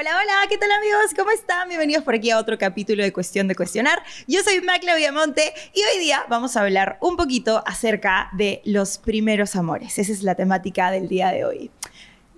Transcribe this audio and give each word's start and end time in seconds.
Hola, 0.00 0.10
hola, 0.16 0.48
¿qué 0.48 0.56
tal 0.56 0.70
amigos? 0.70 1.12
¿Cómo 1.16 1.32
están? 1.32 1.66
Bienvenidos 1.66 2.04
por 2.04 2.14
aquí 2.14 2.30
a 2.30 2.38
otro 2.38 2.56
capítulo 2.56 3.02
de 3.02 3.12
Cuestión 3.12 3.48
de 3.48 3.56
Cuestionar. 3.56 4.00
Yo 4.28 4.44
soy 4.44 4.60
Macla 4.60 4.94
Viamonte 4.94 5.52
y 5.74 5.80
hoy 5.80 5.98
día 5.98 6.24
vamos 6.28 6.56
a 6.56 6.60
hablar 6.60 6.98
un 7.00 7.16
poquito 7.16 7.64
acerca 7.66 8.28
de 8.32 8.62
los 8.64 8.98
primeros 8.98 9.56
amores. 9.56 9.98
Esa 9.98 10.12
es 10.12 10.22
la 10.22 10.36
temática 10.36 10.92
del 10.92 11.08
día 11.08 11.32
de 11.32 11.44
hoy. 11.44 11.72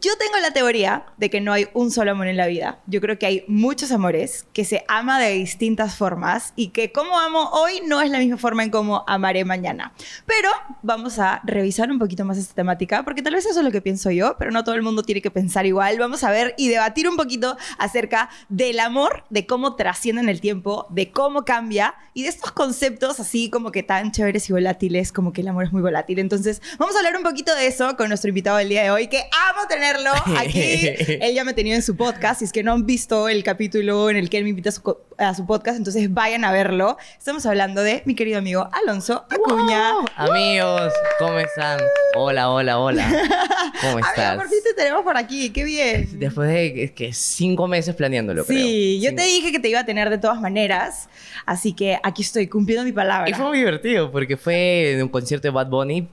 Yo 0.02 0.16
tengo 0.16 0.38
la 0.38 0.52
teoría 0.52 1.04
de 1.18 1.28
que 1.28 1.42
no 1.42 1.52
hay 1.52 1.68
un 1.74 1.90
solo 1.90 2.12
amor 2.12 2.26
en 2.26 2.38
la 2.38 2.46
vida. 2.46 2.80
Yo 2.86 3.02
creo 3.02 3.18
que 3.18 3.26
hay 3.26 3.44
muchos 3.48 3.92
amores 3.92 4.46
que 4.54 4.64
se 4.64 4.82
ama 4.88 5.20
de 5.20 5.32
distintas 5.32 5.94
formas 5.94 6.54
y 6.56 6.68
que 6.68 6.90
como 6.90 7.18
amo 7.18 7.50
hoy 7.50 7.82
no 7.86 8.00
es 8.00 8.10
la 8.10 8.18
misma 8.18 8.38
forma 8.38 8.62
en 8.62 8.70
cómo 8.70 9.04
amaré 9.06 9.44
mañana. 9.44 9.92
Pero 10.24 10.48
vamos 10.82 11.18
a 11.18 11.42
revisar 11.44 11.90
un 11.90 11.98
poquito 11.98 12.24
más 12.24 12.38
esta 12.38 12.54
temática 12.54 13.04
porque 13.04 13.20
tal 13.20 13.34
vez 13.34 13.44
eso 13.44 13.58
es 13.58 13.64
lo 13.64 13.70
que 13.70 13.82
pienso 13.82 14.10
yo, 14.10 14.36
pero 14.38 14.50
no 14.50 14.64
todo 14.64 14.74
el 14.74 14.80
mundo 14.80 15.02
tiene 15.02 15.20
que 15.20 15.30
pensar 15.30 15.66
igual. 15.66 15.98
Vamos 15.98 16.24
a 16.24 16.30
ver 16.30 16.54
y 16.56 16.68
debatir 16.68 17.06
un 17.06 17.18
poquito 17.18 17.58
acerca 17.76 18.30
del 18.48 18.80
amor, 18.80 19.24
de 19.28 19.44
cómo 19.44 19.76
trasciende 19.76 20.22
en 20.22 20.30
el 20.30 20.40
tiempo, 20.40 20.86
de 20.88 21.10
cómo 21.10 21.44
cambia 21.44 21.94
y 22.14 22.22
de 22.22 22.30
estos 22.30 22.52
conceptos 22.52 23.20
así 23.20 23.50
como 23.50 23.70
que 23.70 23.82
tan 23.82 24.12
chéveres 24.12 24.48
y 24.48 24.54
volátiles, 24.54 25.12
como 25.12 25.34
que 25.34 25.42
el 25.42 25.48
amor 25.48 25.64
es 25.64 25.72
muy 25.72 25.82
volátil. 25.82 26.20
Entonces, 26.20 26.62
vamos 26.78 26.94
a 26.94 27.00
hablar 27.00 27.18
un 27.18 27.22
poquito 27.22 27.54
de 27.54 27.66
eso 27.66 27.98
con 27.98 28.08
nuestro 28.08 28.28
invitado 28.28 28.56
del 28.56 28.70
día 28.70 28.82
de 28.82 28.90
hoy, 28.90 29.08
que 29.08 29.28
amo 29.50 29.66
tener 29.68 29.89
aquí. 30.38 30.88
él 31.20 31.34
ya 31.34 31.44
me 31.44 31.52
ha 31.52 31.54
tenido 31.54 31.76
en 31.76 31.82
su 31.82 31.96
podcast. 31.96 32.42
Y 32.42 32.44
es 32.44 32.52
que 32.52 32.62
no 32.62 32.72
han 32.72 32.86
visto 32.86 33.28
el 33.28 33.42
capítulo 33.42 34.10
en 34.10 34.16
el 34.16 34.30
que 34.30 34.38
él 34.38 34.44
me 34.44 34.50
invita 34.50 34.70
a 34.70 35.34
su, 35.34 35.46
podcast, 35.46 35.76
entonces 35.76 36.12
vayan 36.12 36.44
a 36.44 36.52
verlo. 36.52 36.96
Estamos 37.18 37.44
hablando 37.46 37.82
de 37.82 38.02
mi 38.04 38.14
querido 38.14 38.38
amigo 38.38 38.68
Alonso 38.72 39.26
Acuña. 39.30 39.92
Amigos, 40.16 40.92
¿cómo 41.18 41.38
están? 41.38 41.80
Hola, 42.16 42.50
hola, 42.50 42.78
hola. 42.78 43.06
¿Cómo 43.80 43.98
estás? 43.98 44.36
por 44.36 44.48
fin 44.48 44.58
te 44.62 44.74
tenemos 44.74 45.02
por 45.02 45.16
aquí, 45.16 45.50
qué 45.50 45.64
bien. 45.64 46.18
Después 46.18 46.48
de 46.48 46.92
que 46.94 47.12
cinco 47.12 47.66
meses 47.68 47.94
planeándolo, 47.94 48.44
Sí, 48.44 49.00
yo 49.00 49.14
te 49.14 49.22
dije 49.22 49.52
que 49.52 49.58
te 49.58 49.68
iba 49.68 49.80
a 49.80 49.86
tener 49.86 50.10
de 50.10 50.18
todas 50.18 50.40
maneras, 50.40 51.08
así 51.46 51.72
que 51.72 51.98
aquí 52.02 52.22
estoy 52.22 52.46
cumpliendo 52.46 52.84
mi 52.84 52.92
palabra. 52.92 53.28
Y 53.28 53.34
fue 53.34 53.46
muy 53.46 53.58
divertido 53.58 54.10
porque 54.10 54.36
fue 54.36 54.92
en 54.92 55.02
un 55.02 55.08
concierto 55.08 55.48
de 55.48 55.52
Bad 55.52 55.68
Bunny 55.68 56.08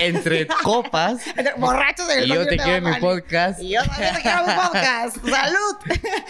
entre 0.00 0.46
copas. 0.46 1.22
Borrachos 1.58 2.08
en 2.10 2.20
el 2.20 2.24
Y 2.26 2.34
yo 2.34 2.46
te 2.46 2.56
quiero 2.56 2.76
en 2.76 2.84
mi 2.84 3.00
podcast 3.00 3.19
y 3.60 3.70
yo 3.70 3.80
también 3.84 4.14
te 4.14 4.22
quiero 4.22 4.44
un 4.44 4.54
podcast. 4.54 5.16
¡Salud! 5.28 5.76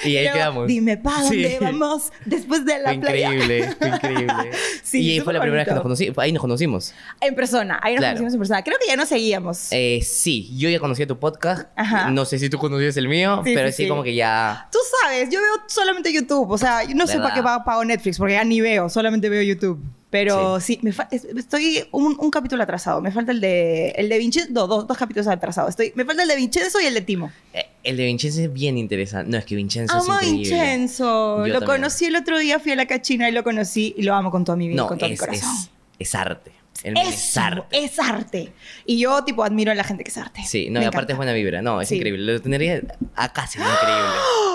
Y 0.05 0.16
ahí 0.16 0.33
quedamos. 0.33 0.66
Dime, 0.66 0.96
¿para 0.96 1.22
dónde 1.22 1.58
vamos 1.60 2.12
después 2.24 2.64
de 2.64 2.78
la 2.78 2.84
fue 2.84 2.94
increíble, 2.94 3.74
Fue 3.78 3.88
increíble, 3.94 4.50
Sí, 4.83 5.00
y 5.02 5.11
ahí 5.12 5.20
fue 5.20 5.33
la 5.33 5.41
primera 5.41 5.61
vez 5.61 5.68
que 5.68 5.74
nos 5.74 5.83
conocimos. 5.83 6.18
Ahí 6.18 6.33
nos 6.33 6.41
conocimos. 6.41 6.94
En 7.20 7.34
persona. 7.34 7.78
Ahí 7.83 7.94
nos 7.94 8.05
conocimos 8.05 8.33
en 8.34 8.38
persona. 8.38 8.62
Creo 8.62 8.78
que 8.78 8.86
ya 8.86 8.96
nos 8.96 9.08
seguíamos. 9.08 9.68
Eh, 9.72 10.00
sí, 10.02 10.56
yo 10.56 10.68
ya 10.68 10.78
conocía 10.80 11.06
tu 11.06 11.18
podcast. 11.18 11.68
Ajá. 11.77 12.11
No 12.11 12.24
sé 12.24 12.38
si 12.38 12.50
tú 12.50 12.58
conocías 12.58 12.96
el 12.96 13.08
mío, 13.08 13.42
pero 13.44 13.70
sí, 13.72 13.88
como 13.88 14.02
que 14.02 14.14
ya... 14.14 14.68
Tú 14.72 14.78
sabes, 15.02 15.28
yo 15.30 15.41
veo 15.41 15.62
solamente 15.66 16.12
YouTube. 16.12 16.50
O 16.50 16.58
sea, 16.58 16.83
no 16.94 17.06
sé 17.06 17.18
para 17.18 17.34
qué 17.34 17.42
pago 17.42 17.84
Netflix, 17.84 18.18
porque 18.18 18.34
ya 18.34 18.44
ni 18.44 18.61
veo. 18.61 18.88
Solamente 18.88 19.28
veo 19.28 19.42
YouTube. 19.42 19.80
Pero 20.11 20.58
sí, 20.58 20.80
me 20.83 20.91
estoy 21.39 21.84
un, 21.92 22.30
capítulo 22.30 22.64
atrasado. 22.64 23.00
Me 23.00 23.12
falta 23.12 23.30
el 23.30 23.41
de, 23.41 23.91
el 23.91 24.08
de 24.08 24.19
Vincenzo. 24.19 24.67
dos, 24.67 24.86
dos 24.86 24.98
capítulos 24.98 25.28
atrasados. 25.28 25.70
Estoy, 25.70 25.92
me 25.94 26.05
falta 26.05 26.22
el 26.22 26.28
de 26.28 26.36
Vincenzo 26.36 26.80
y 26.80 26.86
el 26.86 26.95
de 26.95 27.01
Timo. 27.01 27.30
Eh, 27.52 27.67
el 27.84 27.96
de 27.96 28.07
Vincenzo 28.07 28.40
es 28.40 28.52
bien 28.52 28.77
interesante. 28.77 29.30
No, 29.30 29.39
es 29.39 29.45
que 29.45 29.55
Vincenzo 29.55 29.96
es 29.96 30.08
increíble. 30.08 30.39
Vincenzo. 30.39 31.46
lo 31.46 31.64
conocí 31.64 32.07
el 32.07 32.17
otro 32.17 32.39
día, 32.39 32.58
fui 32.58 32.73
a 32.73 32.77
la 32.77 32.86
cachina 32.86 33.29
y 33.29 33.33
lo 33.33 33.45
conocí 33.45 33.95
y 33.96 34.02
lo 34.02 34.14
amo 34.14 34.33
con 34.33 34.45
toda 34.45 34.57
mi 34.57 34.67
vida, 34.67 34.84
con 34.86 34.98
todo 34.98 35.08
mi 35.08 35.17
corazón. 35.17 35.48
Es, 35.48 35.70
es 36.01 36.14
arte. 36.17 36.52
es, 36.83 37.36
arte. 37.36 37.84
Es 37.84 37.98
arte. 38.01 38.52
Y 38.86 38.98
yo, 38.98 39.23
tipo, 39.23 39.45
admiro 39.45 39.70
a 39.70 39.77
la 39.77 39.84
gente 39.84 40.02
que 40.02 40.11
es 40.11 40.18
arte. 40.18 40.42
Sí, 40.45 40.70
no, 40.70 40.83
y 40.83 40.84
aparte 40.84 41.13
es 41.13 41.17
buena 41.17 41.33
vibra. 41.33 41.63
No, 41.63 41.80
es 41.80 41.92
increíble. 41.92 42.33
Lo 42.33 42.40
tendría 42.40 42.83
acá, 43.14 43.45
es 43.45 43.55
increíble. 43.55 43.77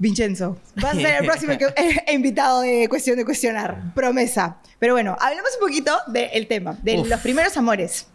Vincenzo, 0.00 0.56
vas 0.76 0.96
a 0.96 1.00
ser 1.00 1.20
el 1.20 1.26
próximo 1.26 1.52
invitado 2.12 2.62
de 2.62 2.88
Cuestión 2.88 3.18
de 3.18 3.24
Cuestionar. 3.26 3.92
Promesa. 3.94 4.56
Pero 4.78 4.94
bueno, 4.94 5.14
hablemos 5.20 5.50
un 5.60 5.68
poquito 5.68 5.92
del 6.06 6.46
tema, 6.46 6.78
de 6.82 7.04
los 7.04 7.20
primeros 7.20 7.54
amores. 7.58 8.06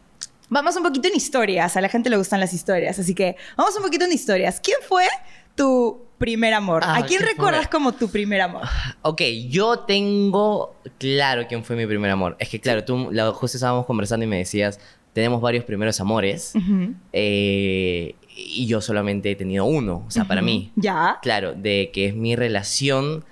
Vamos 0.50 0.76
un 0.76 0.82
poquito 0.82 1.08
en 1.08 1.16
historias. 1.16 1.78
A 1.78 1.82
la 1.82 1.90
gente 1.90 2.10
le 2.10 2.18
gustan 2.18 2.40
las 2.40 2.54
historias. 2.54 2.98
Así 2.98 3.14
que 3.14 3.36
vamos 3.56 3.76
un 3.78 3.84
poquito 3.84 4.04
en 4.06 4.12
historias. 4.12 4.60
¿Quién 4.60 4.78
fue 4.88 5.06
tu 5.54 6.08
primer 6.18 6.56
amor? 6.56 6.84
¿A 6.84 6.96
ah, 6.96 7.06
quién 7.06 7.22
recuerdas 7.22 7.68
como 7.68 7.92
tu 7.92 8.10
primer 8.10 8.42
amor? 8.42 8.64
Ok, 9.04 9.22
yo 9.48 9.82
tengo 9.82 10.76
claro 10.98 11.46
quién 11.48 11.64
fue 11.64 11.76
mi 11.76 11.86
primer 11.86 12.10
amor. 12.10 12.36
Es 12.40 12.50
que, 12.50 12.60
claro, 12.60 12.84
tú 12.84 13.12
justo 13.34 13.58
estábamos 13.58 13.86
conversando 13.86 14.24
y 14.24 14.28
me 14.28 14.40
decías, 14.40 14.80
tenemos 15.14 15.40
varios 15.40 15.64
primeros 15.66 16.00
amores. 16.02 16.54
eh, 17.14 18.16
y 18.36 18.68
yo 18.68 18.82
solamente 18.82 19.32
he 19.32 19.36
tenido 19.36 19.66
uno, 19.66 20.04
o 20.06 20.12
sea, 20.12 20.26
para 20.26 20.42
mí. 20.42 20.72
Ya. 20.76 21.20
Claro, 21.22 21.54
de 21.54 21.90
que 21.94 22.08
es 22.08 22.16
mi 22.16 22.36
relación, 22.36 23.24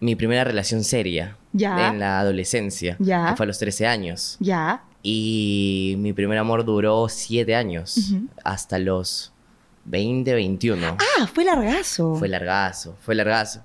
mi 0.00 0.14
primera 0.14 0.44
relación 0.44 0.84
seria. 0.84 1.36
Ya. 1.52 1.88
En 1.88 1.98
la 1.98 2.20
adolescencia. 2.20 2.96
Ya. 2.98 3.30
Que 3.30 3.36
fue 3.36 3.44
a 3.44 3.46
los 3.48 3.58
13 3.58 3.86
años. 3.86 4.36
Ya. 4.40 4.84
Y 5.02 5.96
mi 5.98 6.12
primer 6.12 6.38
amor 6.38 6.64
duró 6.64 7.08
7 7.08 7.54
años. 7.54 8.12
Hasta 8.44 8.78
los 8.78 9.32
20, 9.86 10.34
21. 10.34 10.96
Ah, 10.98 11.26
fue 11.26 11.44
largazo. 11.44 12.14
Fue 12.16 12.28
largazo, 12.28 12.96
fue 13.00 13.14
largazo. 13.14 13.62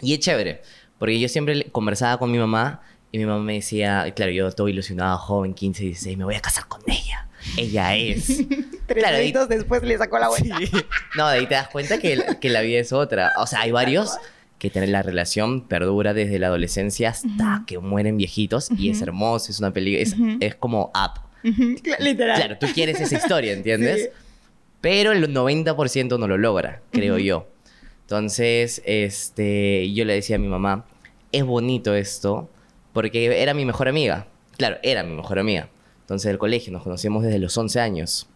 Y 0.00 0.14
es 0.14 0.20
chévere, 0.20 0.62
porque 0.98 1.20
yo 1.20 1.28
siempre 1.28 1.70
conversaba 1.70 2.18
con 2.18 2.30
mi 2.30 2.38
mamá 2.38 2.80
y 3.12 3.18
mi 3.18 3.26
mamá 3.26 3.42
me 3.42 3.54
decía, 3.54 4.12
claro, 4.14 4.32
yo 4.32 4.50
todo 4.52 4.68
ilusionado, 4.68 5.18
joven, 5.18 5.54
15, 5.54 5.84
16, 5.84 6.18
me 6.18 6.24
voy 6.24 6.34
a 6.34 6.40
casar 6.40 6.66
con 6.66 6.82
ella 6.86 7.23
ella 7.56 7.96
es. 7.96 8.26
Tres 8.86 9.04
claro, 9.04 9.46
después 9.46 9.82
le 9.82 9.96
sacó 9.98 10.18
la 10.18 10.28
vuelta. 10.28 10.58
No, 11.16 11.28
de 11.28 11.38
ahí 11.38 11.46
te 11.46 11.54
das 11.54 11.68
cuenta 11.68 11.98
que, 11.98 12.22
que, 12.40 12.48
la 12.50 12.60
vida 12.60 12.80
es 12.80 12.92
otra. 12.92 13.32
O 13.38 13.46
sea, 13.46 13.60
hay 13.60 13.70
varios 13.70 14.18
que 14.58 14.70
tener 14.70 14.88
la 14.88 15.02
relación 15.02 15.66
perdura 15.66 16.14
desde 16.14 16.38
la 16.38 16.46
adolescencia 16.46 17.10
hasta 17.10 17.64
que 17.66 17.78
mueren 17.78 18.16
viejitos 18.16 18.70
y 18.76 18.90
es 18.90 19.02
hermoso, 19.02 19.50
es 19.50 19.58
una 19.58 19.72
película, 19.72 20.02
es, 20.02 20.14
es 20.40 20.54
como 20.54 20.90
up. 20.94 21.20
Literal. 21.98 22.36
Claro, 22.36 22.58
tú 22.58 22.66
quieres 22.72 23.00
esa 23.00 23.16
historia, 23.16 23.52
¿entiendes? 23.54 24.10
Pero 24.80 25.12
el 25.12 25.34
90% 25.34 26.18
no 26.18 26.28
lo 26.28 26.38
logra, 26.38 26.80
creo 26.90 27.18
yo. 27.18 27.48
Entonces, 28.02 28.82
este, 28.84 29.92
yo 29.92 30.04
le 30.04 30.14
decía 30.14 30.36
a 30.36 30.38
mi 30.38 30.48
mamá, 30.48 30.86
es 31.32 31.44
bonito 31.44 31.94
esto, 31.94 32.50
porque 32.92 33.42
era 33.42 33.54
mi 33.54 33.64
mejor 33.64 33.88
amiga. 33.88 34.26
Claro, 34.56 34.76
era 34.82 35.02
mi 35.02 35.14
mejor 35.14 35.38
amiga. 35.38 35.68
Entonces, 36.04 36.28
del 36.28 36.38
colegio, 36.38 36.70
nos 36.70 36.82
conocíamos 36.82 37.22
desde 37.22 37.38
los 37.38 37.56
11 37.56 37.80
años. 37.80 38.26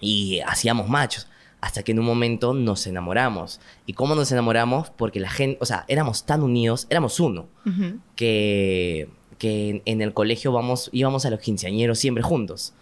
Y 0.00 0.40
hacíamos 0.40 0.88
machos. 0.88 1.26
Hasta 1.60 1.82
que 1.82 1.92
en 1.92 1.98
un 1.98 2.06
momento 2.06 2.54
nos 2.54 2.86
enamoramos. 2.86 3.60
¿Y 3.84 3.92
cómo 3.92 4.14
nos 4.14 4.32
enamoramos? 4.32 4.88
Porque 4.88 5.20
la 5.20 5.28
gente, 5.28 5.58
o 5.60 5.66
sea, 5.66 5.84
éramos 5.88 6.24
tan 6.24 6.42
unidos, 6.42 6.86
éramos 6.88 7.20
uno, 7.20 7.48
que, 8.16 9.10
que 9.36 9.82
en 9.84 10.00
el 10.00 10.14
colegio 10.14 10.52
vamos, 10.52 10.88
íbamos 10.92 11.26
a 11.26 11.30
los 11.30 11.38
quinceañeros 11.40 11.98
siempre 11.98 12.22
juntos. 12.22 12.72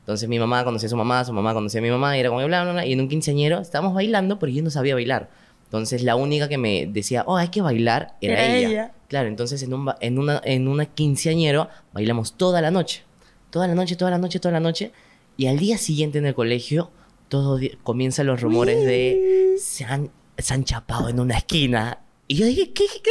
Entonces 0.00 0.28
mi 0.28 0.38
mamá 0.38 0.62
conocía 0.62 0.86
a 0.86 0.90
su 0.90 0.96
mamá, 0.96 1.24
su 1.24 1.32
mamá 1.32 1.52
conocía 1.52 1.80
a 1.80 1.82
mi 1.82 1.90
mamá, 1.90 2.16
y 2.16 2.20
era 2.20 2.28
como 2.28 2.46
bla, 2.46 2.62
bla, 2.62 2.72
bla, 2.72 2.86
y 2.86 2.92
en 2.92 3.00
un 3.00 3.08
quinceañero 3.08 3.58
estábamos 3.58 3.92
bailando, 3.92 4.38
pero 4.38 4.52
yo 4.52 4.62
no 4.62 4.70
sabía 4.70 4.94
bailar. 4.94 5.30
Entonces 5.64 6.04
la 6.04 6.14
única 6.14 6.48
que 6.48 6.58
me 6.58 6.86
decía, 6.86 7.24
oh, 7.26 7.36
hay 7.36 7.48
que 7.48 7.60
bailar, 7.60 8.14
era, 8.20 8.56
ella. 8.56 8.92
Claro, 9.08 9.28
entonces 9.28 9.64
en, 9.64 9.74
un, 9.74 9.90
en, 10.00 10.18
una, 10.20 10.40
en 10.44 10.68
una 10.68 10.86
quinceañero 10.86 11.68
bailamos 11.92 12.34
toda 12.34 12.62
la 12.62 12.70
noche 12.70 13.02
toda 13.50 13.66
la 13.66 13.74
noche, 13.74 13.96
toda 13.96 14.10
la 14.10 14.18
noche, 14.18 14.40
toda 14.40 14.52
la 14.52 14.60
noche. 14.60 14.92
Y 15.36 15.46
al 15.46 15.58
día 15.58 15.78
siguiente 15.78 16.18
en 16.18 16.26
el 16.26 16.34
colegio, 16.34 16.90
todo 17.28 17.60
comienzan 17.82 18.26
los 18.26 18.40
rumores 18.40 18.84
de 18.84 19.54
se 19.60 19.84
han, 19.84 20.10
se 20.36 20.54
han 20.54 20.64
chapado 20.64 21.08
en 21.08 21.20
una 21.20 21.38
esquina. 21.38 22.00
Y 22.26 22.36
yo 22.36 22.46
dije, 22.46 22.72
¿qué? 22.72 22.84
¿Qué? 23.02 23.10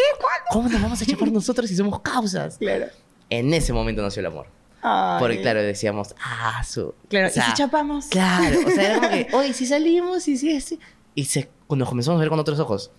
¿Cómo 0.51 0.69
nos 0.69 0.81
vamos 0.81 1.01
a 1.01 1.05
chapar 1.05 1.31
nosotros 1.31 1.69
si 1.69 1.75
somos 1.75 2.01
causas? 2.01 2.57
Claro. 2.57 2.87
En 3.29 3.53
ese 3.53 3.73
momento 3.73 4.01
nació 4.01 4.19
el 4.21 4.27
amor. 4.27 4.47
Porque, 5.19 5.41
claro, 5.41 5.61
decíamos, 5.61 6.15
ah, 6.23 6.63
su. 6.63 6.93
Claro, 7.09 7.27
¿y 7.27 7.31
si 7.31 7.53
chapamos? 7.53 8.05
Claro, 8.05 8.59
o 8.65 8.69
sea, 8.69 8.85
era 8.85 8.95
como 8.95 9.09
que, 9.09 9.27
oye, 9.33 9.53
si 9.53 9.65
salimos 9.65 10.27
y 10.27 10.37
si. 10.37 10.79
Y 11.15 11.25
se, 11.25 11.49
nos 11.69 11.89
comenzamos 11.89 12.19
a 12.19 12.21
ver 12.21 12.29
con 12.29 12.39
otros 12.39 12.59
ojos. 12.59 12.91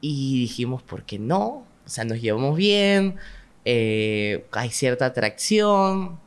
Y 0.00 0.40
dijimos, 0.40 0.82
¿por 0.82 1.04
qué 1.04 1.18
no? 1.18 1.66
O 1.84 1.88
sea, 1.88 2.04
nos 2.04 2.20
llevamos 2.20 2.56
bien, 2.56 3.16
eh, 3.64 4.46
hay 4.52 4.70
cierta 4.70 5.06
atracción 5.06 6.18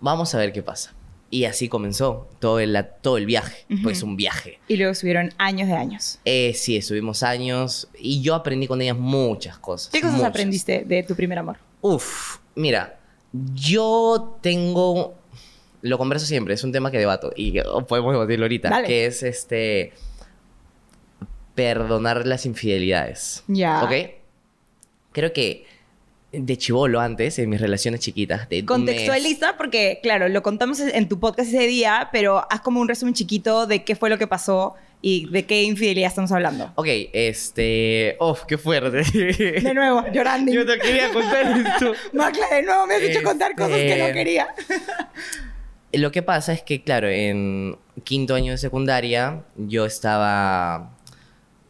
vamos 0.00 0.34
a 0.34 0.38
ver 0.38 0.52
qué 0.52 0.62
pasa. 0.62 0.94
Y 1.30 1.44
así 1.44 1.68
comenzó 1.68 2.26
todo 2.38 2.58
el, 2.58 2.86
todo 3.02 3.18
el 3.18 3.26
viaje, 3.26 3.66
pues 3.82 4.02
un 4.02 4.16
viaje. 4.16 4.60
Y 4.66 4.76
luego 4.76 4.92
estuvieron 4.92 5.34
años 5.36 5.68
de 5.68 5.74
años. 5.74 6.18
Eh, 6.24 6.54
sí, 6.54 6.76
estuvimos 6.76 7.22
años 7.22 7.88
y 7.98 8.22
yo 8.22 8.34
aprendí 8.34 8.66
con 8.66 8.80
ellas 8.80 8.96
muchas 8.96 9.58
cosas. 9.58 9.92
¿Qué 9.92 10.00
cosas 10.00 10.22
aprendiste 10.22 10.84
de 10.86 11.02
tu 11.02 11.14
primer 11.14 11.38
amor? 11.38 11.58
Uf, 11.82 12.38
mira, 12.54 12.98
Yo 13.54 14.38
tengo. 14.40 15.16
Lo 15.82 15.98
converso 15.98 16.24
siempre, 16.24 16.54
es 16.54 16.64
un 16.64 16.72
tema 16.72 16.90
que 16.90 16.98
debato 16.98 17.30
y 17.36 17.60
podemos 17.86 18.12
debatirlo 18.12 18.46
ahorita. 18.46 18.70
Dale. 18.70 18.86
Que 18.86 19.04
es 19.06 19.22
este. 19.22 19.92
Perdonar 21.54 22.26
las 22.26 22.46
infidelidades. 22.46 23.44
Ya. 23.48 23.84
¿Ok? 23.84 23.92
Creo 25.12 25.32
que 25.34 25.66
de 26.32 26.58
chivolo 26.58 27.00
antes, 27.00 27.38
en 27.38 27.48
mis 27.48 27.60
relaciones 27.60 28.00
chiquitas, 28.00 28.48
de 28.48 28.64
Contextualiza 28.64 29.56
porque, 29.56 29.98
claro, 30.02 30.28
lo 30.28 30.42
contamos 30.42 30.78
en 30.80 31.08
tu 31.08 31.18
podcast 31.18 31.48
ese 31.48 31.66
día, 31.66 32.10
pero 32.12 32.46
haz 32.50 32.60
como 32.60 32.80
un 32.80 32.88
resumen 32.88 33.14
chiquito 33.14 33.66
de 33.66 33.82
qué 33.84 33.96
fue 33.96 34.10
lo 34.10 34.18
que 34.18 34.26
pasó 34.26 34.74
y 35.00 35.26
de 35.30 35.46
qué 35.46 35.62
infidelidad 35.62 36.08
estamos 36.08 36.30
hablando. 36.32 36.72
Ok, 36.74 36.86
este. 37.12 38.16
¡Uf, 38.20 38.42
qué 38.46 38.58
fuerte! 38.58 39.02
De 39.62 39.72
nuevo, 39.72 40.04
llorando. 40.12 40.52
Yo 40.52 40.66
te 40.66 40.78
quería 40.78 41.10
contar 41.12 41.56
esto. 41.56 41.92
Macla, 42.12 42.46
de 42.50 42.62
nuevo 42.62 42.86
me 42.86 42.96
has 42.96 43.02
hecho 43.02 43.22
contar 43.22 43.54
cosas 43.54 43.76
que 43.76 43.96
no 43.96 44.04
Este- 44.06 44.12
quería. 44.12 44.48
Lo 45.92 46.12
que 46.12 46.22
pasa 46.22 46.52
es 46.52 46.62
que, 46.62 46.82
claro, 46.82 47.08
en 47.08 47.78
quinto 48.04 48.34
año 48.34 48.52
de 48.52 48.58
secundaria, 48.58 49.44
yo 49.56 49.86
estaba. 49.86 50.90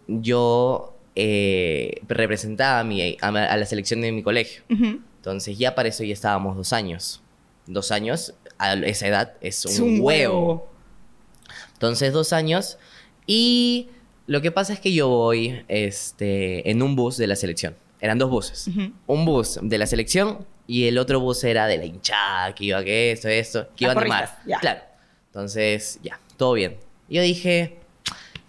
Yo 0.09 0.98
eh, 1.21 2.01
representaba 2.07 2.79
a, 2.79 2.85
mi, 2.85 3.17
a, 3.21 3.27
a 3.27 3.57
la 3.57 3.67
selección 3.67 4.01
de 4.01 4.13
mi 4.13 4.23
colegio. 4.23 4.63
Entonces, 4.69 5.59
ya 5.59 5.75
para 5.75 5.89
eso 5.89 6.05
ya 6.05 6.13
estábamos 6.13 6.57
dos 6.57 6.73
años. 6.73 7.21
Dos 7.67 7.91
años, 7.91 8.35
a 8.57 8.75
esa 8.75 9.09
edad, 9.09 9.33
es 9.41 9.65
un, 9.65 9.73
Es 9.73 9.79
un 9.81 10.01
huevo. 10.01 10.41
huevo. 10.47 10.69
Entonces, 11.73 12.13
dos 12.13 12.33
años. 12.33 12.79
Y 13.27 13.89
lo 14.29 14.41
que 14.41 14.53
pasa 14.53 14.73
es 14.73 14.79
que 14.81 14.93
yo 14.93 15.09
voy 15.09 15.65
este, 15.67 16.71
en 16.71 16.83
un 16.83 16.95
bus 16.95 17.17
de 17.17 17.27
la 17.27 17.35
selección. 17.35 17.75
Eran 18.01 18.19
dos 18.19 18.31
buses. 18.31 18.71
Un 19.09 19.25
bus 19.25 19.59
de 19.61 19.77
la 19.77 19.87
selección 19.87 20.47
y 20.69 20.85
el 20.87 20.99
otro 20.99 21.19
bus 21.19 21.43
era 21.43 21.67
de 21.67 21.79
la 21.79 21.85
hinchada, 21.85 22.55
que 22.55 22.67
iba 22.67 22.85
que 22.85 23.11
esto, 23.11 23.27
esto, 23.27 23.69
que 23.75 23.85
iba 23.85 23.93
a 23.93 23.95
porristas, 23.95 24.35
ya. 24.47 24.61
Claro. 24.61 24.83
Entonces, 25.27 25.99
ya, 26.01 26.21
todo 26.37 26.53
bien. 26.53 26.77
Yo 27.09 27.23
dije, 27.23 27.77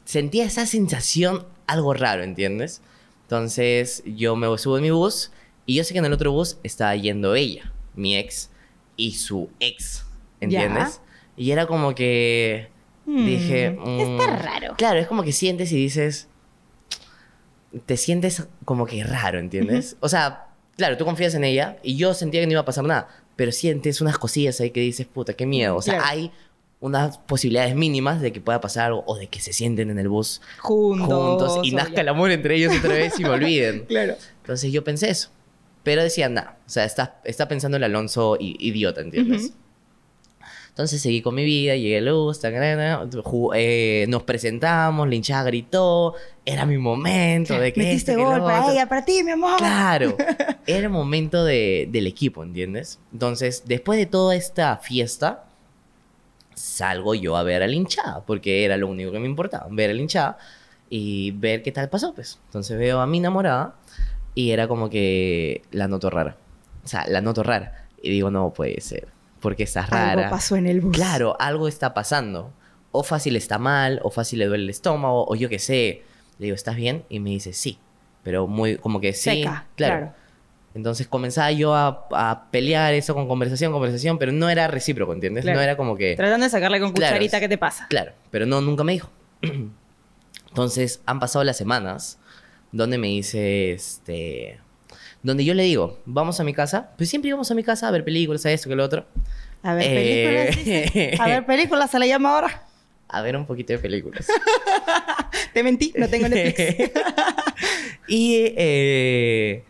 sentía 0.06 0.45
esa 0.45 0.68
sensación 0.68 1.48
algo 1.71 1.94
raro, 1.94 2.24
¿entiendes? 2.24 2.81
Entonces, 3.24 4.04
yo 4.06 4.36
me 4.36 4.56
subo 4.57 4.77
en 4.77 4.83
mi 4.83 4.92
bus 4.92 5.31
y 5.66 5.75
yo 5.75 5.83
sé 5.83 5.94
que 5.94 6.00
en 6.00 6.06
el 6.06 6.13
otro 6.13 6.31
bus 6.31 6.57
estaba 6.63 6.95
yendo 6.95 7.36
ella, 7.36 7.71
mi 7.95 8.18
ex, 8.18 8.50
y 8.98 9.13
su 9.13 9.50
ex, 9.60 10.06
¿entiendes? 10.42 11.01
Y 11.38 11.51
era 11.51 11.66
como 11.68 11.94
que 11.95 12.69
Mm, 13.06 13.25
dije... 13.25 13.66
está 13.68 13.83
mm, 13.88 14.39
raro. 14.44 14.75
Claro, 14.77 15.00
es 15.00 15.07
como 15.07 15.24
que 15.24 15.31
sientes 15.31 15.71
y 15.71 15.75
dices... 15.77 16.27
Te 17.86 17.98
sientes 17.98 18.48
como 18.66 18.86
que 18.86 19.04
raro, 19.04 19.39
¿entiendes? 19.39 19.95
O 20.00 20.10
sea, 20.10 20.48
claro, 20.77 20.98
tú 20.98 21.06
confías 21.06 21.33
en 21.36 21.44
ella 21.44 21.77
y 21.83 21.98
yo 21.98 22.13
sentía 22.13 22.42
que 22.42 22.48
no 22.48 22.51
iba 22.54 22.62
a 22.62 22.66
pasar 22.66 22.83
nada, 22.83 23.07
pero 23.36 23.51
sientes 23.51 24.01
unas 24.01 24.18
cosillas 24.18 24.60
ahí 24.60 24.71
que 24.71 24.80
dices, 24.80 25.06
puta, 25.07 25.33
qué 25.33 25.45
miedo. 25.45 25.75
O 25.75 25.81
sea, 25.81 25.95
Claro. 25.95 26.07
hay 26.10 26.31
unas 26.81 27.17
posibilidades 27.17 27.75
mínimas 27.75 28.21
de 28.21 28.31
que 28.31 28.39
pueda 28.39 28.61
pasar 28.61 28.85
algo 28.87 29.03
o 29.05 29.17
de 29.17 29.27
que 29.27 29.41
se 29.41 29.51
sienten 29.53 29.89
en 29.89 29.99
el 29.99 30.07
bus 30.07 30.41
Juntos. 30.59 31.07
juntos 31.53 31.59
y 31.67 31.71
nazca 31.73 31.95
ya. 31.95 32.01
el 32.01 32.07
amor 32.09 32.31
entre 32.31 32.55
ellos 32.55 32.73
otra 32.77 32.93
vez 32.93 33.19
y 33.19 33.23
me 33.23 33.29
olviden. 33.31 33.85
Claro. 33.85 34.15
Entonces 34.41 34.71
yo 34.71 34.83
pensé 34.83 35.09
eso. 35.09 35.29
Pero 35.83 36.03
decía, 36.03 36.29
nada, 36.29 36.57
o 36.65 36.69
sea, 36.69 36.85
está, 36.85 37.19
está 37.23 37.47
pensando 37.47 37.77
el 37.77 37.83
Alonso 37.83 38.37
idiota, 38.39 39.01
¿entiendes? 39.01 39.45
Ujú. 39.47 39.53
Entonces 40.69 41.01
seguí 41.01 41.21
con 41.21 41.35
mi 41.35 41.43
vida, 41.43 41.75
llegué 41.75 41.97
a 41.97 42.01
luz, 42.01 42.39
eh, 43.55 44.05
nos 44.07 44.23
presentamos, 44.23 45.09
la 45.09 45.15
hinchada 45.15 45.43
gritó, 45.43 46.13
era 46.45 46.65
mi 46.65 46.77
momento 46.77 47.59
de 47.59 47.73
que 47.73 47.81
Metiste 47.81 48.13
que 48.13 48.17
lo 48.21 48.29
gol 48.29 48.43
para 48.43 48.61
otro. 48.61 48.71
ella, 48.73 48.87
para 48.87 49.03
ti, 49.03 49.21
mi 49.23 49.31
amor. 49.31 49.57
Claro, 49.57 50.15
era 50.67 50.79
el 50.79 50.89
momento 50.89 51.43
de- 51.43 51.89
del 51.91 52.07
equipo, 52.07 52.43
¿entiendes? 52.43 52.99
Entonces, 53.11 53.63
después 53.65 53.99
de 53.99 54.05
toda 54.05 54.35
esta 54.37 54.77
fiesta, 54.77 55.48
salgo 56.59 57.15
yo 57.15 57.38
a 57.38 57.44
ver 57.44 57.63
a 57.63 57.67
la 57.67 57.73
hinchada, 57.73 58.21
porque 58.25 58.65
era 58.65 58.75
lo 58.75 58.88
único 58.88 59.11
que 59.11 59.19
me 59.19 59.27
importaba, 59.27 59.67
ver 59.71 59.91
a 59.91 59.94
la 59.94 60.01
hinchada 60.01 60.38
y 60.89 61.31
ver 61.31 61.63
qué 61.63 61.71
tal 61.71 61.89
pasó, 61.89 62.13
pues. 62.13 62.38
Entonces 62.45 62.77
veo 62.77 63.00
a 63.00 63.07
mi 63.07 63.19
enamorada 63.19 63.75
y 64.35 64.51
era 64.51 64.67
como 64.67 64.89
que 64.89 65.61
la 65.71 65.88
noto 65.88 66.09
rara. 66.09 66.35
O 66.83 66.88
sea, 66.88 67.07
la 67.07 67.21
noto 67.21 67.44
rara. 67.44 67.88
Y 68.01 68.09
digo, 68.09 68.29
no 68.29 68.51
puede 68.53 68.81
ser, 68.81 69.07
porque 69.39 69.63
estás 69.63 69.89
rara. 69.89 70.23
Algo 70.23 70.29
pasó 70.29 70.57
en 70.57 70.67
el 70.67 70.81
bus. 70.81 70.95
Claro, 70.95 71.38
algo 71.39 71.67
está 71.67 71.94
pasando. 71.94 72.51
O 72.91 73.03
fácil 73.03 73.35
está 73.35 73.57
mal, 73.57 74.01
o 74.03 74.09
fácil 74.09 74.39
le 74.39 74.47
duele 74.47 74.63
el 74.63 74.69
estómago, 74.69 75.25
o 75.27 75.35
yo 75.35 75.47
qué 75.47 75.59
sé. 75.59 76.03
Le 76.39 76.47
digo, 76.47 76.56
¿estás 76.56 76.75
bien? 76.75 77.06
Y 77.07 77.19
me 77.19 77.29
dice, 77.29 77.53
sí. 77.53 77.79
Pero 78.23 78.47
muy, 78.47 78.77
como 78.77 79.00
que 79.00 79.13
sí. 79.13 79.29
Seca, 79.29 79.67
claro. 79.75 79.97
claro. 79.97 80.13
Entonces 80.75 81.07
comenzaba 81.07 81.51
yo 81.51 81.74
a, 81.74 82.07
a 82.12 82.45
pelear 82.51 82.94
eso 82.94 83.13
con 83.16 83.27
conversación, 83.27 83.71
conversación, 83.71 84.18
pero 84.19 84.31
no 84.31 84.50
era 84.50 84.68
recíproco, 84.68 85.13
¿entiendes? 85.13 85.44
Claro. 85.44 85.57
No 85.57 85.63
era 85.63 85.75
como 85.75 85.95
que... 85.98 86.16
Tratando 86.16 86.44
de 86.45 86.50
sacarle 86.50 86.80
con 86.80 86.92
Claro. 86.94 87.13
cucharita, 87.16 87.39
¿qué 87.39 87.50
te 87.50 87.57
pasa? 87.57 87.88
Claro, 87.89 88.12
pero 88.31 88.45
no, 88.45 88.62
nunca 88.62 88.83
me 88.83 88.94
dijo. 88.94 89.10
Entonces 90.50 91.01
han 91.06 91.19
pasado 91.19 91.44
las 91.44 91.57
semanas 91.57 92.19
donde 92.71 92.98
me 92.98 93.07
dice, 93.07 93.71
este... 93.71 94.60
Donde 95.21 95.44
yo 95.44 95.54
le 95.54 95.63
digo, 95.63 96.00
vamos 96.06 96.39
a 96.39 96.44
mi 96.44 96.54
casa. 96.54 96.92
Pues 96.98 97.10
siempre 97.10 97.27
íbamos 97.30 97.50
a 97.51 97.56
mi 97.56 97.63
casa 97.63 97.88
a 97.88 97.92
ver 97.92 98.06
películas, 98.06 98.45
a 98.45 98.51
esto, 98.51 98.69
que 98.69 98.75
lo 98.75 98.86
otro. 98.86 99.06
A 99.63 99.74
ver, 99.74 99.86
Eh, 99.86 100.50
películas. 100.56 100.66
dice. 100.94 101.18
A 101.21 101.27
ver, 101.27 101.45
películas 101.45 101.92
se 101.92 102.00
le 102.00 102.07
llama 102.07 102.36
ahora. 102.36 102.63
A 103.10 103.21
ver 103.21 103.36
un 103.36 103.45
poquito 103.45 103.74
de 103.74 103.80
películas. 103.80 104.27
Te 105.54 105.62
mentí, 105.63 105.94
no 105.98 106.07
tengo 106.07 106.30
Netflix. 106.30 106.92
y 108.07 108.54
eh, 108.56 109.63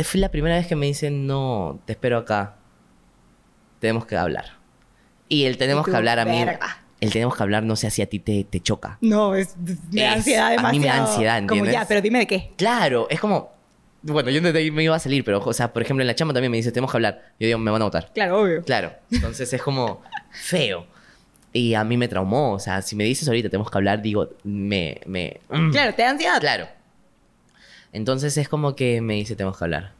eh, 0.00 0.04
fue 0.04 0.20
la 0.20 0.30
primera 0.30 0.56
vez 0.56 0.66
que 0.66 0.76
me 0.76 0.86
dicen, 0.86 1.26
no, 1.26 1.80
te 1.84 1.92
espero 1.92 2.18
acá. 2.18 2.56
Tenemos 3.80 4.06
que 4.06 4.16
hablar. 4.16 4.46
Y 5.28 5.44
el 5.44 5.56
tenemos 5.58 5.86
que 5.86 5.94
hablar 5.96 6.18
a 6.18 6.24
mí. 6.24 6.44
verga. 6.44 6.78
El 7.00 7.12
tenemos 7.12 7.36
que 7.36 7.42
hablar, 7.42 7.62
no 7.62 7.76
sé 7.76 7.90
si 7.90 8.00
a 8.00 8.06
ti 8.08 8.18
te, 8.20 8.44
te 8.44 8.60
choca. 8.60 8.96
No, 9.02 9.34
es, 9.34 9.54
me 9.92 10.02
da 10.02 10.10
Es- 10.12 10.16
ansiedad 10.18 10.46
a 10.46 10.50
demasiado. 10.50 10.72
mí 10.72 10.80
me 10.80 10.86
da 10.86 10.96
ansiedad, 11.04 11.34
Como 11.40 11.42
¿entiendes? 11.64 11.72
ya, 11.74 11.84
pero 11.86 12.00
dime 12.00 12.18
de 12.20 12.26
qué. 12.26 12.52
Claro, 12.56 13.06
es 13.10 13.20
como. 13.20 13.54
Bueno, 14.02 14.30
yo 14.30 14.40
de 14.40 14.56
ahí 14.58 14.70
me 14.70 14.84
iba 14.84 14.94
a 14.94 14.98
salir, 15.00 15.24
pero, 15.24 15.40
o 15.44 15.52
sea, 15.52 15.72
por 15.72 15.82
ejemplo, 15.82 16.02
en 16.02 16.06
la 16.06 16.14
chamba 16.14 16.32
también 16.32 16.50
me 16.52 16.56
dice, 16.58 16.70
tenemos 16.70 16.90
que 16.92 16.96
hablar. 16.96 17.32
Yo 17.40 17.46
digo, 17.46 17.58
me 17.58 17.70
van 17.70 17.82
a 17.82 17.86
votar. 17.86 18.12
Claro, 18.14 18.40
obvio. 18.40 18.62
Claro. 18.62 18.92
Entonces 19.10 19.52
es 19.52 19.60
como 19.60 20.00
feo. 20.30 20.86
Y 21.52 21.74
a 21.74 21.82
mí 21.84 21.96
me 21.96 22.06
traumó. 22.06 22.52
O 22.52 22.58
sea, 22.60 22.80
si 22.82 22.94
me 22.96 23.04
dices 23.04 23.26
ahorita 23.28 23.48
tenemos 23.50 23.70
que 23.70 23.76
hablar, 23.76 24.00
digo, 24.00 24.28
me. 24.44 25.00
me 25.06 25.40
mm. 25.50 25.70
Claro, 25.72 25.94
te 25.94 26.02
da 26.02 26.10
ansiedad. 26.10 26.40
Claro. 26.40 26.68
Entonces 27.96 28.36
es 28.36 28.46
como 28.48 28.76
que 28.76 29.00
me 29.00 29.14
dice, 29.14 29.36
tenemos 29.36 29.56
que 29.56 29.64
hablar. 29.64 29.94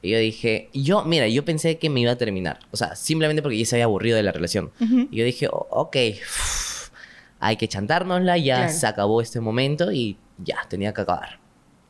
Y 0.00 0.10
yo 0.10 0.18
dije, 0.18 0.70
yo, 0.72 1.04
mira, 1.04 1.28
yo 1.28 1.44
pensé 1.44 1.76
que 1.78 1.90
me 1.90 2.00
iba 2.00 2.12
a 2.12 2.16
terminar. 2.16 2.60
O 2.70 2.76
sea, 2.78 2.96
simplemente 2.96 3.42
porque 3.42 3.58
ya 3.58 3.66
se 3.66 3.76
había 3.76 3.84
aburrido 3.84 4.16
de 4.16 4.22
la 4.22 4.32
relación. 4.32 4.70
Y 5.10 5.16
yo 5.18 5.24
dije, 5.24 5.48
"O- 5.48 5.66
ok, 5.70 5.96
hay 7.40 7.56
que 7.56 7.68
chantárnosla, 7.68 8.38
ya 8.38 8.56
Claro. 8.56 8.72
se 8.72 8.86
acabó 8.86 9.20
este 9.20 9.40
momento 9.40 9.92
y 9.92 10.16
ya, 10.38 10.56
tenía 10.68 10.94
que 10.94 11.02
acabar. 11.02 11.38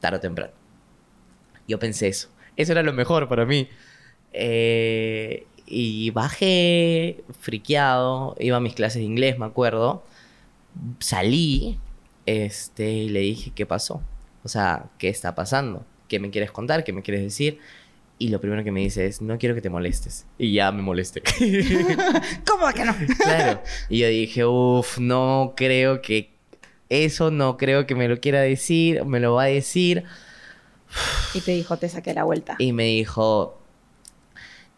Tarde 0.00 0.16
o 0.16 0.21
temprano. 0.21 0.52
Yo 1.69 1.78
pensé 1.78 2.09
eso. 2.09 2.28
Eso 2.57 2.73
era 2.73 2.83
lo 2.83 2.92
mejor 2.92 3.28
para 3.28 3.47
mí. 3.47 3.69
Eh, 4.33 5.47
y 5.66 6.11
bajé, 6.11 7.23
friqueado, 7.40 8.35
iba 8.40 8.57
a 8.57 8.61
mis 8.61 8.75
clases 8.75 8.97
de 9.00 9.04
inglés, 9.04 9.38
me 9.38 9.47
acuerdo. 9.47 10.02
Salí, 10.99 11.78
este, 12.26 12.90
y 12.90 13.09
le 13.11 13.21
dije, 13.21 13.52
¿qué 13.54 13.64
pasó? 13.64 14.02
O 14.44 14.49
sea, 14.49 14.87
¿qué 14.99 15.08
está 15.08 15.34
pasando? 15.34 15.84
¿Qué 16.08 16.18
me 16.18 16.30
quieres 16.30 16.50
contar? 16.50 16.84
¿Qué 16.84 16.92
me 16.92 17.02
quieres 17.02 17.22
decir? 17.22 17.58
Y 18.18 18.28
lo 18.28 18.40
primero 18.40 18.62
que 18.62 18.70
me 18.70 18.80
dice 18.80 19.06
es, 19.06 19.20
no 19.20 19.38
quiero 19.38 19.54
que 19.54 19.61
te 19.61 19.70
molestes. 19.70 20.26
Y 20.38 20.52
ya 20.52 20.70
me 20.70 20.82
molesté. 20.82 21.22
¿Cómo 22.46 22.72
que 22.72 22.84
no? 22.84 22.94
claro. 23.18 23.62
Y 23.88 23.99
yo 23.99 24.08
dije, 24.08 24.44
uff, 24.44 24.99
no 24.99 25.54
creo 25.56 26.02
que... 26.02 26.30
Eso 26.88 27.30
no 27.30 27.56
creo 27.56 27.87
que 27.87 27.94
me 27.94 28.06
lo 28.06 28.20
quiera 28.20 28.40
decir, 28.40 29.04
me 29.06 29.18
lo 29.18 29.34
va 29.34 29.44
a 29.44 29.46
decir. 29.46 30.04
Y 31.32 31.40
te 31.40 31.52
dijo, 31.52 31.78
te 31.78 31.88
saqué 31.88 32.12
la 32.12 32.25
vuelta. 32.25 32.56
Y 32.58 32.72
me 32.72 32.84
dijo, 32.84 33.58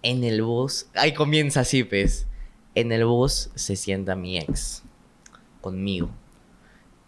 en 0.03 0.23
el 0.23 0.43
bus, 0.43 0.87
ahí 0.95 1.13
comienza 1.13 1.61
así, 1.61 1.83
pues. 1.83 2.27
En 2.77 2.93
el 2.93 3.05
bus 3.05 3.51
se 3.57 3.75
sienta 3.75 4.15
mi 4.15 4.39
ex 4.39 4.85
conmigo. 5.61 6.11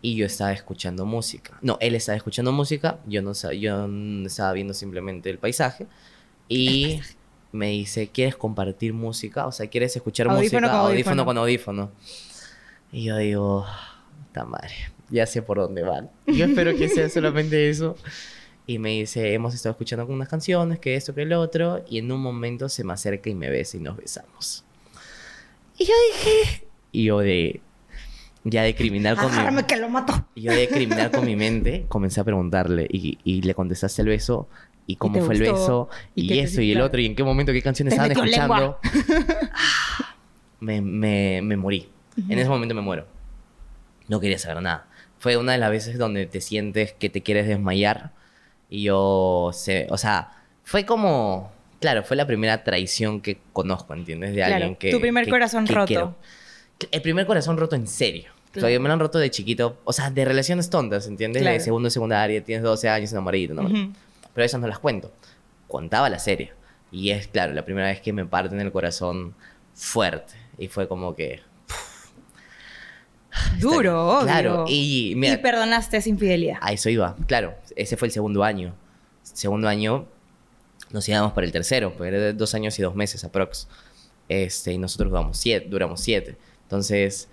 Y 0.03 0.17
yo 0.17 0.27
estaba 0.27 0.53
escuchando 0.53 1.07
música. 1.07 1.59
No, 1.63 1.79
él 1.81 1.95
estaba 1.95 2.17
escuchando 2.17 2.53
música, 2.53 2.99
yo 3.07 3.23
no 3.23 3.33
yo 3.53 3.89
estaba 4.27 4.53
viendo 4.53 4.75
simplemente 4.75 5.31
el 5.31 5.39
paisaje. 5.39 5.87
Y 6.49 7.01
me 7.53 7.71
dice, 7.71 8.09
¿quieres 8.09 8.37
compartir 8.37 8.93
música? 8.93 9.47
O 9.47 9.53
sea, 9.53 9.69
¿quieres 9.69 9.97
escuchar 9.97 10.29
Audífono 10.29 10.43
música? 10.43 10.61
con 10.61 10.87
audífono 10.87 11.23
audífono. 11.23 11.25
con 11.25 11.39
audífono. 11.39 11.91
Y 12.93 13.05
yo 13.05 13.17
digo, 13.17 13.67
¡ta 14.33 14.45
madre! 14.45 14.75
Ya 15.11 15.27
sé 15.27 15.43
por 15.43 15.59
dónde 15.59 15.83
van. 15.83 16.11
Yo 16.27 16.45
espero 16.45 16.77
que 16.77 16.89
sea 16.89 17.09
solamente 17.09 17.69
eso. 17.69 17.97
Y 18.67 18.79
me 18.79 18.91
dice, 18.91 19.33
hemos 19.33 19.55
estado 19.55 19.73
escuchando 19.73 20.07
unas 20.07 20.29
canciones, 20.29 20.81
que 20.81 20.97
esto, 20.97 21.15
que 21.15 21.23
el 21.23 21.33
otro. 21.33 21.85
Y 21.89 21.99
en 21.99 22.11
un 22.11 22.21
momento 22.21 22.69
se 22.69 22.83
me 22.83 22.93
acerca 22.93 23.31
y 23.31 23.35
me 23.35 23.49
besa 23.49 23.77
y 23.77 23.81
nos 23.81 23.97
besamos. 23.97 24.65
Y 25.79 25.85
yo 25.85 25.95
dije... 26.13 26.67
Y 26.91 27.05
yo 27.05 27.19
de... 27.19 27.61
ya 28.49 28.63
de 28.63 28.75
criminal 28.75 29.17
con 29.17 29.27
Agárrame 29.33 29.63
mi... 29.63 29.67
que 29.67 29.77
lo 29.77 29.89
mato. 29.89 30.27
Y 30.35 30.43
yo 30.43 30.53
de 30.53 30.69
criminal 30.69 31.11
con 31.11 31.25
mi 31.25 31.35
mente 31.37 31.85
comencé 31.89 32.21
a 32.21 32.25
preguntarle 32.25 32.87
y, 32.91 33.19
y 33.25 33.43
le 33.43 33.55
contestaste 33.55 34.03
el 34.03 34.09
beso 34.09 34.49
y 34.87 34.97
cómo 34.97 35.21
fue 35.21 35.35
el 35.35 35.41
beso 35.41 35.89
¿Y 36.15 36.33
y, 36.33 36.39
eso 36.39 36.61
y 36.61 36.71
el 36.71 36.81
otro 36.81 37.01
y 37.01 37.07
en 37.07 37.17
qué 37.17 37.25
momento, 37.25 37.53
qué 37.53 37.61
canciones 37.63 37.93
estaban 37.95 38.13
escuchando. 38.13 38.79
Ah, 39.59 40.15
me, 40.61 40.81
me, 40.81 41.41
me 41.43 41.57
morí. 41.57 41.89
En 42.29 42.39
ese 42.39 42.49
momento 42.49 42.75
me 42.75 42.81
muero. 42.81 43.07
No 44.09 44.21
quería 44.21 44.39
saber 44.39 44.63
nada. 44.63 44.87
Fue 45.19 45.37
una 45.37 45.53
de 45.53 45.59
las 45.59 45.71
veces 45.71 45.99
donde 45.99 46.27
te 46.27 46.41
sientes 46.41 46.93
que 46.93 47.11
te 47.11 47.23
quieres 47.23 47.47
desmayar 47.49 48.13
y 48.71 48.83
yo, 48.85 49.51
se, 49.53 49.87
o 49.91 49.99
sea, 49.99 50.31
fue 50.65 50.85
como, 50.87 51.53
claro, 51.81 52.05
fue 52.05 52.17
la 52.17 52.27
primera 52.27 52.65
traición 52.65 53.21
que 53.21 53.39
conozco, 53.53 53.93
¿entiendes? 53.95 54.31
De 54.31 54.37
Claro, 54.37 54.55
alguien 54.55 54.77
que... 54.77 54.91
tu 54.91 55.01
primer 55.01 55.25
que- 55.25 55.31
corazón 55.31 55.67
que 55.67 55.75
roto. 55.75 55.87
quiero. 55.87 56.17
El 56.91 57.03
primer 57.03 57.27
corazón 57.27 57.57
roto 57.57 57.75
en 57.77 57.87
serio. 57.87 58.31
Claro. 58.57 58.63
Todavía 58.63 58.81
me 58.81 58.89
lo 58.89 58.95
han 58.95 59.01
roto 59.01 59.19
de 59.19 59.31
chiquito. 59.31 59.79
O 59.85 59.93
sea, 59.93 60.11
de 60.11 60.25
relaciones 60.25 60.69
tontas, 60.71 61.07
¿entiendes? 61.07 61.43
Claro. 61.43 61.55
De 61.55 61.61
segundo, 61.61 61.91
secundaria, 61.91 62.43
tienes 62.43 62.63
12 62.65 62.89
años, 62.89 63.13
enamoradito, 63.13 63.53
enamoradito. 63.53 63.89
Ujú. 63.91 63.97
Pero 64.35 64.45
esas 64.45 64.61
no 64.61 64.67
las 64.67 64.79
cuento. 64.79 65.13
Contaba 65.69 66.11
la 66.11 66.19
serie. 66.19 66.53
Y 66.93 67.11
es, 67.11 67.27
claro, 67.29 67.53
la 67.53 67.65
primera 67.65 67.89
vez 67.89 68.01
que 68.01 68.13
me 68.13 68.25
parten 68.27 68.61
el 68.61 68.71
corazón 68.73 69.35
fuerte. 69.75 70.35
Y 70.59 70.69
fue 70.69 70.89
como 70.89 71.15
que... 71.15 71.41
Duro, 73.61 74.09
obvio. 74.19 74.27
Claro, 74.27 74.65
y 74.69 75.13
mira, 75.17 75.35
Y 75.35 75.37
perdonaste 75.39 75.99
esa 75.99 76.09
infidelidad. 76.09 76.57
a 76.61 76.73
eso 76.73 76.89
iba. 76.89 77.17
Claro, 77.27 77.55
ese 77.75 77.97
fue 77.97 78.09
el 78.09 78.13
segundo 78.13 78.43
año. 78.43 78.75
Segundo 79.23 79.69
año 79.69 80.07
nos 80.91 81.07
íbamos 81.09 81.33
para 81.33 81.47
el 81.47 81.53
tercero, 81.53 81.93
porque 81.93 82.09
era 82.09 82.19
de 82.19 82.33
dos 82.33 82.55
años 82.55 82.79
y 82.79 82.83
dos 82.83 82.95
meses 82.95 83.25
aprox. 83.25 83.69
Este, 84.29 84.73
y 84.73 84.79
nosotros 84.79 85.11
duramos 85.11 85.37
siete, 85.37 85.67
duramos 85.69 86.01
siete. 86.01 86.37
Entonces, 86.63 87.29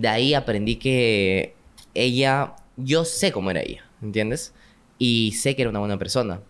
de 0.00 0.08
ahí 0.08 0.34
aprendí 0.34 0.76
que 0.76 1.54
ella, 1.94 2.54
yo 2.76 3.04
sé 3.04 3.32
cómo 3.32 3.50
era 3.50 3.60
ella, 3.60 3.84
¿entiendes? 4.02 4.52
Y 4.98 5.32
sé 5.32 5.54
que 5.56 5.62
era 5.62 5.70
una 5.70 5.78
buena 5.80 5.98
persona. 5.98 6.40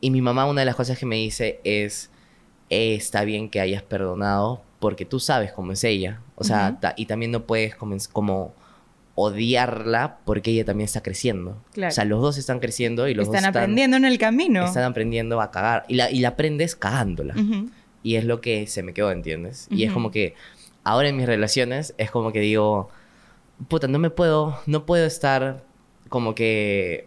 Y 0.00 0.10
mi 0.10 0.22
mamá, 0.22 0.46
una 0.46 0.62
de 0.62 0.64
las 0.66 0.76
cosas 0.76 0.98
que 0.98 1.06
me 1.06 1.16
dice 1.16 1.60
es, 1.64 2.10
"Eh, 2.70 2.94
está 2.94 3.24
bien 3.24 3.50
que 3.50 3.60
hayas 3.60 3.82
perdonado 3.82 4.62
porque 4.78 5.04
tú 5.04 5.20
sabes 5.20 5.52
cómo 5.52 5.72
es 5.72 5.84
ella. 5.84 6.22
O 6.36 6.44
sea, 6.44 6.78
ta- 6.80 6.94
y 6.96 7.04
también 7.06 7.32
no 7.32 7.44
puedes 7.46 7.74
como 8.08 8.54
odiarla 9.14 10.18
porque 10.24 10.52
ella 10.52 10.64
también 10.64 10.86
está 10.86 11.02
creciendo. 11.02 11.62
Claro. 11.74 11.90
O 11.90 11.94
sea, 11.94 12.06
los 12.06 12.22
dos 12.22 12.38
están 12.38 12.60
creciendo 12.60 13.06
y 13.08 13.12
los 13.14 13.24
Están 13.26 13.42
dos 13.42 13.48
están 13.48 13.62
aprendiendo 13.62 13.96
en 13.98 14.06
el 14.06 14.16
camino. 14.16 14.64
están 14.64 14.84
aprendiendo 14.84 15.40
a 15.42 15.50
cagar. 15.50 15.84
Y 15.88 15.94
la, 15.96 16.10
y 16.10 16.20
la 16.20 16.28
aprendes 16.28 16.74
cagándola. 16.76 17.34
Y 18.02 18.14
es 18.14 18.24
lo 18.24 18.40
que 18.40 18.66
se 18.66 18.82
me 18.82 18.94
quedó, 18.94 19.10
¿entiendes? 19.10 19.66
Y 19.70 19.84
es 19.84 19.92
como 19.92 20.10
que 20.10 20.34
ahora 20.84 21.08
en 21.08 21.16
mis 21.16 21.26
relaciones 21.26 21.94
es 21.98 22.10
como 22.10 22.32
que 22.32 22.40
digo, 22.40 22.88
puta, 23.68 23.86
no 23.88 23.98
me 23.98 24.10
puedo, 24.10 24.58
no 24.66 24.86
puedo 24.86 25.06
estar 25.06 25.64
como 26.08 26.34
que 26.34 27.06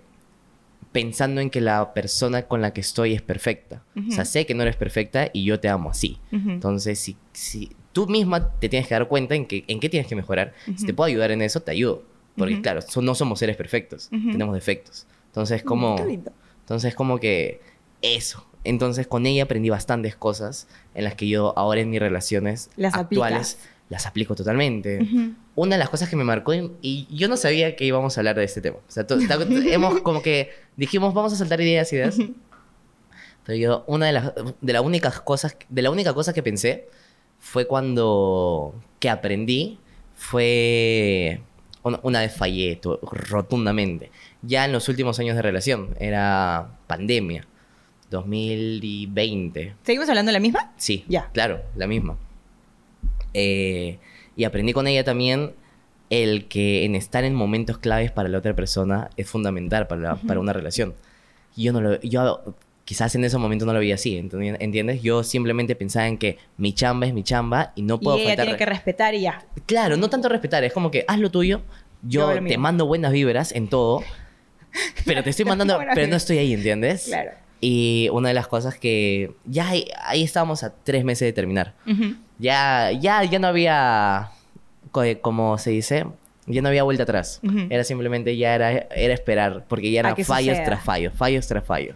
pensando 0.91 1.41
en 1.41 1.49
que 1.49 1.59
la 1.61 1.93
persona 1.93 2.43
con 2.43 2.61
la 2.61 2.71
que 2.73 2.81
estoy 2.81 3.13
es 3.13 3.21
perfecta. 3.21 3.83
O 3.95 4.11
sea, 4.11 4.25
sé 4.25 4.45
que 4.45 4.53
no 4.53 4.61
eres 4.63 4.75
perfecta 4.75 5.29
y 5.33 5.43
yo 5.43 5.59
te 5.59 5.67
amo 5.69 5.89
así. 5.89 6.19
Entonces, 6.51 6.99
si, 6.99 7.17
si 7.33 7.71
tú 7.93 8.07
misma 8.07 8.51
te 8.59 8.69
tienes 8.69 8.87
que 8.87 8.93
dar 8.93 9.07
cuenta 9.07 9.33
en, 9.35 9.45
que, 9.47 9.63
en 9.67 9.79
qué 9.79 9.89
tienes 9.89 10.07
que 10.07 10.15
mejorar, 10.15 10.53
si 10.77 10.85
te 10.85 10.93
puedo 10.93 11.07
ayudar 11.07 11.31
en 11.31 11.41
eso, 11.41 11.61
te 11.61 11.71
ayudo. 11.71 12.03
Porque, 12.37 12.55
claro, 12.61 12.81
so- 12.81 13.01
no 13.01 13.15
somos 13.15 13.39
seres 13.39 13.55
perfectos, 13.57 14.09
tenemos 14.31 14.53
defectos. 14.55 15.05
Entonces, 15.27 15.63
como... 15.63 15.95
Qué 15.95 16.05
lindo. 16.05 16.31
Entonces, 16.61 16.95
como 16.95 17.19
que 17.19 17.59
eso. 18.01 18.45
Entonces, 18.63 19.07
con 19.07 19.25
ella 19.25 19.43
aprendí 19.43 19.69
bastantes 19.69 20.15
cosas 20.15 20.67
en 20.95 21.03
las 21.03 21.15
que 21.15 21.27
yo 21.27 21.53
ahora 21.57 21.81
en 21.81 21.89
mis 21.89 21.99
relaciones 21.99 22.69
Las 22.77 22.93
actuales 22.95 23.53
aplicas. 23.53 23.69
las 23.89 24.05
aplico 24.07 24.35
totalmente. 24.35 25.07
Una 25.55 25.75
de 25.75 25.79
las 25.79 25.89
cosas 25.89 26.09
que 26.09 26.15
me 26.15 26.23
marcó, 26.23 26.53
y, 26.53 26.71
y 26.81 27.07
yo 27.09 27.27
no 27.27 27.37
sabía 27.37 27.75
que 27.75 27.85
íbamos 27.85 28.17
a 28.17 28.21
hablar 28.21 28.35
de 28.37 28.43
este 28.45 28.61
tema. 28.61 28.77
O 28.77 28.91
sea, 28.91 29.05
hemos 29.67 30.01
como 30.01 30.21
que 30.21 30.51
dijimos, 30.77 31.13
vamos 31.13 31.33
a 31.33 31.35
saltar 31.35 31.59
ideas, 31.61 31.91
ideas. 31.93 32.17
Pero 33.45 33.57
yo, 33.57 33.83
una 33.87 34.05
de 34.05 34.13
las, 34.13 34.31
de 34.61 34.73
las 34.73 34.81
únicas 34.81 35.19
cosas, 35.19 35.57
de 35.67 35.81
la 35.81 35.91
única 35.91 36.13
cosa 36.13 36.33
que 36.33 36.41
pensé 36.41 36.87
fue 37.39 37.67
cuando, 37.67 38.73
que 38.99 39.09
aprendí, 39.09 39.79
fue, 40.15 41.41
una, 41.83 41.99
una 42.03 42.21
vez 42.21 42.33
fallé 42.33 42.79
rotundamente. 43.11 44.11
Ya 44.41 44.63
en 44.63 44.71
los 44.71 44.87
últimos 44.87 45.19
años 45.19 45.35
de 45.35 45.41
relación, 45.41 45.89
era 45.99 46.77
pandemia, 46.87 47.45
2020. 48.13 49.75
¿Seguimos 49.83 50.07
hablando 50.09 50.29
de 50.29 50.33
la 50.33 50.39
misma? 50.39 50.71
Sí, 50.77 51.03
Ya. 51.07 51.29
claro, 51.33 51.61
la 51.75 51.87
misma. 51.87 52.17
Eh, 53.33 53.97
y 54.35 54.43
aprendí 54.45 54.73
con 54.73 54.87
ella 54.87 55.03
también 55.03 55.51
el 56.09 56.47
que 56.47 56.85
en 56.85 56.95
estar 56.95 57.23
en 57.23 57.33
momentos 57.33 57.77
claves 57.77 58.11
para 58.11 58.29
la 58.29 58.37
otra 58.37 58.55
persona 58.55 59.09
es 59.17 59.27
fundamental 59.29 59.87
para, 59.87 60.01
la- 60.01 60.15
para 60.15 60.39
una 60.39 60.53
relación. 60.53 60.93
Yo 61.55 61.73
no 61.73 61.81
lo, 61.81 61.99
yo 62.01 62.55
quizás 62.85 63.15
en 63.15 63.23
ese 63.23 63.37
momento 63.37 63.65
no 63.65 63.73
lo 63.73 63.79
veía 63.79 63.95
así, 63.95 64.17
¿enti- 64.19 64.57
¿entiendes? 64.59 65.01
Yo 65.01 65.23
simplemente 65.23 65.75
pensaba 65.75 66.07
en 66.07 66.17
que 66.17 66.37
mi 66.57 66.73
chamba 66.73 67.07
es 67.07 67.13
mi 67.13 67.23
chamba 67.23 67.71
y 67.75 67.81
no 67.81 67.99
puedo 67.99 68.17
y 68.17 68.21
ella 68.21 68.29
faltar. 68.31 68.45
tiene 68.45 68.57
que 68.57 68.65
respetar 68.65 69.13
y 69.15 69.21
ya. 69.21 69.45
Claro, 69.65 69.97
no 69.97 70.09
tanto 70.09 70.29
respetar, 70.29 70.63
es 70.63 70.73
como 70.73 70.91
que 70.91 71.03
haz 71.07 71.19
lo 71.19 71.31
tuyo, 71.31 71.61
Yo 72.03 72.31
te 72.43 72.57
mando 72.57 72.85
buenas 72.85 73.11
vibras 73.11 73.51
en 73.53 73.67
todo, 73.69 74.03
pero 75.05 75.23
te 75.23 75.29
estoy 75.31 75.45
mandando, 75.53 75.79
pero 75.95 76.07
no 76.07 76.15
estoy 76.17 76.37
ahí, 76.39 76.53
¿entiendes? 76.53 77.05
Claro. 77.05 77.31
Y 77.65 78.09
una 78.11 78.27
de 78.27 78.33
las 78.33 78.47
cosas 78.47 78.77
que 78.77 79.31
ya 79.45 79.69
ahí, 79.69 79.87
ahí 80.05 80.21
estábamos 80.21 80.63
a 80.65 80.73
tres 80.83 81.05
meses 81.05 81.25
de 81.25 81.31
terminar. 81.31 81.73
Ujú. 81.89 82.15
Ya, 82.37 82.91
ya, 82.91 83.23
ya 83.23 83.39
no 83.39 83.47
había, 83.47 84.31
co- 84.91 85.03
como 85.21 85.57
se 85.57 85.69
dice, 85.69 86.05
ya 86.45 86.61
no 86.61 86.67
había 86.67 86.83
vuelta 86.83 87.03
atrás. 87.03 87.39
Ujú. 87.41 87.59
Era 87.69 87.85
simplemente, 87.85 88.35
ya 88.35 88.53
era, 88.53 88.69
era 88.71 89.13
esperar, 89.13 89.63
porque 89.69 89.89
ya 89.91 90.01
eran 90.01 90.17
fallos 90.17 90.57
suceda. 90.57 90.65
tras 90.65 90.83
fallos, 90.83 91.13
fallos 91.15 91.47
tras 91.47 91.63
fallos. 91.65 91.95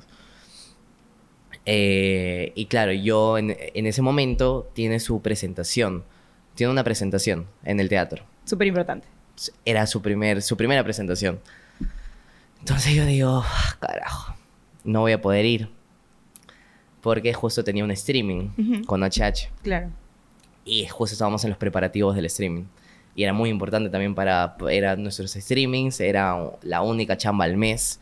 Eh, 1.65 2.53
y 2.55 2.67
claro, 2.67 2.93
yo 2.93 3.37
en, 3.37 3.57
en 3.59 3.87
ese 3.87 4.01
momento 4.01 4.69
tiene 4.73 5.01
su 5.01 5.21
presentación, 5.21 6.05
tiene 6.55 6.71
una 6.71 6.85
presentación 6.85 7.45
en 7.65 7.81
el 7.81 7.89
teatro. 7.89 8.23
Súper 8.45 8.67
importante. 8.67 9.05
Era 9.65 9.85
su, 9.85 10.01
primer, 10.01 10.41
su 10.41 10.55
primera 10.55 10.81
presentación. 10.85 11.41
Entonces 12.59 12.95
yo 12.95 13.05
digo, 13.05 13.43
"Ah, 13.45 13.75
carajo, 13.81 14.33
no 14.87 15.01
voy 15.01 15.11
a 15.11 15.21
poder 15.21 15.45
ir. 15.45 15.69
Porque 17.01 17.33
justo 17.33 17.63
tenía 17.63 17.83
un 17.83 17.91
streaming 17.91 18.83
con 18.85 19.03
HH. 19.03 19.51
Claro. 19.61 19.91
Y 20.65 20.87
justo 20.87 21.13
estábamos 21.13 21.43
en 21.43 21.51
los 21.51 21.59
preparativos 21.59 22.15
del 22.15 22.25
streaming. 22.25 22.63
Y 23.15 23.23
era 23.23 23.33
muy 23.33 23.49
importante 23.49 23.89
también 23.89 24.15
para... 24.15 24.57
Eran 24.69 25.03
nuestros 25.03 25.31
streamings, 25.31 25.99
era 25.99 26.37
la 26.61 26.81
única 26.81 27.17
chamba 27.17 27.45
al 27.45 27.57
mes. 27.57 27.99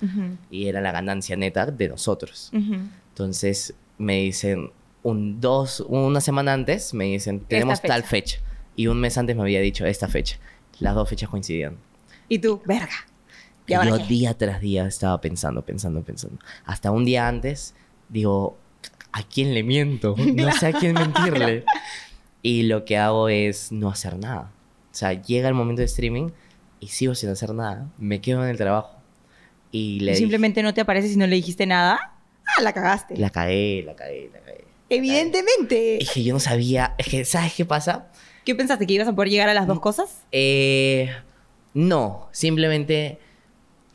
Y 0.49 0.67
era 0.67 0.81
la 0.81 0.91
ganancia 0.91 1.35
neta 1.35 1.65
de 1.65 1.89
nosotros. 1.89 2.51
Entonces 2.53 3.75
me 3.97 4.21
dicen, 4.21 4.71
un, 5.03 5.39
dos, 5.39 5.81
una 5.87 6.21
semana 6.21 6.53
antes, 6.53 6.93
me 6.93 7.05
dicen, 7.05 7.41
tenemos 7.41 7.81
tal 7.81 8.03
fecha. 8.03 8.37
fecha. 8.37 8.39
Y 8.75 8.87
un 8.87 8.99
mes 8.99 9.17
antes 9.17 9.35
me 9.35 9.41
había 9.43 9.61
dicho 9.61 9.85
esta 9.85 10.07
fecha. 10.07 10.37
Las 10.79 10.95
dos 10.95 11.07
fechas 11.07 11.29
coincidían. 11.29 11.77
Y 12.27 12.39
tú, 12.39 12.61
verga. 12.65 13.07
¿Y 13.67 13.71
Y 13.71 13.75
ahora 13.75 13.97
yo 13.97 13.97
día 14.05 14.37
tras 14.37 14.61
día 14.61 14.85
estaba 14.85 15.19
pensando, 15.21 15.63
pensando, 15.63 16.01
pensando. 16.03 16.37
Hasta 16.65 16.91
un 16.91 17.05
día 17.05 17.27
antes, 17.27 17.73
digo, 18.09 18.57
¿a 19.11 19.23
quién 19.23 19.53
le 19.53 19.63
miento? 19.63 20.15
No 20.35 20.51
sé 20.51 20.67
a 20.67 20.73
quién 20.73 20.93
mentirle. 20.93 21.63
Y 22.41 22.63
lo 22.63 22.85
que 22.85 22.97
hago 22.97 23.29
es 23.29 23.71
no 23.71 23.89
hacer 23.89 24.17
nada. 24.17 24.51
O 24.91 24.95
sea, 24.97 25.13
llega 25.13 25.47
el 25.47 25.55
momento 25.55 25.81
de 25.81 25.87
streaming 25.87 26.29
y 26.79 26.87
sigo 26.87 27.15
sin 27.15 27.29
hacer 27.29 27.53
nada. 27.53 27.89
Me 27.97 28.21
quedo 28.21 28.43
en 28.43 28.49
el 28.49 28.57
trabajo. 28.57 28.95
Y 29.71 29.99
le 29.99 30.05
Y 30.05 30.07
dije, 30.09 30.17
simplemente 30.19 30.63
no 30.63 30.73
te 30.73 30.81
aparece 30.81 31.09
si 31.09 31.17
no 31.17 31.27
le 31.27 31.35
dijiste 31.35 31.65
nada. 31.65 31.99
Ah, 32.45 32.61
la 32.61 32.71
cagaste. 32.73 33.17
la 33.17 33.29
cagué, 33.29 33.83
la 33.83 33.95
cagué, 33.95 34.29
la 34.31 34.39
cagué. 34.39 34.63
Evidentemente. 34.89 36.01
Es 36.01 36.11
que 36.11 36.23
yo 36.23 36.33
no 36.33 36.39
sabía, 36.39 36.93
es 36.97 37.07
que, 37.07 37.25
¿sabes 37.25 37.53
qué 37.55 37.65
pasa? 37.65 38.11
¿Qué 38.45 38.53
pensaste? 38.53 38.85
¿Que 38.85 38.93
ibas 38.93 39.07
a 39.07 39.15
poder 39.15 39.31
llegar 39.31 39.49
a 39.49 39.53
las 39.53 39.65
dos 39.65 39.79
cosas? 39.79 40.21
Eh, 40.31 41.09
no, 41.73 42.29
simplemente 42.31 43.19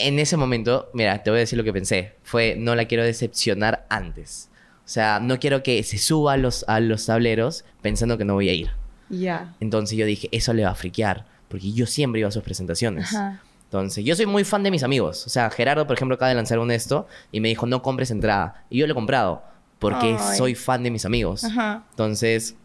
en 0.00 0.18
ese 0.18 0.36
momento, 0.36 0.90
mira, 0.92 1.22
te 1.22 1.30
voy 1.30 1.38
a 1.38 1.40
decir 1.40 1.56
lo 1.56 1.64
que 1.64 1.72
pensé. 1.72 2.14
Fue, 2.22 2.56
no 2.56 2.74
la 2.74 2.86
quiero 2.86 3.04
decepcionar 3.04 3.86
antes. 3.88 4.50
O 4.84 4.88
sea, 4.92 5.20
no 5.20 5.38
quiero 5.38 5.62
que 5.62 5.82
se 5.82 5.98
suba 5.98 6.32
a 6.32 6.36
los, 6.36 6.64
a 6.68 6.80
los 6.80 7.06
tableros 7.06 7.64
pensando 7.80 8.18
que 8.18 8.24
no 8.24 8.34
voy 8.34 8.48
a 8.48 8.52
ir. 8.52 8.70
Ya. 9.08 9.54
Entonces 9.60 9.96
yo 9.96 10.06
dije, 10.06 10.28
eso 10.32 10.52
le 10.52 10.64
va 10.64 10.70
a 10.70 10.74
friquear. 10.74 11.26
Porque 11.48 11.72
yo 11.72 11.86
siempre 11.86 12.20
iba 12.20 12.28
a 12.28 12.32
sus 12.32 12.42
presentaciones. 12.42 13.14
Ajá. 13.14 13.42
Entonces, 13.70 14.04
yo 14.04 14.16
soy 14.16 14.26
muy 14.26 14.42
fan 14.42 14.64
de 14.64 14.70
mis 14.72 14.82
amigos. 14.82 15.26
O 15.26 15.30
sea, 15.30 15.48
Gerardo, 15.48 15.86
por 15.86 15.94
ejemplo, 15.96 16.16
acaba 16.16 16.28
de 16.28 16.34
lanzar 16.34 16.58
un 16.58 16.72
esto 16.72 17.06
y 17.30 17.38
me 17.38 17.48
dijo, 17.48 17.66
no 17.66 17.82
compres 17.82 18.10
entrada. 18.10 18.64
Y 18.68 18.78
yo 18.78 18.86
lo 18.88 18.92
he 18.92 18.94
comprado 18.96 19.44
porque 19.78 20.16
Ay. 20.18 20.36
soy 20.36 20.54
fan 20.56 20.82
de 20.82 20.90
mis 20.90 21.04
amigos. 21.04 21.44
Ajá. 21.44 21.84
Entonces, 21.90 22.56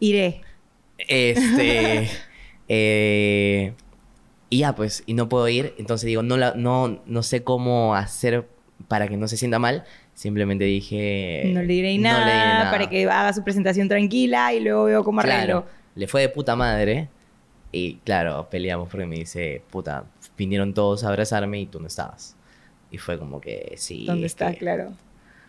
Iré. 0.00 0.40
este. 0.96 2.08
eh, 2.68 3.74
y 4.50 4.58
ya, 4.58 4.74
pues, 4.74 5.02
y 5.06 5.14
no 5.14 5.28
puedo 5.28 5.48
ir. 5.48 5.74
Entonces 5.78 6.06
digo, 6.06 6.22
no, 6.22 6.36
la, 6.36 6.54
no, 6.54 7.00
no 7.06 7.22
sé 7.22 7.42
cómo 7.44 7.94
hacer 7.94 8.48
para 8.88 9.08
que 9.08 9.16
no 9.16 9.28
se 9.28 9.36
sienta 9.36 9.58
mal. 9.58 9.84
Simplemente 10.14 10.64
dije. 10.64 11.50
no 11.54 11.60
le 11.62 11.66
diré 11.74 11.96
no 11.96 12.02
nada, 12.04 12.26
le 12.26 12.32
diré 12.32 12.44
nada. 12.46 12.70
para 12.70 12.88
que 12.88 13.04
haga 13.04 13.32
su 13.32 13.44
presentación 13.44 13.88
tranquila 13.88 14.52
y 14.52 14.60
luego 14.60 14.84
veo 14.84 15.04
cómo 15.04 15.20
arreglo. 15.20 15.62
Claro, 15.62 15.66
le 15.94 16.06
fue 16.08 16.22
de 16.22 16.28
puta 16.28 16.56
madre. 16.56 17.08
Y 17.70 17.96
claro, 17.96 18.48
peleamos 18.50 18.88
porque 18.88 19.06
me 19.06 19.16
dice, 19.16 19.62
puta, 19.70 20.04
vinieron 20.36 20.72
todos 20.72 21.04
a 21.04 21.08
abrazarme 21.08 21.60
y 21.60 21.66
tú 21.66 21.78
no 21.80 21.86
estabas. 21.86 22.34
Y 22.90 22.96
fue 22.98 23.18
como 23.18 23.40
que 23.40 23.74
sí. 23.76 24.06
¿Dónde 24.06 24.26
es 24.26 24.32
está? 24.32 24.50
que- 24.52 24.58
Claro. 24.58 24.92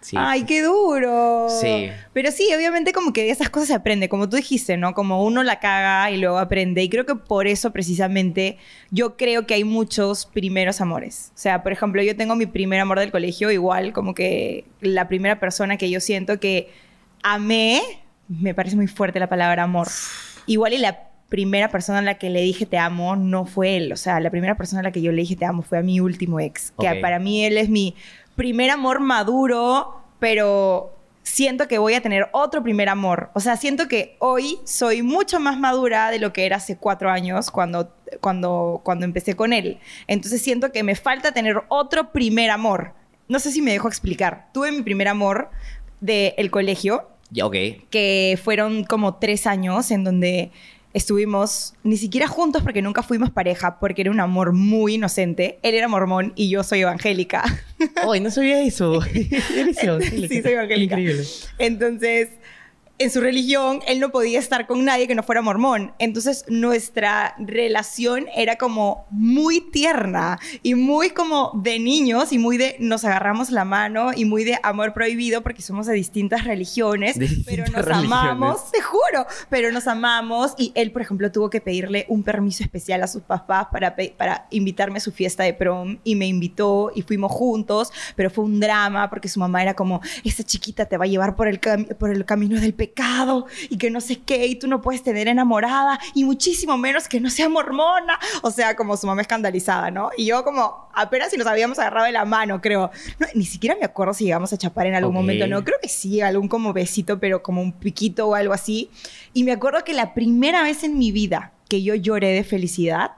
Sí. 0.01 0.15
Ay, 0.18 0.44
qué 0.44 0.62
duro. 0.62 1.48
Sí. 1.50 1.89
Pero 2.13 2.32
sí, 2.32 2.48
obviamente 2.56 2.94
como 2.94 3.13
que 3.13 3.24
de 3.24 3.29
esas 3.32 3.50
cosas 3.50 3.68
se 3.70 3.74
aprende, 3.74 4.10
como 4.10 4.29
tú 4.29 4.38
dijiste, 4.38 4.77
¿no? 4.77 4.94
Como 4.94 5.24
uno 5.24 5.44
la 5.44 5.60
caga 5.60 6.12
y 6.12 6.18
luego 6.18 6.38
aprende. 6.38 6.84
Y 6.84 6.89
creo 6.89 7.06
que 7.06 7.15
por 7.15 7.48
eso 7.48 7.72
precisamente 7.72 8.58
yo 8.91 9.18
creo 9.18 9.46
que 9.46 9.53
hay 9.53 9.63
muchos 9.63 10.25
primeros 10.25 10.82
amores. 10.82 11.32
O 11.36 11.38
sea, 11.38 11.63
por 11.63 11.72
ejemplo, 11.72 12.01
yo 12.01 12.15
tengo 12.15 12.36
mi 12.36 12.46
primer 12.46 12.79
amor 12.79 13.00
del 13.00 13.12
colegio, 13.12 13.51
igual 13.51 13.94
como 13.94 14.13
que 14.13 14.65
la 14.82 15.08
primera 15.08 15.39
persona 15.39 15.77
que 15.77 15.89
yo 15.89 16.00
siento 16.00 16.39
que 16.39 16.70
amé, 17.24 17.82
me 18.27 18.53
parece 18.53 18.75
muy 18.75 18.88
fuerte 18.88 19.20
la 19.20 19.29
palabra 19.29 19.63
amor. 19.63 19.88
Igual 20.46 20.74
y 20.74 20.77
la 20.77 21.10
primera 21.29 21.70
persona 21.70 22.00
a 22.00 22.01
la 22.01 22.18
que 22.18 22.29
le 22.29 22.41
dije 22.41 22.65
te 22.65 22.77
amo 22.77 23.15
no 23.15 23.46
fue 23.46 23.77
él. 23.77 23.91
O 23.94 23.98
sea, 23.98 24.20
la 24.20 24.32
primera 24.32 24.58
persona 24.58 24.82
a 24.82 24.84
la 24.84 24.91
que 24.91 25.01
yo 25.01 25.12
le 25.12 25.22
dije 25.22 25.36
te 25.36 25.46
amo 25.46 25.62
fue 25.62 25.77
a 25.77 25.82
mi 25.82 26.00
último 26.00 26.39
ex. 26.39 26.74
Que 26.79 26.96
para 26.96 27.20
mí 27.20 27.46
él 27.46 27.58
es 27.58 27.70
mi 27.70 27.96
primer 28.39 28.69
amor 28.72 29.01
maduro, 29.01 30.01
pero 30.19 30.96
siento 31.24 31.67
que 31.67 31.77
voy 31.77 31.93
a 31.93 32.01
tener 32.01 32.29
otro 32.31 32.63
primer 32.63 32.88
amor. 32.88 33.29
O 33.34 33.39
sea, 33.41 33.58
siento 33.58 33.88
que 33.89 34.15
hoy 34.19 34.58
soy 34.63 35.01
mucho 35.03 35.39
más 35.41 35.60
madura 35.60 36.10
de 36.10 36.19
lo 36.19 36.31
que 36.31 36.46
era 36.46 36.55
hace 36.55 36.77
cuatro 36.77 37.12
años 37.12 37.51
cuando, 37.51 37.91
cuando, 38.22 38.79
cuando 38.84 39.03
empecé 39.05 39.36
con 39.36 39.51
él. 39.51 39.77
Entonces 40.08 40.41
siento 40.41 40.72
que 40.72 40.84
me 40.84 40.96
falta 40.96 41.34
tener 41.34 41.62
otro 41.67 42.12
primer 42.12 42.50
amor. 42.50 42.93
No 43.27 43.39
sé 43.39 43.51
si 43.51 43.62
me 43.62 43.72
dejo 43.74 43.88
explicar. 43.89 44.48
Tuve 44.53 44.72
mi 44.72 44.81
primer 44.81 45.10
amor 45.10 45.50
del 46.00 46.50
colegio, 46.50 47.10
Ya, 47.31 47.46
ok. 47.46 47.55
que 47.89 48.39
fueron 48.41 48.86
como 48.86 49.15
tres 49.15 49.46
años 49.48 49.91
en 49.91 50.03
donde 50.05 50.51
estuvimos 50.93 51.74
ni 51.84 51.98
siquiera 51.98 52.27
juntos 52.27 52.63
porque 52.63 52.81
nunca 52.81 53.03
fuimos 53.03 53.29
pareja, 53.29 53.79
porque 53.79 54.01
era 54.01 54.12
un 54.12 54.19
amor 54.19 54.53
muy 54.53 54.96
inocente. 54.96 55.60
Él 55.62 55.75
era 55.75 55.88
mormón 55.88 56.34
y 56.36 56.50
yo 56.50 56.63
soy 56.63 56.81
evangélica. 56.81 57.43
Ay, 57.96 58.19
no 58.19 58.31
sabía 58.31 58.62
eso. 58.62 59.03
Eres 59.55 59.84
evangélica. 59.84 60.27
Sí, 60.27 60.41
soy 60.41 60.51
evangélica. 60.53 61.00
Increíble. 61.00 61.24
Entonces, 61.58 62.29
en 63.00 63.10
su 63.12 63.22
religión, 63.22 63.79
él 63.88 64.01
no 64.01 64.10
podía 64.10 64.39
estar 64.39 64.68
con 64.68 64.84
nadie 64.84 65.08
que 65.08 65.15
no 65.15 65.24
fuera 65.24 65.41
mormón. 65.41 65.94
Entonces, 66.00 66.44
nuestra 66.50 67.34
relación 67.39 68.25
era 68.36 68.58
como 68.58 69.08
muy 69.10 69.62
tierna 69.62 70.38
y 70.63 70.75
muy 70.75 71.12
como 71.12 71.51
de 71.63 71.79
niños 71.79 72.34
y 72.34 72.38
muy 72.38 72.58
de 72.58 72.75
nos 72.79 73.06
agarramos 73.06 73.51
la 73.51 73.63
mano 73.63 74.12
y 74.13 74.25
muy 74.25 74.44
de 74.44 74.60
amor 74.63 74.94
prohibido 74.94 75.41
porque 75.41 75.62
somos 75.62 75.88
de 75.88 75.94
distintas 75.94 76.44
religiones, 76.44 77.18
De 77.18 77.27
pero 77.46 77.63
distintas 77.63 77.72
nos 77.72 77.86
religiones. 77.86 78.12
amamos, 78.12 78.72
te 78.72 78.82
juro, 78.82 79.25
pero 79.50 79.72
nos 79.72 79.88
amamos 79.88 80.53
y 80.58 80.74
él, 80.75 80.91
por 80.91 81.01
ejemplo, 81.01 81.32
tuvo 81.32 81.50
que 81.50 81.62
pedirle 81.62 82.06
un 82.10 82.24
permiso 82.24 82.63
especial 82.63 83.01
a 83.01 83.08
sus 83.08 83.22
papás 83.22 83.68
para, 83.72 83.96
para 84.18 84.48
invitarme 84.50 84.98
a 84.98 85.01
su 85.01 85.13
fiesta 85.13 85.44
de 85.44 85.53
prom 85.53 86.00
y 86.03 86.15
me 86.15 86.27
invitó 86.27 86.91
y 86.94 87.03
fuimos 87.03 87.32
juntos, 87.32 87.94
pero 88.18 88.29
fue 88.29 88.44
un 88.44 88.60
drama 88.60 89.10
porque 89.10 89.29
su 89.29 89.39
mamá 89.39 89.62
era 89.62 89.74
como, 89.74 90.01
esta 90.25 90.44
chiquita 90.44 90.86
te 90.86 90.98
va 90.98 91.06
a 91.06 91.08
llevar 91.08 91.38
por 91.38 91.48
el, 91.48 91.62
por 91.98 92.10
el 92.10 92.25
camino 92.25 92.60
del 92.60 92.74
pecado 92.74 92.88
y 93.69 93.77
que 93.77 93.89
no 93.89 94.01
sé 94.01 94.19
qué 94.19 94.46
y 94.48 94.55
tú 94.55 94.67
no 94.67 94.81
puedes 94.81 95.03
tener 95.03 95.27
enamorada 95.27 96.00
y 96.13 96.24
muchísimo 96.24 96.77
menos 96.77 97.08
que 97.08 97.19
no 97.19 97.29
sea 97.29 97.50
mormona, 97.50 98.19
o 98.41 98.51
sea, 98.51 98.75
como 98.75 98.98
su 98.98 99.08
mamá 99.08 99.22
escandalizada, 99.22 99.91
¿no? 99.91 100.10
Y 100.17 100.25
yo 100.25 100.43
como 100.43 100.89
apenas 100.93 101.31
si 101.31 101.38
nos 101.38 101.48
habíamos 101.48 101.79
agarrado 101.79 102.05
de 102.05 102.12
la 102.12 102.25
mano, 102.25 102.62
creo. 102.62 102.91
No, 103.19 103.27
ni 103.34 103.46
siquiera 103.46 103.75
me 103.79 103.86
acuerdo 103.86 104.13
si 104.13 104.25
llegamos 104.25 104.53
a 104.53 104.58
chapar 104.58 104.88
en 104.88 104.96
algún 104.96 105.13
momento, 105.13 105.48
¿no? 105.48 105.63
Creo 105.63 105.77
que 105.81 105.89
sí, 105.89 106.22
algún 106.22 106.48
como 106.48 106.74
besito, 106.74 107.19
pero 107.19 107.41
como 107.43 107.62
un 107.62 107.72
piquito 107.74 108.27
o 108.27 108.36
algo 108.36 108.53
así. 108.53 108.89
Y 109.34 109.43
me 109.43 109.51
acuerdo 109.51 109.84
que 109.84 109.93
la 109.93 110.13
primera 110.13 110.63
vez 110.63 110.84
en 110.84 110.98
mi 110.98 111.12
vida 111.12 111.53
que 111.69 111.84
yo 111.84 111.96
lloré 111.96 112.29
de 112.29 112.43
felicidad, 112.43 113.12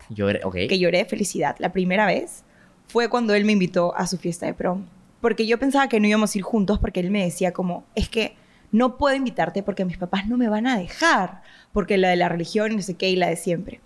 ok. 0.44 0.56
que 0.68 0.78
lloré 0.78 1.00
de 1.00 1.06
felicidad, 1.06 1.56
la 1.60 1.72
primera 1.72 2.06
vez, 2.06 2.44
fue 2.88 3.10
cuando 3.10 3.34
él 3.34 3.46
me 3.46 3.54
invitó 3.54 3.96
a 3.96 4.06
su 4.06 4.18
fiesta 4.18 4.46
de 4.46 4.54
prom. 4.54 4.86
Porque 5.22 5.48
yo 5.48 5.58
pensaba 5.58 5.88
que 5.88 6.00
no 6.00 6.08
íbamos 6.08 6.36
a 6.36 6.38
ir 6.38 6.44
juntos 6.44 6.80
porque 6.80 7.00
él 7.00 7.12
me 7.12 7.24
decía 7.24 7.54
como, 7.54 7.86
es 7.96 8.10
que 8.10 8.36
no 8.72 8.98
puedo 8.98 9.16
invitarte 9.16 9.64
porque 9.64 9.86
mis 9.86 9.98
papás 9.98 10.28
no 10.28 10.38
me 10.38 10.50
van 10.50 10.68
a 10.68 10.78
dejar, 10.78 11.42
porque 11.74 11.98
la 11.98 12.10
de 12.10 12.16
la 12.16 12.30
religión, 12.30 12.76
no 12.76 12.82
sé 12.82 12.96
qué, 12.96 13.10
y 13.10 13.16
la 13.16 13.28
de 13.28 13.36
siempre. 13.36 13.82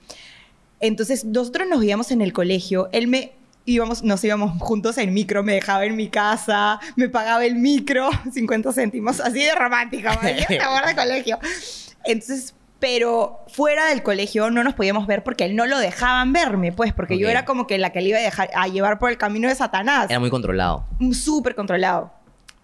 Entonces, 0.79 1.25
nosotros 1.25 1.67
nos 1.69 1.83
íbamos 1.83 2.11
en 2.11 2.21
el 2.21 2.33
colegio, 2.33 2.89
él 2.91 3.07
me 3.07 3.31
íbamos, 3.65 4.03
nos 4.03 4.23
íbamos 4.23 4.61
juntos 4.61 4.97
en 4.97 5.13
micro, 5.13 5.41
me 5.41 5.53
dejaba 5.53 5.85
en 5.85 5.95
mi 5.95 6.09
casa, 6.09 6.79
me 6.95 7.09
pagaba 7.09 7.45
el 7.45 7.55
micro, 7.55 8.09
50 8.31 8.71
céntimos, 8.73 9.19
así 9.19 9.39
de 9.39 9.51
qué 10.47 10.59
amor 10.61 10.85
de 10.85 10.95
colegio. 10.95 11.39
Entonces, 12.03 12.53
pero 12.79 13.39
fuera 13.47 13.87
del 13.87 14.03
colegio 14.03 14.51
no 14.51 14.63
nos 14.63 14.73
podíamos 14.75 15.07
ver 15.07 15.23
porque 15.23 15.45
él 15.45 15.55
no 15.55 15.65
lo 15.65 15.79
dejaban 15.79 16.33
verme, 16.33 16.71
pues, 16.71 16.93
porque 16.93 17.17
yo 17.17 17.25
Ok. 17.27 17.31
era 17.31 17.45
como 17.45 17.65
que 17.65 17.77
la 17.79 17.91
que 17.91 18.01
le 18.01 18.09
iba 18.09 18.19
a 18.19 18.21
dejar 18.21 18.49
a 18.53 18.67
llevar 18.67 18.99
por 18.99 19.09
el 19.09 19.17
camino 19.17 19.47
de 19.47 19.55
Satanás 19.55 20.07
Era 20.09 20.19
muy 20.19 20.29
controlado. 20.29 20.85
súper 21.13 21.55
controlado. 21.55 22.13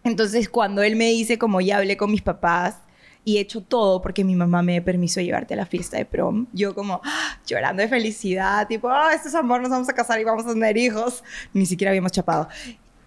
Entonces, 0.03 0.49
cuando 0.49 0.81
él 0.81 0.95
me 0.95 1.05
dice, 1.05 1.37
como 1.37 1.61
ya 1.61 1.77
hablé 1.77 1.97
con 1.97 2.11
mis 2.11 2.21
papás 2.21 2.77
y 3.23 3.37
he 3.37 3.41
hecho 3.41 3.61
todo 3.61 4.01
porque 4.01 4.23
mi 4.23 4.35
mamá 4.35 4.63
me 4.63 4.81
permiso 4.81 5.21
llevarte 5.21 5.53
a 5.53 5.57
la 5.57 5.65
fiesta 5.65 5.97
de 5.97 6.05
prom, 6.05 6.47
yo 6.53 6.73
como 6.73 7.01
¡ah! 7.03 7.37
llorando 7.45 7.83
de 7.83 7.87
felicidad, 7.87 8.67
tipo, 8.67 8.89
ah, 8.89 9.13
esto 9.13 9.27
es 9.27 9.35
amor, 9.35 9.61
nos 9.61 9.69
vamos 9.69 9.89
a 9.89 9.93
casar 9.93 10.19
y 10.19 10.23
vamos 10.23 10.45
a 10.45 10.53
tener 10.53 10.77
hijos. 10.77 11.23
Ni 11.53 11.65
siquiera 11.65 11.91
habíamos 11.91 12.11
chapado. 12.11 12.47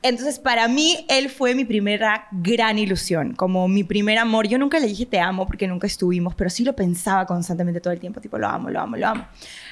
Entonces, 0.04 0.38
para 0.38 0.68
mí, 0.68 1.07
él 1.09 1.30
fue 1.30 1.54
mi 1.54 1.64
primera 1.64 2.28
gran 2.30 2.78
ilusión, 2.78 3.33
como 3.33 3.66
mi 3.68 3.85
primer 3.85 4.18
amor. 4.18 4.46
Yo 4.46 4.59
nunca 4.59 4.78
le 4.78 4.87
dije 4.87 5.07
te 5.07 5.18
amo 5.18 5.46
porque 5.46 5.66
nunca 5.66 5.87
estuvimos, 5.87 6.35
pero 6.35 6.50
sí 6.50 6.62
lo 6.62 6.76
pensaba 6.76 7.24
constantemente 7.24 7.80
todo 7.80 7.94
el 7.94 8.00
tiempo, 8.00 8.20
tipo, 8.20 8.37
lo 8.37 8.46
amo, 8.46 8.68
lo 8.68 8.80
amo, 8.80 8.96
lo 8.96 9.07
amo. 9.07 9.26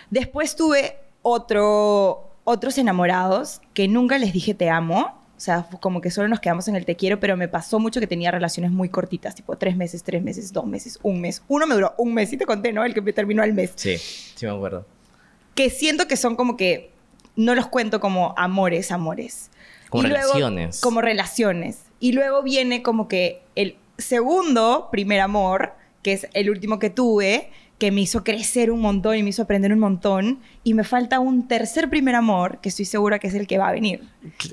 Después 0.08 0.56
tuve 0.56 0.96
otro, 1.20 2.30
otros 2.44 2.78
enamorados 2.78 3.60
que 3.74 3.88
nunca 3.88 4.16
les 4.16 4.32
dije 4.32 4.54
te 4.54 4.70
amo. 4.70 5.21
O 5.42 5.44
sea, 5.44 5.66
como 5.80 6.00
que 6.00 6.12
solo 6.12 6.28
nos 6.28 6.38
quedamos 6.38 6.68
en 6.68 6.76
el 6.76 6.84
te 6.84 6.94
quiero, 6.94 7.18
pero 7.18 7.36
me 7.36 7.48
pasó 7.48 7.80
mucho 7.80 7.98
que 7.98 8.06
tenía 8.06 8.30
relaciones 8.30 8.70
muy 8.70 8.88
cortitas, 8.90 9.34
tipo 9.34 9.56
tres 9.58 9.76
meses, 9.76 10.04
tres 10.04 10.22
meses, 10.22 10.52
dos 10.52 10.66
meses, 10.66 11.00
un 11.02 11.20
mes. 11.20 11.42
Uno 11.48 11.66
me 11.66 11.74
duró 11.74 11.94
un 11.98 12.14
mes 12.14 12.32
y 12.32 12.36
te 12.36 12.46
conté, 12.46 12.72
¿no? 12.72 12.84
El 12.84 12.94
que 12.94 13.00
me 13.00 13.12
terminó 13.12 13.42
al 13.42 13.52
mes 13.52 13.72
Sí, 13.74 13.98
sí 13.98 14.46
me 14.46 14.52
acuerdo. 14.52 14.86
que 15.56 15.68
siento 15.68 16.06
que 16.06 16.16
son 16.16 16.36
como 16.36 16.56
que 16.56 16.92
no 17.34 17.56
los 17.56 17.66
cuento 17.66 17.98
como 17.98 18.34
amores, 18.38 18.92
amores. 18.92 19.50
Como 19.90 20.04
Y 20.04 20.10
luego- 20.10 20.26
relaciones. 20.34 20.80
como 20.80 21.00
relaciones. 21.00 21.80
Y 21.98 22.12
luego 22.12 22.44
viene 22.44 22.84
como 22.84 23.08
que 23.08 23.42
el 23.56 23.74
segundo 23.98 24.90
primer 24.92 25.18
amor, 25.18 25.72
que 26.04 26.12
es 26.12 26.28
el 26.34 26.50
último 26.50 26.78
que 26.78 26.88
tuve, 26.88 27.50
que 27.82 27.90
me 27.90 28.02
hizo 28.02 28.22
crecer 28.22 28.70
un 28.70 28.80
montón 28.80 29.16
y 29.16 29.24
me 29.24 29.30
hizo 29.30 29.42
aprender 29.42 29.72
un 29.72 29.80
montón. 29.80 30.38
Y 30.62 30.72
me 30.74 30.84
falta 30.84 31.18
un 31.18 31.48
tercer 31.48 31.90
primer 31.90 32.14
amor, 32.14 32.60
que 32.60 32.68
estoy 32.68 32.84
segura 32.84 33.18
que 33.18 33.26
es 33.26 33.34
el 33.34 33.48
que 33.48 33.58
va 33.58 33.70
a 33.70 33.72
venir. 33.72 34.04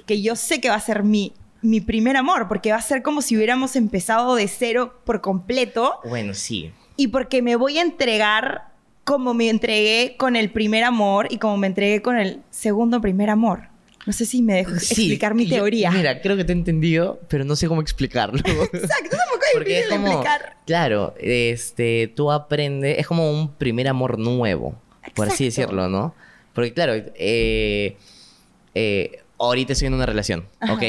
Que 0.08 0.20
yo 0.24 0.36
sé 0.36 0.60
que 0.60 0.70
va 0.70 0.74
a 0.74 0.80
ser 0.80 1.04
mi, 1.04 1.34
mi 1.62 1.80
primer 1.80 2.18
amor, 2.18 2.48
porque 2.48 2.72
va 2.72 2.80
a 2.80 2.82
ser 2.82 3.04
como 3.04 3.22
si 3.22 3.38
hubiéramos 3.38 3.76
empezado 3.76 4.34
de 4.34 4.48
cero 4.48 5.00
por 5.06 5.22
completo 5.22 6.00
Bueno, 6.10 6.34
sí. 6.34 6.72
y 6.96 7.10
porque 7.10 7.44
me 7.44 7.56
voy 7.56 7.78
a 7.78 7.84
entregar 7.84 8.70
como 9.04 9.36
me 9.36 9.50
entregué 9.50 10.15
con 10.18 10.36
el 10.36 10.52
primer 10.52 10.84
amor 10.84 11.28
y 11.30 11.38
como 11.38 11.56
me 11.58 11.68
entregué 11.68 12.02
con 12.02 12.18
el 12.18 12.42
segundo 12.50 13.00
primer 13.00 13.30
amor. 13.30 13.68
No 14.08 14.14
sé 14.14 14.26
si 14.26 14.42
me 14.42 14.56
dejo 14.56 14.80
Sí, 14.80 15.02
explicar 15.04 15.36
mi 15.36 15.46
yo- 15.46 15.58
teoría. 15.58 15.92
mira, 15.92 16.22
creo 16.22 16.38
que 16.38 16.44
te 16.46 16.54
he 16.54 16.56
entendido, 16.56 17.20
pero 17.28 17.44
no 17.44 17.56
sé 17.56 17.68
cómo 17.68 17.82
explicarlo. 17.82 18.40
Exacto, 18.44 18.82
tampoco 19.18 19.42
es 19.54 19.60
difícil 19.66 19.90
de 19.90 19.96
explicar. 19.96 20.58
claro, 20.66 21.14
este, 21.20 22.12
tú 22.16 22.32
aprendes, 22.32 22.98
es 22.98 23.06
como 23.08 23.30
un 23.32 23.54
primer 23.56 23.88
amor 23.88 24.18
nuevo, 24.18 24.76
por 25.16 25.28
así 25.28 25.46
decirlo, 25.46 25.90
¿no? 25.90 26.16
Porque 26.54 26.74
claro, 26.74 26.94
eh, 26.96 27.98
eh, 28.74 29.20
ahorita 29.38 29.74
estoy 29.74 29.88
en 29.88 29.94
una 29.94 30.06
relación, 30.06 30.48
Ajá. 30.60 30.74
¿ok? 30.74 30.84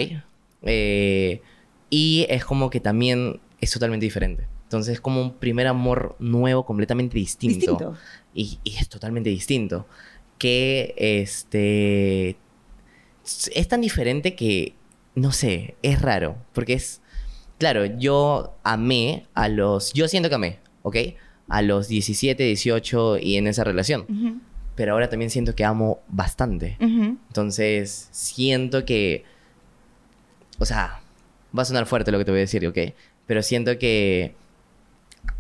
Eh, 0.63 1.41
y 1.91 2.27
es 2.29 2.45
como 2.45 2.71
que 2.71 2.81
también 2.81 3.41
es 3.61 3.71
totalmente 3.73 4.07
diferente. 4.07 4.47
Entonces 4.65 4.95
es 4.95 5.01
como 5.01 5.21
un 5.21 5.35
primer 5.35 5.67
amor 5.67 6.15
nuevo, 6.21 6.65
completamente 6.65 7.19
distinto. 7.19 7.59
Distinto. 7.73 7.97
Y, 8.35 8.61
y 8.63 8.77
es 8.77 8.89
totalmente 8.89 9.29
distinto. 9.31 9.87
Que 10.39 10.95
este. 10.97 12.37
Es 13.25 13.69
tan 13.69 13.81
diferente 13.81 14.35
que. 14.35 14.75
No 15.15 15.33
sé, 15.33 15.77
es 15.83 16.01
raro. 16.03 16.37
Porque 16.53 16.75
es. 16.75 17.01
Claro, 17.59 17.85
yo 17.85 18.57
amé 18.63 19.27
a 19.35 19.49
los. 19.49 19.93
Yo 19.93 20.09
siento 20.09 20.29
que 20.29 20.35
amé, 20.35 20.59
¿ok? 20.83 20.97
A 21.49 21.63
los 21.63 21.89
17, 21.89 22.43
18 22.43 23.19
y 23.19 23.37
en 23.37 23.47
esa 23.47 23.65
relación. 23.65 24.41
Pero 24.77 24.93
ahora 24.93 25.11
también 25.11 25.31
siento 25.31 25.55
que 25.55 25.65
amo 25.65 26.01
bastante. 26.09 26.77
Entonces, 26.81 28.09
siento 28.13 28.85
que. 28.85 29.25
O 30.59 30.65
sea, 30.65 31.01
va 31.57 31.63
a 31.63 31.67
sonar 31.67 31.87
fuerte 31.87 32.13
lo 32.13 32.19
que 32.19 32.25
te 32.25 32.31
voy 32.31 32.39
a 32.39 32.43
decir, 32.43 32.67
¿ok? 32.67 32.79
Pero 33.27 33.43
siento 33.43 33.79
que. 33.79 34.35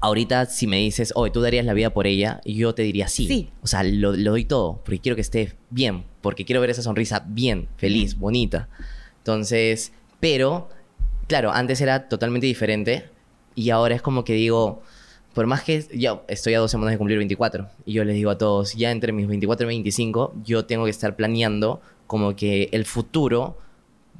Ahorita, 0.00 0.46
si 0.46 0.66
me 0.66 0.76
dices, 0.76 1.12
oye, 1.14 1.30
tú 1.30 1.40
darías 1.40 1.64
la 1.64 1.72
vida 1.72 1.90
por 1.90 2.06
ella, 2.06 2.40
yo 2.44 2.74
te 2.74 2.82
diría 2.82 3.08
sí. 3.08 3.26
Sí. 3.26 3.50
O 3.62 3.66
sea, 3.66 3.82
lo, 3.82 4.12
lo 4.12 4.32
doy 4.32 4.44
todo, 4.44 4.80
porque 4.84 4.98
quiero 4.98 5.16
que 5.16 5.22
esté 5.22 5.54
bien, 5.70 6.04
porque 6.20 6.44
quiero 6.44 6.60
ver 6.60 6.70
esa 6.70 6.82
sonrisa 6.82 7.24
bien, 7.26 7.68
feliz, 7.76 8.18
bonita. 8.18 8.68
Entonces, 9.18 9.92
pero, 10.18 10.68
claro, 11.26 11.52
antes 11.52 11.80
era 11.80 12.08
totalmente 12.08 12.46
diferente 12.46 13.04
y 13.54 13.70
ahora 13.70 13.94
es 13.94 14.02
como 14.02 14.24
que 14.24 14.34
digo, 14.34 14.82
por 15.34 15.46
más 15.46 15.62
que 15.62 15.86
yo 15.94 16.24
estoy 16.28 16.54
a 16.54 16.58
dos 16.58 16.70
semanas 16.70 16.92
de 16.92 16.98
cumplir 16.98 17.18
24 17.18 17.68
y 17.86 17.92
yo 17.92 18.04
les 18.04 18.14
digo 18.14 18.30
a 18.30 18.38
todos, 18.38 18.74
ya 18.74 18.90
entre 18.90 19.12
mis 19.12 19.26
24 19.26 19.66
y 19.66 19.68
25, 19.68 20.34
yo 20.44 20.64
tengo 20.64 20.84
que 20.84 20.90
estar 20.90 21.16
planeando 21.16 21.80
como 22.06 22.34
que 22.34 22.68
el 22.72 22.84
futuro 22.84 23.58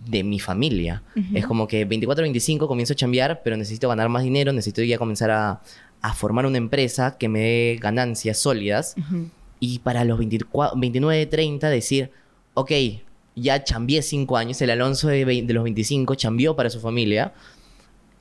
de 0.06 0.24
mi 0.24 0.38
familia. 0.38 1.02
Es 1.34 1.46
como 1.46 1.68
que 1.68 1.84
24 1.84 2.22
25 2.22 2.66
comienzo 2.66 2.94
a 2.94 2.96
chambear, 2.96 3.42
pero 3.42 3.56
necesito 3.56 3.88
ganar 3.88 4.08
más 4.08 4.22
dinero, 4.22 4.52
necesito 4.52 4.82
ya 4.82 4.96
comenzar 4.96 5.30
a, 5.30 5.60
a 6.00 6.14
formar 6.14 6.46
una 6.46 6.58
empresa 6.58 7.18
que 7.18 7.28
me 7.28 7.40
dé 7.40 7.78
ganancias 7.80 8.38
sólidas. 8.38 8.94
Y 9.60 9.78
para 9.80 10.04
los 10.04 10.18
24, 10.18 10.78
29, 10.78 11.26
30 11.26 11.68
decir, 11.68 12.10
ok, 12.54 12.72
ya 13.36 13.62
chambié 13.62 14.02
5 14.02 14.36
años, 14.36 14.60
el 14.62 14.70
Alonso 14.70 15.08
de, 15.08 15.44
los 15.48 15.62
25 15.64 16.14
chambió 16.14 16.56
para 16.56 16.70
su 16.70 16.80
familia 16.80 17.32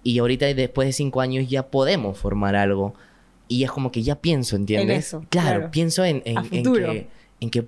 y 0.04 0.19
ahorita 0.19 0.45
después 0.54 0.88
de 0.88 0.93
5 0.93 1.21
años 1.21 1.49
ya 1.49 1.67
podemos 1.67 2.17
formar 2.17 2.56
algo. 2.56 2.93
Y 3.47 3.63
es 3.63 3.71
como 3.71 3.91
que 3.91 4.04
ya 4.04 4.15
pienso, 4.15 4.56
¿entiendes? 4.56 5.08
eso, 5.08 5.25
claro, 5.30 5.58
claro. 5.58 5.71
pienso 5.71 6.06
en, 6.06 6.21
en- 6.25 6.38
en 6.38 6.63
que, 6.93 7.08
en 7.39 7.49
que 7.49 7.65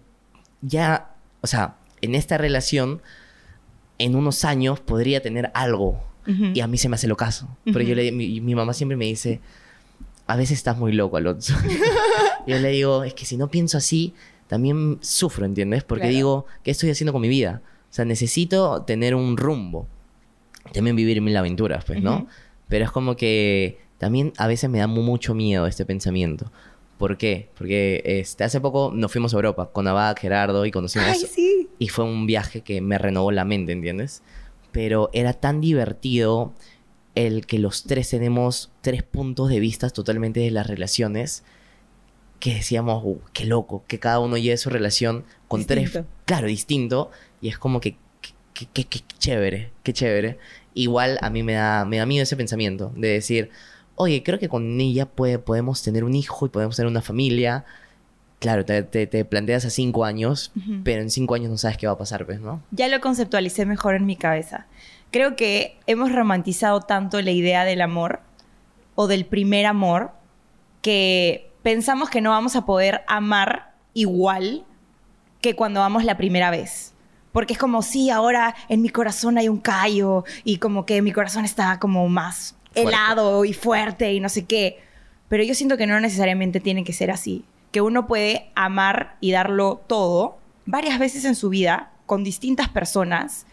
ya, 0.61 1.15
o 1.41 1.47
sea, 1.47 1.77
en 2.01 2.13
esta 2.13 2.37
relación, 2.37 3.01
en 3.97 4.15
unos 4.15 4.45
años 4.45 4.79
podría 4.79 5.21
tener 5.21 5.49
algo. 5.53 6.03
Y 6.53 6.59
a 6.59 6.67
mí 6.67 6.77
se 6.77 6.87
me 6.87 6.95
hace 6.95 7.07
lo 7.07 7.17
caso. 7.17 7.47
Pero 7.65 7.81
yo 7.81 7.95
le, 7.95 8.11
mi, 8.11 8.39
mi 8.41 8.53
mamá 8.53 8.73
siempre 8.73 8.95
me 8.95 9.05
dice, 9.05 9.39
a 10.27 10.35
veces 10.35 10.57
estás 10.57 10.77
muy 10.77 10.91
loco, 10.93 11.17
Alonso. 11.17 11.53
yo 12.47 12.57
le 12.59 12.69
digo, 12.69 13.03
es 13.03 13.13
que 13.13 13.25
si 13.25 13.37
no 13.37 13.49
pienso 13.49 13.77
así, 13.77 14.13
también 14.47 14.97
sufro, 15.01 15.45
¿entiendes? 15.45 15.83
Porque 15.83 16.03
Claro. 16.03 16.15
digo, 16.15 16.45
¿qué 16.63 16.71
estoy 16.71 16.89
haciendo 16.89 17.13
con 17.13 17.21
mi 17.21 17.29
vida? 17.29 17.61
O 17.89 17.93
sea, 17.93 18.05
necesito 18.05 18.83
tener 18.83 19.15
un 19.15 19.37
rumbo. 19.37 19.87
También 20.73 20.95
vivir 20.95 21.21
mil 21.21 21.35
aventuras, 21.35 21.83
pues, 21.85 22.01
¿no? 22.01 22.17
Ujú. 22.17 22.27
Pero 22.69 22.85
es 22.85 22.91
como 22.91 23.15
que 23.15 23.79
también 23.97 24.31
a 24.37 24.47
veces 24.47 24.69
me 24.69 24.79
da 24.79 24.87
mu- 24.87 25.01
mucho 25.03 25.33
miedo 25.33 25.67
este 25.67 25.85
pensamiento. 25.85 26.51
¿Por 26.97 27.17
qué? 27.17 27.49
Porque 27.57 28.01
este, 28.05 28.43
hace 28.43 28.61
poco 28.61 28.91
nos 28.93 29.11
fuimos 29.11 29.33
a 29.33 29.37
Europa 29.37 29.69
con 29.73 29.87
Abad, 29.87 30.15
Gerardo 30.17 30.65
y 30.65 30.71
conocimos... 30.71 31.07
Ay, 31.09 31.19
sí. 31.29 31.67
Y 31.79 31.87
fue 31.89 32.05
un 32.05 32.27
viaje 32.27 32.61
que 32.61 32.79
me 32.79 32.97
renovó 32.97 33.31
la 33.31 33.43
mente, 33.43 33.71
¿entiendes? 33.71 34.21
Pero 34.71 35.09
era 35.11 35.33
tan 35.33 35.59
divertido 35.61 36.53
el 37.15 37.45
que 37.45 37.59
los 37.59 37.83
tres 37.83 38.09
tenemos 38.09 38.71
tres 38.81 39.03
puntos 39.03 39.49
de 39.49 39.59
vista 39.59 39.89
totalmente 39.89 40.39
de 40.39 40.51
las 40.51 40.67
relaciones 40.67 41.43
que 42.39 42.55
decíamos, 42.55 43.01
"Uh, 43.05 43.19
qué 43.33 43.45
loco, 43.45 43.83
que 43.87 43.99
cada 43.99 44.19
uno 44.19 44.37
lleve 44.37 44.57
su 44.57 44.69
relación 44.69 45.25
con 45.47 45.65
tres, 45.65 45.91
claro, 46.25 46.47
distinto, 46.47 47.11
y 47.41 47.49
es 47.49 47.57
como 47.57 47.79
que, 47.81 47.97
que, 48.21 48.31
que- 48.53 48.67
que- 48.85 48.85
que 48.85 48.99
chévere, 49.19 49.71
qué 49.83 49.93
chévere. 49.93 50.39
Igual 50.73 51.19
a 51.21 51.29
mí 51.29 51.43
me 51.43 51.53
da, 51.53 51.85
me 51.85 51.97
da 51.97 52.05
miedo 52.05 52.23
ese 52.23 52.35
pensamiento 52.37 52.91
de 52.95 53.09
decir, 53.09 53.49
oye, 53.95 54.23
creo 54.23 54.39
que 54.39 54.49
con 54.49 54.79
ella 54.79 55.05
puede, 55.05 55.37
podemos 55.37 55.83
tener 55.83 56.03
un 56.03 56.15
hijo 56.15 56.45
y 56.45 56.49
podemos 56.49 56.75
tener 56.77 56.89
una 56.89 57.01
familia. 57.01 57.65
Claro, 58.39 58.65
te, 58.65 58.81
te- 58.81 59.05
te 59.05 59.23
planteas 59.23 59.65
a 59.65 59.69
cinco 59.69 60.03
años, 60.03 60.51
pero 60.83 61.03
en 61.03 61.11
cinco 61.11 61.35
años 61.35 61.51
no 61.51 61.57
sabes 61.59 61.77
qué 61.77 61.85
va 61.85 61.93
a 61.93 61.97
pasar, 61.99 62.25
pues, 62.25 62.39
¿no? 62.39 62.63
Ya 62.71 62.87
lo 62.87 62.99
conceptualicé 63.01 63.67
mejor 63.67 63.93
en 63.93 64.07
mi 64.07 64.15
cabeza. 64.15 64.65
Creo 65.11 65.35
que 65.35 65.77
hemos 65.87 66.11
romantizado 66.11 66.81
tanto 66.81 67.21
la 67.21 67.31
idea 67.31 67.65
del 67.65 67.81
amor 67.81 68.21
o 68.95 69.07
del 69.07 69.25
primer 69.25 69.65
amor 69.65 70.11
que 70.81 71.51
pensamos 71.63 72.09
que 72.09 72.21
no 72.21 72.31
vamos 72.31 72.55
a 72.55 72.65
poder 72.65 73.01
amar 73.07 73.73
igual 73.93 74.65
que 75.41 75.55
cuando 75.55 75.81
vamos 75.81 76.05
la 76.05 76.17
primera 76.17 76.49
vez. 76.49 76.93
Porque 77.31 77.53
es 77.53 77.59
como, 77.59 77.81
sí, 77.81 78.09
ahora 78.09 78.55
en 78.69 78.81
mi 78.81 78.89
corazón 78.89 79.37
hay 79.37 79.47
un 79.49 79.59
callo 79.59 80.25
y 80.43 80.57
como 80.57 80.85
que 80.85 81.01
mi 81.01 81.11
corazón 81.11 81.45
está 81.45 81.79
como 81.79 82.07
más 82.09 82.55
Fuerte. 82.73 82.81
helado 82.81 83.45
y 83.45 83.53
fuerte 83.53 84.13
y 84.13 84.19
no 84.19 84.29
sé 84.29 84.45
qué. 84.45 84.79
Pero 85.29 85.43
yo 85.43 85.53
siento 85.55 85.77
que 85.77 85.87
no 85.87 85.99
necesariamente 85.99 86.59
tiene 86.59 86.83
que 86.83 86.93
ser 86.93 87.11
así. 87.11 87.45
Que 87.71 87.81
uno 87.81 88.05
puede 88.07 88.49
amar 88.55 89.15
y 89.21 89.31
darlo 89.31 89.81
todo 89.87 90.37
varias 90.65 90.99
veces 90.99 91.25
en 91.25 91.35
su 91.35 91.49
vida 91.49 91.91
con 92.05 92.23
distintas 92.23 92.67
personas, 92.67 93.45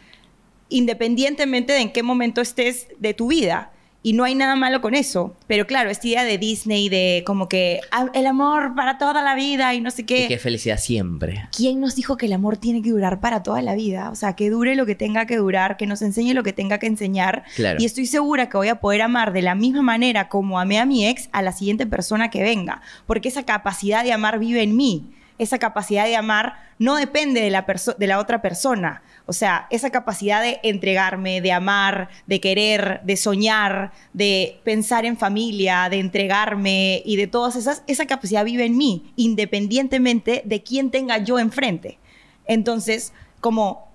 independientemente 0.68 1.72
de 1.72 1.80
en 1.80 1.92
qué 1.92 2.02
momento 2.02 2.40
estés 2.40 2.88
de 2.98 3.14
tu 3.14 3.28
vida. 3.28 3.72
Y 4.00 4.12
no 4.12 4.22
hay 4.22 4.36
nada 4.36 4.54
malo 4.54 4.80
con 4.80 4.94
eso. 4.94 5.36
Pero 5.48 5.66
claro, 5.66 5.90
esta 5.90 6.06
idea 6.06 6.24
de 6.24 6.38
Disney 6.38 6.88
de 6.88 7.24
como 7.26 7.48
que 7.48 7.80
ah, 7.90 8.08
el 8.14 8.26
amor 8.26 8.74
para 8.76 8.96
toda 8.96 9.22
la 9.22 9.34
vida 9.34 9.74
y 9.74 9.80
no 9.80 9.90
sé 9.90 10.06
qué. 10.06 10.24
Y 10.24 10.28
qué 10.28 10.38
felicidad 10.38 10.78
siempre. 10.78 11.48
¿Quién 11.54 11.80
nos 11.80 11.96
dijo 11.96 12.16
que 12.16 12.26
el 12.26 12.32
amor 12.32 12.56
tiene 12.56 12.80
que 12.80 12.90
durar 12.90 13.20
para 13.20 13.42
toda 13.42 13.60
la 13.60 13.74
vida? 13.74 14.10
O 14.10 14.14
sea, 14.14 14.34
que 14.36 14.50
dure 14.50 14.76
lo 14.76 14.86
que 14.86 14.94
tenga 14.94 15.26
que 15.26 15.36
durar, 15.36 15.76
que 15.76 15.86
nos 15.86 16.00
enseñe 16.00 16.32
lo 16.32 16.44
que 16.44 16.52
tenga 16.52 16.78
que 16.78 16.86
enseñar. 16.86 17.42
Claro. 17.56 17.82
Y 17.82 17.86
estoy 17.86 18.06
segura 18.06 18.48
que 18.48 18.56
voy 18.56 18.68
a 18.68 18.80
poder 18.80 19.02
amar 19.02 19.32
de 19.32 19.42
la 19.42 19.56
misma 19.56 19.82
manera 19.82 20.28
como 20.28 20.60
amé 20.60 20.78
a 20.78 20.86
mi 20.86 21.06
ex 21.06 21.28
a 21.32 21.42
la 21.42 21.52
siguiente 21.52 21.84
persona 21.84 22.30
que 22.30 22.42
venga. 22.42 22.82
Porque 23.04 23.28
esa 23.28 23.42
capacidad 23.42 24.04
de 24.04 24.12
amar 24.12 24.38
vive 24.38 24.62
en 24.62 24.76
mí. 24.76 25.10
Esa 25.38 25.58
capacidad 25.58 26.04
de 26.04 26.16
amar 26.16 26.54
no 26.78 26.96
depende 26.96 27.40
de 27.40 27.50
la, 27.50 27.64
de 27.98 28.06
la 28.06 28.18
otra 28.18 28.42
persona. 28.42 29.02
O 29.26 29.32
sea, 29.32 29.66
esa 29.70 29.90
capacidad 29.90 30.42
de 30.42 30.58
entregarme, 30.62 31.40
de 31.40 31.52
amar, 31.52 32.08
de 32.26 32.40
querer, 32.40 33.00
de 33.04 33.16
soñar, 33.16 33.92
de 34.12 34.60
pensar 34.64 35.04
en 35.04 35.16
familia, 35.16 35.88
de 35.90 35.98
entregarme 35.98 37.02
y 37.04 37.16
de 37.16 37.26
todas 37.26 37.56
esas, 37.56 37.82
esa 37.86 38.06
capacidad 38.06 38.44
vive 38.44 38.64
en 38.64 38.76
mí, 38.76 39.12
independientemente 39.16 40.42
de 40.44 40.62
quién 40.62 40.90
tenga 40.90 41.18
yo 41.18 41.38
enfrente. 41.38 41.98
Entonces, 42.46 43.12
como 43.40 43.88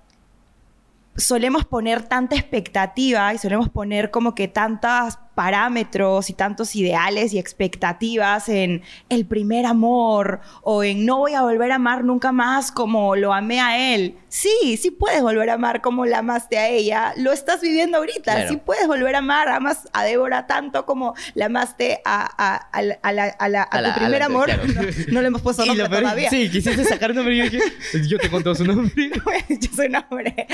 solemos 1.16 1.64
poner 1.64 2.02
tanta 2.02 2.36
expectativa 2.36 3.34
y 3.34 3.38
solemos 3.38 3.68
poner 3.68 4.10
como 4.10 4.34
que 4.34 4.48
tantos 4.48 5.18
parámetros 5.34 6.30
y 6.30 6.32
tantos 6.32 6.74
ideales 6.76 7.32
y 7.32 7.38
expectativas 7.38 8.48
en 8.48 8.82
el 9.08 9.26
primer 9.26 9.66
amor 9.66 10.40
o 10.62 10.82
en 10.84 11.04
no 11.06 11.18
voy 11.18 11.34
a 11.34 11.42
volver 11.42 11.72
a 11.72 11.76
amar 11.76 12.04
nunca 12.04 12.32
más 12.32 12.70
como 12.72 13.16
lo 13.16 13.32
amé 13.32 13.60
a 13.60 13.94
él. 13.94 14.16
Sí, 14.28 14.76
sí 14.80 14.90
puedes 14.90 15.22
volver 15.22 15.50
a 15.50 15.54
amar 15.54 15.80
como 15.80 16.06
la 16.06 16.18
amaste 16.18 16.58
a 16.58 16.68
ella. 16.68 17.12
Lo 17.16 17.32
estás 17.32 17.60
viviendo 17.60 17.98
ahorita. 17.98 18.22
Claro. 18.34 18.48
Sí 18.48 18.56
puedes 18.56 18.86
volver 18.88 19.14
a 19.14 19.18
amar. 19.18 19.48
Amas 19.48 19.88
a 19.92 20.02
Débora 20.04 20.46
tanto 20.46 20.86
como 20.86 21.14
la 21.34 21.46
amaste 21.46 22.00
a, 22.04 22.28
a- 22.36 22.56
a 22.56 22.82
la- 22.82 22.98
a 23.02 23.12
la- 23.12 23.24
a 23.38 23.48
la- 23.48 23.62
a 23.62 23.64
A 23.66 23.80
la- 23.80 23.94
tu 23.94 24.00
a 24.00 24.02
primer 24.02 24.18
la- 24.20 24.26
amor. 24.26 24.46
claro. 24.46 24.64
No, 24.66 24.82
no 25.12 25.20
le 25.22 25.26
hemos 25.28 25.42
puesto 25.42 25.64
nombre 25.64 25.88
peor 25.88 26.02
todavía. 26.02 26.30
Sí, 26.30 26.50
quisiste 26.50 26.84
sacar 26.84 27.10
un 27.10 27.16
nombre 27.18 27.34
y 27.34 27.38
yo 27.38 27.44
dije, 27.44 27.60
yo 28.08 28.18
te 28.18 28.28
conté 28.30 28.54
su 28.54 28.64
nombre. 28.64 28.92
yo 29.48 29.68
soy 29.74 29.86
un 29.86 29.96
hombre. 29.96 30.46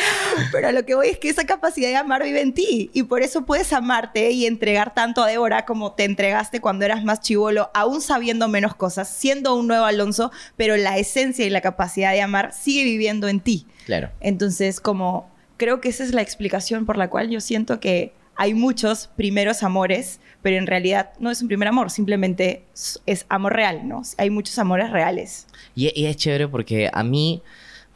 Pero 0.52 0.68
a 0.68 0.72
lo 0.72 0.84
que 0.84 0.94
voy 0.94 1.08
es 1.08 1.18
que 1.18 1.28
esa 1.30 1.44
capacidad 1.46 1.88
de 1.88 1.96
amar 1.96 2.22
vive 2.22 2.40
en 2.42 2.52
ti. 2.52 2.90
Y 2.92 3.04
por 3.04 3.22
eso 3.22 3.46
puedes 3.46 3.72
amarte 3.72 4.30
y 4.30 4.46
entregar 4.70 4.94
tanto 4.94 5.22
a 5.22 5.26
Débora 5.26 5.64
como 5.66 5.92
te 5.94 6.04
entregaste 6.04 6.60
cuando 6.60 6.84
eras 6.84 7.02
más 7.02 7.20
chivolo, 7.20 7.70
aún 7.74 8.00
sabiendo 8.00 8.46
menos 8.46 8.76
cosas, 8.76 9.08
siendo 9.08 9.56
un 9.56 9.66
nuevo 9.66 9.84
Alonso, 9.84 10.30
pero 10.56 10.76
la 10.76 10.96
esencia 10.96 11.44
y 11.44 11.50
la 11.50 11.60
capacidad 11.60 12.12
de 12.12 12.22
amar 12.22 12.52
sigue 12.52 12.84
viviendo 12.84 13.26
en 13.26 13.40
ti. 13.40 13.66
Claro. 13.86 14.10
Entonces, 14.20 14.80
como 14.80 15.28
creo 15.56 15.80
que 15.80 15.88
esa 15.88 16.04
es 16.04 16.14
la 16.14 16.22
explicación 16.22 16.86
por 16.86 16.96
la 16.96 17.10
cual 17.10 17.30
yo 17.30 17.40
siento 17.40 17.80
que 17.80 18.12
hay 18.36 18.54
muchos 18.54 19.08
primeros 19.16 19.64
amores, 19.64 20.20
pero 20.40 20.56
en 20.56 20.68
realidad 20.68 21.10
no 21.18 21.32
es 21.32 21.42
un 21.42 21.48
primer 21.48 21.66
amor, 21.66 21.90
simplemente 21.90 22.64
es- 23.06 23.26
amor 23.28 23.54
real, 23.54 23.88
¿no? 23.88 24.02
Hay 24.18 24.30
muchos 24.30 24.56
amores 24.60 24.90
reales. 24.90 25.48
Y, 25.74 25.90
y 26.00 26.06
es 26.06 26.16
chévere 26.16 26.46
porque 26.46 26.88
a 26.92 27.02
mí, 27.02 27.42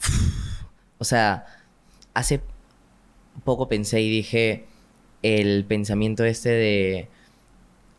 o 0.98 1.04
sea, 1.04 1.46
hace 2.14 2.40
poco 3.44 3.68
pensé 3.68 4.00
y 4.00 4.10
dije 4.10 4.66
el 5.24 5.64
pensamiento 5.64 6.22
este 6.24 6.50
de, 6.50 7.08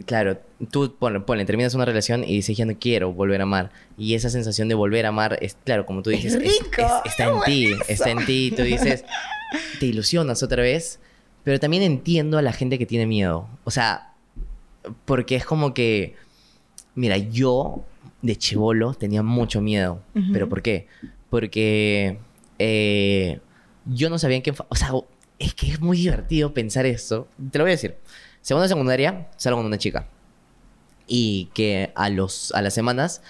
claro, 0.06 0.40
tú 0.72 0.94
ponle, 0.98 1.20
ponle, 1.22 1.44
terminas 1.46 1.74
una 1.74 1.86
relación 1.86 2.24
y 2.24 2.28
dices 2.36 2.56
ya 2.56 2.66
no 2.66 2.78
quiero 2.80 3.12
volver 3.12 3.42
a 3.42 3.44
amar. 3.44 3.72
Y 3.98 4.14
esa 4.14 4.30
sensación 4.30 4.68
de 4.68 4.76
volver 4.76 5.06
a 5.06 5.10
amar 5.10 5.38
es, 5.42 5.58
claro, 5.64 5.86
como 5.86 6.02
tú 6.04 6.12
Es 6.12 6.24
dices, 6.24 6.36
es- 6.36 6.60
rico, 6.60 6.82
es- 7.06 7.12
está 7.12 7.26
en 7.26 7.40
ti, 7.46 7.72
está 7.88 8.10
en 8.12 8.26
ti. 8.26 8.54
Tú 8.56 8.62
dices, 8.64 9.04
te 9.80 9.86
ilusionas 9.88 10.44
otra 10.44 10.62
vez, 10.62 11.00
pero 11.44 11.60
también 11.60 11.84
entiendo 11.84 12.38
a 12.38 12.42
la 12.42 12.54
gente 12.54 12.78
que 12.78 12.86
tiene 12.86 13.06
miedo. 13.08 13.48
O 13.64 13.72
sea, 13.72 14.14
porque 15.06 15.36
es 15.36 15.46
como 15.46 15.74
que, 15.74 16.16
mira, 16.94 17.18
yo 17.18 17.84
de 18.22 18.36
chivolo 18.38 18.94
tenía 18.94 19.24
mucho 19.24 19.62
miedo. 19.62 20.02
¿Pero 20.32 20.48
por 20.48 20.62
qué? 20.62 20.88
Porque 21.30 22.18
eh, 22.60 23.40
yo 23.86 24.10
no 24.10 24.18
sabía 24.20 24.38
en 24.38 24.44
qué... 24.44 24.54
O 24.70 24.76
sea, 24.76 24.92
es 25.40 25.54
que 25.54 25.72
es 25.72 25.80
muy 25.82 25.98
divertido 25.98 26.54
pensar 26.54 26.86
esto. 26.86 27.28
Te 27.52 27.58
lo 27.58 27.64
voy 27.66 27.72
a 27.72 27.76
decir. 27.76 27.96
Segunda 28.42 28.68
secundaria, 28.68 29.30
salgo 29.38 29.58
con 29.60 29.66
una 29.66 29.78
chica. 29.78 30.08
Y 31.08 31.50
que 31.54 31.92
a, 31.96 32.10
los, 32.10 32.52
a 32.54 32.62
las 32.62 32.74
semanas 32.74 33.22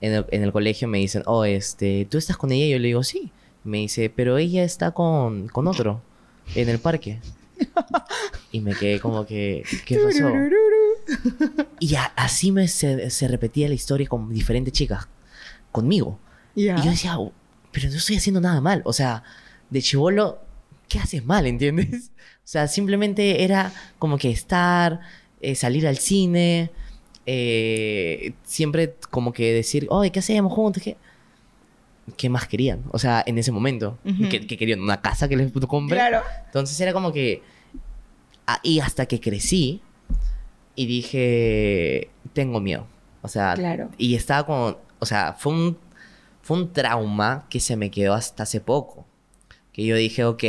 en 0.00 0.12
el, 0.14 0.26
en 0.30 0.42
el 0.42 0.52
colegio 0.52 0.88
me 0.88 0.98
dicen, 0.98 1.22
oh, 1.26 1.44
este, 1.44 2.06
¿tú 2.10 2.18
estás 2.18 2.36
con 2.36 2.50
ella? 2.52 2.66
Y 2.66 2.70
yo 2.70 2.78
le 2.78 2.86
digo, 2.88 3.02
sí. 3.02 3.30
Me 3.64 3.78
dice, 3.78 4.10
pero 4.10 4.38
ella 4.38 4.64
está 4.64 4.92
con, 4.92 5.48
con 5.48 5.66
otro 5.68 6.00
en 6.54 6.68
el 6.68 6.78
parque. 6.78 7.20
y 8.52 8.60
me 8.60 8.74
quedé 8.74 9.00
como 9.00 9.26
que, 9.26 9.64
¿qué 9.84 9.98
pasó? 10.04 10.30
Y 11.78 11.94
a- 11.94 12.12
así 12.16 12.52
me 12.52 12.68
se, 12.68 13.10
se 13.10 13.28
repetía 13.28 13.68
la 13.68 13.74
historia 13.74 14.08
con 14.08 14.32
diferentes 14.32 14.72
chicas, 14.72 15.08
conmigo. 15.72 16.18
Y 16.54 16.66
yo 16.66 16.90
decía, 16.90 17.18
"Oh, 17.18 17.32
pero 17.70 17.88
no 17.90 17.96
estoy 17.96 18.16
haciendo 18.16 18.40
nada 18.40 18.60
mal. 18.60 18.82
O 18.84 18.92
sea, 18.92 19.22
de 19.70 19.82
chivolo, 19.82 20.40
¿qué 20.90 20.98
haces 20.98 21.24
mal, 21.24 21.46
entiendes? 21.46 22.10
O 22.42 22.48
sea, 22.50 22.66
simplemente 22.66 23.44
era 23.44 23.72
como 24.00 24.18
que 24.18 24.28
estar, 24.28 24.98
eh, 25.40 25.54
salir 25.54 25.86
al 25.86 25.98
cine, 25.98 26.70
eh, 27.26 28.32
siempre 28.42 28.96
como 29.08 29.32
que 29.32 29.52
decir, 29.52 29.86
oye, 29.88 30.10
¿qué 30.10 30.18
hacemos 30.18 30.52
juntos? 30.52 30.82
¿Qué? 30.82 30.96
¿Qué 32.16 32.28
más 32.28 32.48
querían? 32.48 32.82
O 32.90 32.98
sea, 32.98 33.22
en 33.24 33.38
ese 33.38 33.52
momento. 33.52 33.98
¿Qué, 34.28 34.48
qué 34.48 34.56
querían? 34.58 34.80
¿Una 34.80 35.00
casa 35.00 35.28
que 35.28 35.36
les 35.36 35.52
compre? 35.52 35.96
Claro. 35.96 36.22
Entonces 36.46 36.80
era 36.80 36.92
como 36.92 37.12
que... 37.12 37.40
ah, 38.48 38.58
y 38.64 38.80
hasta 38.80 39.06
que 39.06 39.20
crecí 39.20 39.80
y 40.74 40.86
dije, 40.86 42.10
tengo 42.32 42.60
miedo. 42.60 42.84
O 43.22 43.28
sea, 43.28 43.54
Claro. 43.54 43.90
y 43.96 44.16
estaba 44.16 44.44
con... 44.44 44.76
O 44.98 45.06
sea, 45.06 45.34
fue 45.38 45.52
un, 45.52 45.78
fue 46.42 46.56
un 46.56 46.72
trauma 46.72 47.46
que 47.48 47.60
se 47.60 47.76
me 47.76 47.92
quedó 47.92 48.14
hasta 48.14 48.42
hace 48.42 48.60
poco. 48.60 49.06
Que 49.72 49.84
yo 49.84 49.94
dije, 49.94 50.24
ok, 50.24 50.42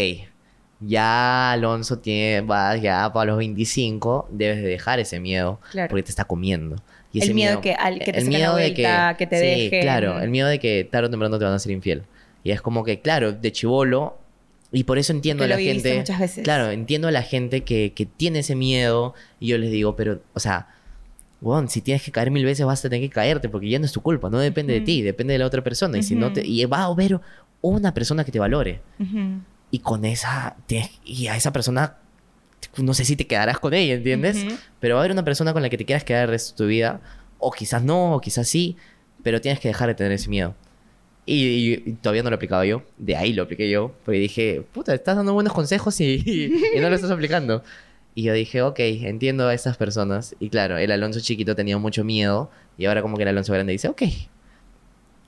ya 0.85 1.51
Alonso 1.51 1.99
tiene, 1.99 2.41
va 2.41 2.75
ya 2.75 3.11
para 3.13 3.31
los 3.31 3.37
25, 3.37 4.27
debes 4.31 4.57
de 4.61 4.67
dejar 4.67 4.99
ese 4.99 5.19
miedo. 5.19 5.59
Claro. 5.71 5.89
Porque 5.89 6.03
te 6.03 6.09
está 6.09 6.25
comiendo. 6.25 6.77
Y 7.13 7.21
El 7.23 7.33
miedo 7.33 7.59
que- 7.61 7.73
al 7.73 7.99
que 7.99 8.13
te 8.13 8.19
el 8.19 8.27
miedo 8.27 8.55
de 8.55 8.71
vuelta, 8.71 9.15
que 9.17 9.27
te 9.27 9.37
sí, 9.37 9.63
dejen. 9.65 9.81
claro. 9.81 10.19
El 10.19 10.29
miedo 10.29 10.47
de 10.47 10.59
que 10.59 10.87
tarde 10.89 11.07
o 11.07 11.09
temprano 11.09 11.37
te 11.37 11.45
van 11.45 11.53
a 11.53 11.59
ser 11.59 11.71
infiel. 11.73 12.03
Y 12.43 12.51
es 12.51 12.61
como 12.61 12.83
que, 12.83 12.99
claro, 13.01 13.31
de 13.33 13.51
chivolo... 13.51 14.17
Y 14.73 14.85
por 14.85 14.97
eso 14.97 15.11
entiendo 15.11 15.45
Que 15.45 15.53
a 15.53 15.57
la 15.57 15.61
gente... 15.61 15.97
muchas 15.97 16.17
veces. 16.19 16.43
Claro, 16.45 16.71
entiendo 16.71 17.09
a 17.09 17.11
la 17.11 17.23
gente 17.23 17.65
que, 17.65 17.91
que 17.93 18.05
tiene 18.05 18.39
ese 18.39 18.55
miedo. 18.55 19.13
Y 19.41 19.47
yo 19.47 19.57
les 19.57 19.69
digo, 19.71 19.95
pero, 19.95 20.21
o 20.33 20.39
sea... 20.39 20.67
Bueno, 21.41 21.67
si 21.67 21.81
tienes 21.81 22.03
que 22.03 22.11
caer 22.11 22.29
mil 22.31 22.45
veces 22.45 22.65
vas 22.67 22.85
a 22.85 22.89
tener 22.89 23.01
que 23.09 23.09
caerte 23.13 23.49
porque 23.49 23.67
ya 23.67 23.79
no 23.79 23.85
es 23.85 23.91
tu 23.91 24.01
culpa, 24.01 24.29
no 24.29 24.37
depende 24.37 24.73
de 24.73 24.81
ti, 24.81 25.01
depende 25.01 25.33
de 25.33 25.39
la 25.39 25.47
otra 25.47 25.63
persona. 25.63 25.97
Y 25.97 26.03
si 26.03 26.13
no 26.15 26.31
te, 26.31 26.45
y 26.45 26.63
va 26.65 26.81
a 26.81 26.85
haber 26.85 27.19
una 27.61 27.93
persona 27.95 28.23
que 28.23 28.31
te 28.31 28.37
valore. 28.37 28.79
Ujú. 28.99 29.41
Y 29.71 29.79
con 29.79 30.05
esa, 30.05 30.55
tienes- 30.67 30.99
y 31.05 31.27
a 31.27 31.35
esa 31.37 31.51
persona, 31.53 31.97
no 32.77 32.93
sé 32.93 33.05
si 33.05 33.15
te 33.15 33.25
quedarás 33.25 33.59
con 33.59 33.73
ella, 33.73 33.93
¿entiendes? 33.95 34.43
Ujú. 34.45 34.55
Pero 34.79 34.95
va 34.95 35.01
a 35.01 35.03
haber 35.03 35.11
una 35.13 35.23
persona 35.23 35.53
con 35.53 35.61
la 35.61 35.69
que 35.69 35.77
te 35.77 35.85
quieras 35.85 36.03
quedar 36.03 36.23
el 36.23 36.29
resto 36.29 36.51
de 36.53 36.57
tu 36.57 36.67
vida. 36.69 37.01
O 37.39 37.51
quizás 37.51 37.81
no, 37.83 38.13
o 38.15 38.21
quizás 38.21 38.47
sí. 38.47 38.75
Pero 39.23 39.39
tienes 39.41 39.59
que 39.59 39.67
dejar 39.69 39.87
de 39.87 39.95
tener 39.95 40.11
ese 40.11 40.29
miedo. 40.29 40.55
Y, 41.25 41.35
y- 41.45 41.73
y 41.85 41.91
todavía 41.93 42.23
no 42.23 42.29
lo 42.29 42.35
aplicaba 42.35 42.65
yo. 42.65 42.83
De 42.97 43.15
ahí 43.15 43.31
lo 43.33 43.43
apliqué 43.43 43.69
yo. 43.69 43.93
Porque 44.03 44.19
dije, 44.19 44.63
puta, 44.73 44.93
estás 44.93 45.15
dando 45.15 45.33
buenos 45.33 45.53
consejos 45.53 45.99
y, 46.01 46.23
y 46.75 46.79
no 46.79 46.89
lo 46.89 46.95
estás 46.95 47.11
aplicando. 47.11 47.63
Y 48.13 48.23
yo 48.23 48.33
dije, 48.33 48.61
ok, 48.61 48.79
entiendo 48.79 49.47
a 49.47 49.53
estas 49.53 49.77
personas. 49.77 50.35
Y 50.39 50.49
claro, 50.49 50.77
el 50.77 50.91
Alonso 50.91 51.21
chiquito 51.21 51.55
tenía 51.55 51.77
mucho 51.77 52.03
miedo. 52.03 52.51
Y 52.77 52.85
ahora 52.85 53.01
como 53.01 53.15
que 53.15 53.23
el 53.23 53.29
Alonso 53.29 53.53
grande 53.53 53.71
dice, 53.71 53.87
ok, 53.87 54.01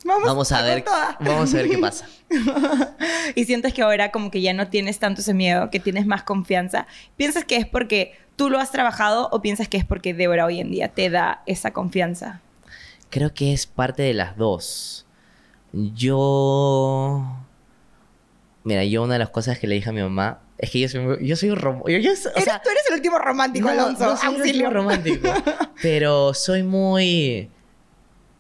Vamos, 0.06 0.26
vamos 0.28 0.52
a 0.52 0.62
ver, 0.62 0.84
vamos 1.22 1.54
a 1.54 1.58
ver 1.58 1.70
qué 1.70 1.78
pasa. 1.78 2.06
y 3.36 3.46
sientes 3.46 3.74
que 3.74 3.82
ahora 3.82 4.12
como 4.12 4.32
que 4.32 4.42
ya 4.42 4.54
no 4.54 4.68
tienes 4.68 5.00
tanto 5.00 5.22
ese 5.22 5.34
miedo, 5.34 5.70
que 5.70 5.80
tienes 5.80 6.06
más 6.06 6.24
confianza. 6.24 6.88
¿Piensas 7.16 7.46
que 7.46 7.56
es 7.56 7.66
porque 7.66 8.14
tú 8.36 8.50
lo 8.50 8.60
has 8.60 8.72
trabajado 8.72 9.30
o 9.32 9.42
piensas 9.42 9.68
que 9.70 9.78
es 9.78 9.86
porque 9.86 10.14
Débora 10.14 10.46
hoy 10.46 10.60
en 10.60 10.72
día 10.72 10.90
te 10.90 11.10
da 11.10 11.42
esa 11.46 11.72
confianza? 11.72 12.42
Creo 13.10 13.34
que 13.34 13.54
es 13.54 13.66
parte 13.68 14.04
de 14.04 14.14
las 14.14 14.36
dos. 14.38 15.06
Yo. 15.72 17.24
Mira, 18.64 18.84
yo 18.86 19.04
una 19.04 19.14
de 19.14 19.20
las 19.20 19.30
cosas 19.30 19.60
que 19.60 19.68
le 19.68 19.76
dije 19.76 19.90
a 19.90 19.94
mi 19.94 20.02
mamá 20.02 20.40
es 20.58 20.70
que 20.72 20.80
yo 20.80 20.88
soy, 20.88 21.26
yo 21.28 21.36
soy 21.36 21.50
un 21.50 21.58
rom- 21.58 21.84
yo- 21.90 21.98
yo- 21.98 22.12
o 22.12 22.30
Eres- 22.32 22.44
sea, 22.44 22.62
tú 22.62 22.70
eres 22.70 22.84
el 22.90 22.96
último 22.96 23.20
romántico, 23.20 23.68
Alonso. 23.68 24.06
no 24.06 24.18
soy 24.18 24.36
el 24.36 24.42
último 24.42 24.70
romántico. 24.70 25.30
pero 25.82 26.34
soy 26.34 26.64
muy. 26.64 27.50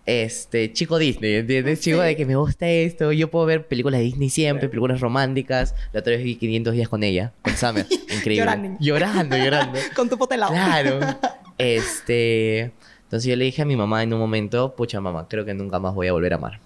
Este, 0.05 0.73
chico 0.73 0.97
Disney, 0.97 1.35
¿entiendes? 1.35 1.79
Chico 1.79 1.99
Sí. 2.01 2.05
de 2.07 2.15
que 2.17 2.25
me 2.25 2.35
gusta 2.35 2.67
esto. 2.67 3.11
Yo 3.13 3.29
puedo 3.31 3.45
ver 3.45 3.67
películas 3.67 3.99
de 3.99 4.05
Disney 4.05 4.29
siempre, 4.29 4.67
películas 4.67 4.99
románticas. 4.99 5.73
La 5.93 6.01
otra 6.01 6.11
vez 6.13 6.23
vi 6.23 6.35
500 6.35 6.73
días 6.73 6.89
con 6.89 7.03
ella, 7.03 7.31
con 7.41 7.55
Summer. 7.55 7.85
Increíble. 8.13 8.35
Llorando. 8.45 8.77
Llorando, 8.81 9.37
llorando. 9.37 9.79
Con 9.95 10.09
tu 10.09 10.17
potelado. 10.17 10.51
Claro. 10.51 10.99
Este. 11.57 12.71
Entonces 13.03 13.29
yo 13.29 13.35
le 13.35 13.45
dije 13.45 13.61
a 13.61 13.65
mi 13.65 13.75
mamá 13.75 14.01
en 14.03 14.11
un 14.13 14.19
momento, 14.19 14.75
pucha 14.75 14.99
mamá, 14.99 15.27
creo 15.29 15.45
que 15.45 15.53
nunca 15.53 15.79
más 15.79 15.93
voy 15.93 16.07
a 16.07 16.11
volver 16.13 16.33
a 16.33 16.37
amar. 16.37 16.59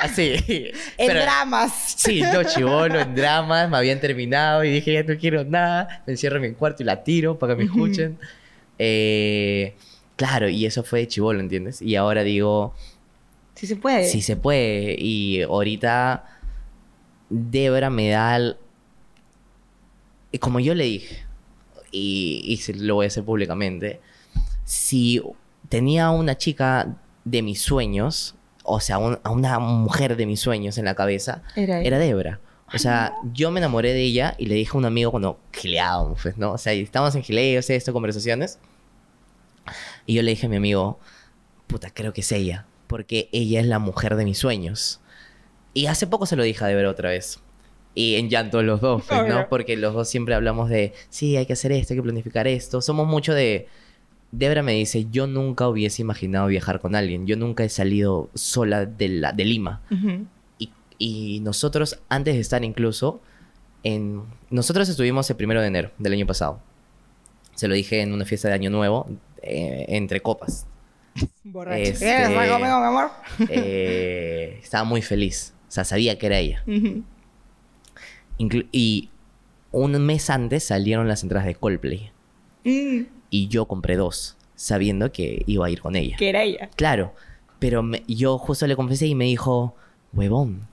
Así. 0.00 0.32
En 0.48 0.72
Pero- 0.96 1.20
dramas. 1.20 1.94
Sí, 1.98 2.22
no, 2.22 2.42
chivolo, 2.42 2.98
en 3.00 3.14
dramas, 3.14 3.68
me 3.68 3.76
habían 3.76 4.00
terminado 4.00 4.64
y 4.64 4.70
dije, 4.70 4.94
ya 4.94 5.02
no 5.02 5.18
quiero 5.18 5.44
nada, 5.44 6.02
me 6.06 6.14
encierro 6.14 6.36
en 6.36 6.42
mi 6.42 6.52
cuarto 6.52 6.82
y 6.82 6.86
la 6.86 7.04
tiro 7.04 7.38
para 7.38 7.52
que 7.54 7.58
me 7.58 7.64
escuchen. 7.64 8.18
Eh, 8.78 9.74
claro, 10.16 10.48
y 10.48 10.66
eso 10.66 10.82
fue 10.82 11.00
de 11.00 11.08
chivolo, 11.08 11.40
¿entiendes? 11.40 11.80
Y 11.82 11.96
ahora 11.96 12.22
digo, 12.22 12.74
Sí 13.54 13.66
se 13.66 13.76
puede. 13.76 14.04
sí 14.08 14.20
se 14.22 14.36
puede. 14.36 14.96
Y 14.98 15.42
ahorita 15.42 16.24
Débora 17.30 17.90
me 17.90 18.08
da... 18.10 18.36
el- 18.36 18.56
Como 20.40 20.60
yo 20.60 20.74
le 20.74 20.84
dije, 20.84 21.24
y, 21.92 22.42
y 22.44 22.56
se- 22.58 22.74
lo 22.74 22.96
voy 22.96 23.04
a 23.04 23.08
hacer 23.08 23.24
públicamente, 23.24 24.00
si 24.64 25.22
tenía 25.68 26.10
una 26.10 26.36
chica 26.36 26.96
de 27.24 27.42
mis 27.42 27.62
sueños, 27.62 28.34
o 28.64 28.80
sea, 28.80 28.98
un- 28.98 29.18
a 29.22 29.30
una 29.30 29.58
mujer 29.58 30.16
de 30.16 30.26
mis 30.26 30.40
sueños 30.40 30.76
en 30.78 30.84
la 30.86 30.94
cabeza, 30.94 31.42
Era, 31.56 31.80
era 31.80 31.98
Débora. 31.98 32.40
O 32.72 32.78
sea, 32.78 33.12
yo 33.32 33.50
me 33.52 33.60
enamoré 33.60 33.92
de 33.92 34.02
ella 34.02 34.34
y 34.36 34.46
le 34.46 34.56
dije 34.56 34.72
a 34.74 34.78
un 34.78 34.84
amigo 34.84 35.12
cuando 35.12 35.38
gileábamos, 35.52 36.18
pues, 36.22 36.36
¿no? 36.38 36.52
O 36.52 36.58
sea, 36.58 36.72
estábamos 36.72 37.14
en 37.14 37.22
gileos, 37.22 37.70
esto, 37.70 37.92
conversaciones. 37.92 38.58
Y 40.06 40.14
yo 40.14 40.22
le 40.22 40.30
dije 40.30 40.46
a 40.46 40.48
mi 40.48 40.56
amigo, 40.56 40.98
puta, 41.66 41.90
creo 41.90 42.12
que 42.12 42.20
es 42.20 42.32
ella. 42.32 42.66
Porque 42.86 43.28
ella 43.32 43.60
es 43.60 43.66
la 43.66 43.78
mujer 43.78 44.16
de 44.16 44.24
mis 44.24 44.38
sueños. 44.38 45.00
Y 45.72 45.86
hace 45.86 46.06
poco 46.06 46.26
se 46.26 46.36
lo 46.36 46.42
dije 46.42 46.64
a 46.64 46.68
Débora 46.68 46.90
otra 46.90 47.10
vez. 47.10 47.40
Y 47.94 48.16
en 48.16 48.28
llanto 48.28 48.62
los 48.62 48.80
dos, 48.80 49.04
pues. 49.08 49.26
¿no? 49.26 49.48
Porque 49.48 49.76
los 49.76 49.94
dos 49.94 50.08
siempre 50.08 50.34
hablamos 50.34 50.68
de, 50.68 50.92
sí, 51.08 51.36
hay 51.36 51.46
que 51.46 51.54
hacer 51.54 51.72
esto, 51.72 51.94
hay 51.94 51.98
que 51.98 52.02
planificar 52.02 52.46
esto. 52.46 52.80
Somos 52.80 53.06
mucho 53.06 53.34
de... 53.34 53.68
Débora 54.32 54.62
me 54.62 54.72
dice, 54.72 55.06
yo 55.10 55.26
nunca 55.28 55.68
hubiese 55.68 56.02
imaginado 56.02 56.48
viajar 56.48 56.80
con 56.80 56.94
alguien. 56.94 57.26
Yo 57.26 57.36
nunca 57.36 57.64
he 57.64 57.68
salido 57.68 58.30
sola 58.34 58.84
de, 58.84 59.08
la, 59.08 59.32
de 59.32 59.44
Lima. 59.44 59.80
Y, 60.58 60.70
y 60.98 61.40
nosotros, 61.40 62.00
antes 62.08 62.34
de 62.34 62.40
estar 62.40 62.64
incluso, 62.64 63.20
en... 63.84 64.22
Nosotros 64.50 64.88
estuvimos 64.88 65.30
el 65.30 65.36
primero 65.36 65.60
de 65.60 65.68
enero 65.68 65.90
del 65.98 66.12
año 66.12 66.26
pasado. 66.26 66.60
Se 67.54 67.68
lo 67.68 67.74
dije 67.74 68.00
en 68.00 68.12
una 68.12 68.24
fiesta 68.24 68.48
de 68.48 68.54
Año 68.54 68.70
Nuevo, 68.70 69.08
eh, 69.46 69.84
entre 69.88 70.20
copas. 70.20 70.66
Borracho. 71.44 71.82
Este- 71.82 71.98
¿Quieres 72.04 72.26
algo 72.36 72.54
conmigo, 72.54 72.80
mi 72.80 72.86
amor? 72.86 73.10
Eh, 73.48 74.58
estaba 74.62 74.84
muy 74.84 75.02
feliz. 75.02 75.54
O 75.68 75.70
sea, 75.74 75.84
sabía 75.84 76.18
que 76.18 76.26
era 76.26 76.38
ella. 76.38 76.62
Inclu- 78.38 78.66
y 78.72 79.10
un 79.72 79.92
mes 80.04 80.30
antes 80.30 80.64
salieron 80.64 81.08
las 81.08 81.22
entradas 81.22 81.46
de 81.46 81.54
Coldplay. 81.54 82.10
Mm, 82.64 83.02
Y 83.30 83.48
yo 83.48 83.66
compré 83.66 83.96
dos, 83.96 84.36
sabiendo 84.54 85.10
que 85.12 85.42
iba 85.46 85.66
a 85.66 85.70
ir 85.70 85.80
con 85.80 85.96
ella. 85.96 86.16
que 86.16 86.28
era 86.28 86.42
ella. 86.42 86.70
Claro, 86.76 87.14
pero 87.58 87.82
me- 87.82 88.02
yo 88.06 88.38
justo 88.38 88.66
le 88.66 88.76
confesé 88.76 89.06
y 89.06 89.14
me 89.14 89.24
dijo, 89.24 89.74
huevón, 90.12 90.66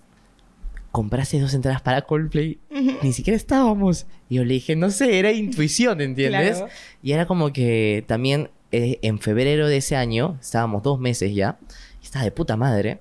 compraste 0.92 1.40
dos 1.40 1.54
entradas 1.54 1.82
para 1.82 2.02
Coldplay, 2.04 2.60
ni 3.02 3.14
siquiera 3.14 3.38
estábamos. 3.38 4.06
Y 4.30 4.36
yo 4.36 4.44
le 4.46 4.54
dije, 4.56 4.76
no 4.76 4.90
sé, 4.92 5.18
era 5.20 5.32
intuición, 5.32 6.02
¿entiendes? 6.02 6.58
Claro. 6.58 6.72
Y 7.02 7.12
era 7.14 7.26
como 7.26 7.52
que 7.54 8.04
también 8.08 8.50
eh, 8.72 9.00
en 9.02 9.20
febrero 9.20 9.68
de 9.68 9.78
ese 9.78 9.96
año, 9.96 10.38
estábamos 10.40 10.84
dos 10.84 11.00
meses 11.00 11.34
ya, 11.36 11.58
estaba 12.02 12.26
de 12.26 12.32
puta 12.32 12.58
madre, 12.58 13.00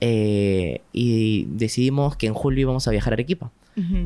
eh, 0.00 0.82
y 0.92 1.46
decidimos 1.50 2.16
que 2.16 2.26
en 2.26 2.34
julio 2.34 2.62
íbamos 2.62 2.86
a 2.86 2.90
viajar 2.90 3.12
a 3.12 3.14
Arequipa. 3.14 3.50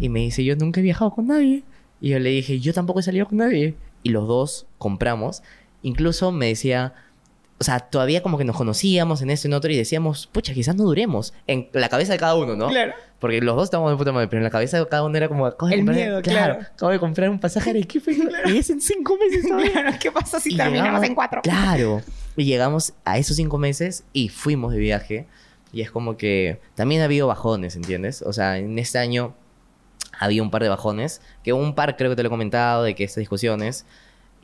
Y 0.01 0.11
me 0.11 0.21
dice, 0.21 0.45
yo 0.45 0.55
nunca 0.55 0.81
he 0.81 0.83
viajado 0.83 1.13
con 1.13 1.29
nadie. 1.29 1.63
Y 1.99 2.11
yo 2.11 2.19
le 2.19 2.29
dije, 2.29 2.61
yo 2.61 2.75
tampoco 2.75 3.01
he 3.01 3.03
salido 3.03 3.27
con 3.27 3.39
nadie. 3.39 3.75
Y 4.03 4.11
los 4.11 4.29
dos 4.29 4.67
compramos. 4.77 5.43
Incluso 5.83 6.31
me 6.31 6.49
decía, 6.49 6.93
o 7.63 7.65
sea, 7.65 7.79
todavía 7.81 8.23
como 8.25 8.37
que 8.39 8.45
nos 8.45 8.57
conocíamos 8.57 9.23
en 9.23 9.31
esto 9.31 9.47
y 9.47 9.51
en 9.51 9.55
otro 9.55 9.71
y 9.71 9.77
decíamos, 9.77 10.27
pucha, 10.27 10.53
quizás 10.53 10.75
no 10.75 10.83
duremos. 10.85 11.33
En 11.47 11.69
la 11.73 11.89
cabeza 11.89 12.13
de 12.13 12.19
cada 12.19 12.35
uno, 12.35 12.57
¿no? 12.57 12.69
Claro. 12.69 12.93
Porque 13.21 13.41
los 13.41 13.55
dos 13.55 13.65
estábamos 13.65 13.93
de 13.93 13.97
puta 13.97 14.11
madre, 14.11 14.27
pero 14.27 14.39
en 14.41 14.45
la 14.45 14.51
cabeza 14.51 14.79
de 14.79 14.89
cada 14.89 15.05
uno 15.05 15.17
era 15.17 15.29
como, 15.29 15.47
acabo 15.47 15.69
de 15.69 15.75
El 15.77 15.81
comprar, 15.83 15.97
miedo, 15.97 16.23
claro. 16.23 16.59
acabo 16.61 16.91
de 16.91 16.99
comprar 16.99 17.31
un 17.31 17.39
pasaje 17.39 17.71
a 17.71 17.73
Arequipa 17.73 18.11
y- 18.11 18.53
y 18.53 18.59
es 18.59 18.69
en 18.71 18.81
cinco 18.81 19.17
meses. 19.17 19.45
Claro, 19.73 19.97
¿Qué 20.01 20.11
pasa 20.11 20.41
si 20.41 20.55
Y 20.55 20.57
terminamos 20.57 20.87
llegamos- 20.89 21.09
en 21.09 21.15
cuatro? 21.15 21.41
Claro. 21.43 22.03
Y 22.37 22.45
llegamos 22.45 22.95
a 23.05 23.19
esos 23.19 23.37
cinco 23.37 23.59
meses 23.59 24.03
y 24.13 24.29
fuimos 24.29 24.73
de 24.73 24.79
viaje. 24.81 25.27
Y 25.73 25.83
es 25.83 25.91
como 25.93 26.17
que 26.17 26.61
también 26.75 27.01
ha 27.01 27.05
habido 27.05 27.29
bajones, 27.29 27.77
¿entiendes? 27.77 28.23
O 28.23 28.33
sea, 28.33 28.59
en 28.59 28.79
este 28.79 28.99
año 28.99 29.35
había 30.19 30.43
un 30.43 30.51
par 30.51 30.63
de 30.63 30.69
bajones. 30.69 31.21
Que 31.45 31.53
un 31.53 31.75
par 31.75 31.97
creo 31.97 32.11
que 32.11 32.17
te 32.17 32.23
lo 32.23 32.27
he 32.27 32.31
comentado 32.31 32.83
de 32.83 32.95
que 32.95 33.05
estas 33.05 33.21
discusiones. 33.21 33.87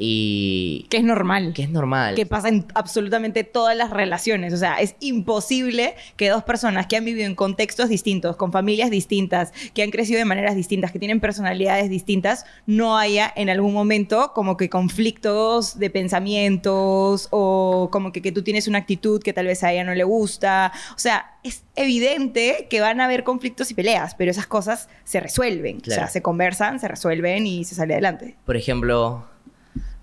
Y 0.01 0.87
Que 0.91 0.99
es 0.99 1.03
normal. 1.03 1.53
que 1.55 1.63
es 1.63 1.71
normal. 1.71 2.15
que 2.15 2.25
pasa 2.25 2.49
en 2.49 2.65
absolutamente 2.75 3.43
todas 3.43 3.77
las 3.77 3.91
relaciones. 3.91 4.55
O 4.55 4.57
sea, 4.57 4.77
es 4.81 4.95
imposible 5.01 5.97
que 6.17 6.29
dos 6.29 6.45
personas 6.45 6.87
que 6.87 6.97
han 6.97 7.05
vivido 7.05 7.27
en 7.27 7.35
contextos 7.35 7.89
distintos, 7.89 8.37
con 8.37 8.53
familias 8.53 8.91
distintas, 8.91 9.53
que 9.75 9.83
han 9.83 9.91
crecido 9.91 10.19
de 10.19 10.25
maneras 10.25 10.55
distintas, 10.55 10.93
que 10.93 11.01
tienen 11.01 11.19
personalidades 11.19 11.91
distintas, 11.91 12.47
no 12.67 12.97
haya 12.97 13.33
en 13.35 13.51
algún 13.51 13.73
momento 13.73 14.33
como 14.35 14.57
que 14.57 14.71
conflictos 14.71 15.79
de 15.81 15.91
pensamientos 15.91 17.27
o 17.31 17.89
como 17.91 18.13
que, 18.13 18.23
que 18.23 18.31
tú 18.31 18.43
tienes 18.43 18.69
una 18.69 18.79
actitud 18.79 19.21
que 19.21 19.33
tal 19.33 19.47
vez 19.47 19.65
a 19.65 19.73
ella 19.73 19.83
no 19.83 19.95
le 19.95 20.05
gusta. 20.05 20.73
O 20.95 20.99
sea, 20.99 21.39
es 21.43 21.65
evidente 21.75 22.69
que 22.71 22.81
van 22.81 23.01
a 23.01 23.07
haber 23.07 23.25
conflictos 23.25 23.71
y 23.73 23.75
peleas, 23.75 24.15
pero 24.15 24.31
esas 24.31 24.47
cosas 24.47 24.89
se 25.03 25.19
resuelven. 25.19 25.79
O 25.87 25.91
sea, 25.91 26.07
se 26.07 26.23
conversan, 26.23 26.79
se 26.79 26.87
resuelven 26.87 27.47
y 27.47 27.65
se 27.65 27.75
sale 27.75 27.95
adelante. 27.95 28.37
Por 28.45 28.57
ejemplo, 28.57 29.27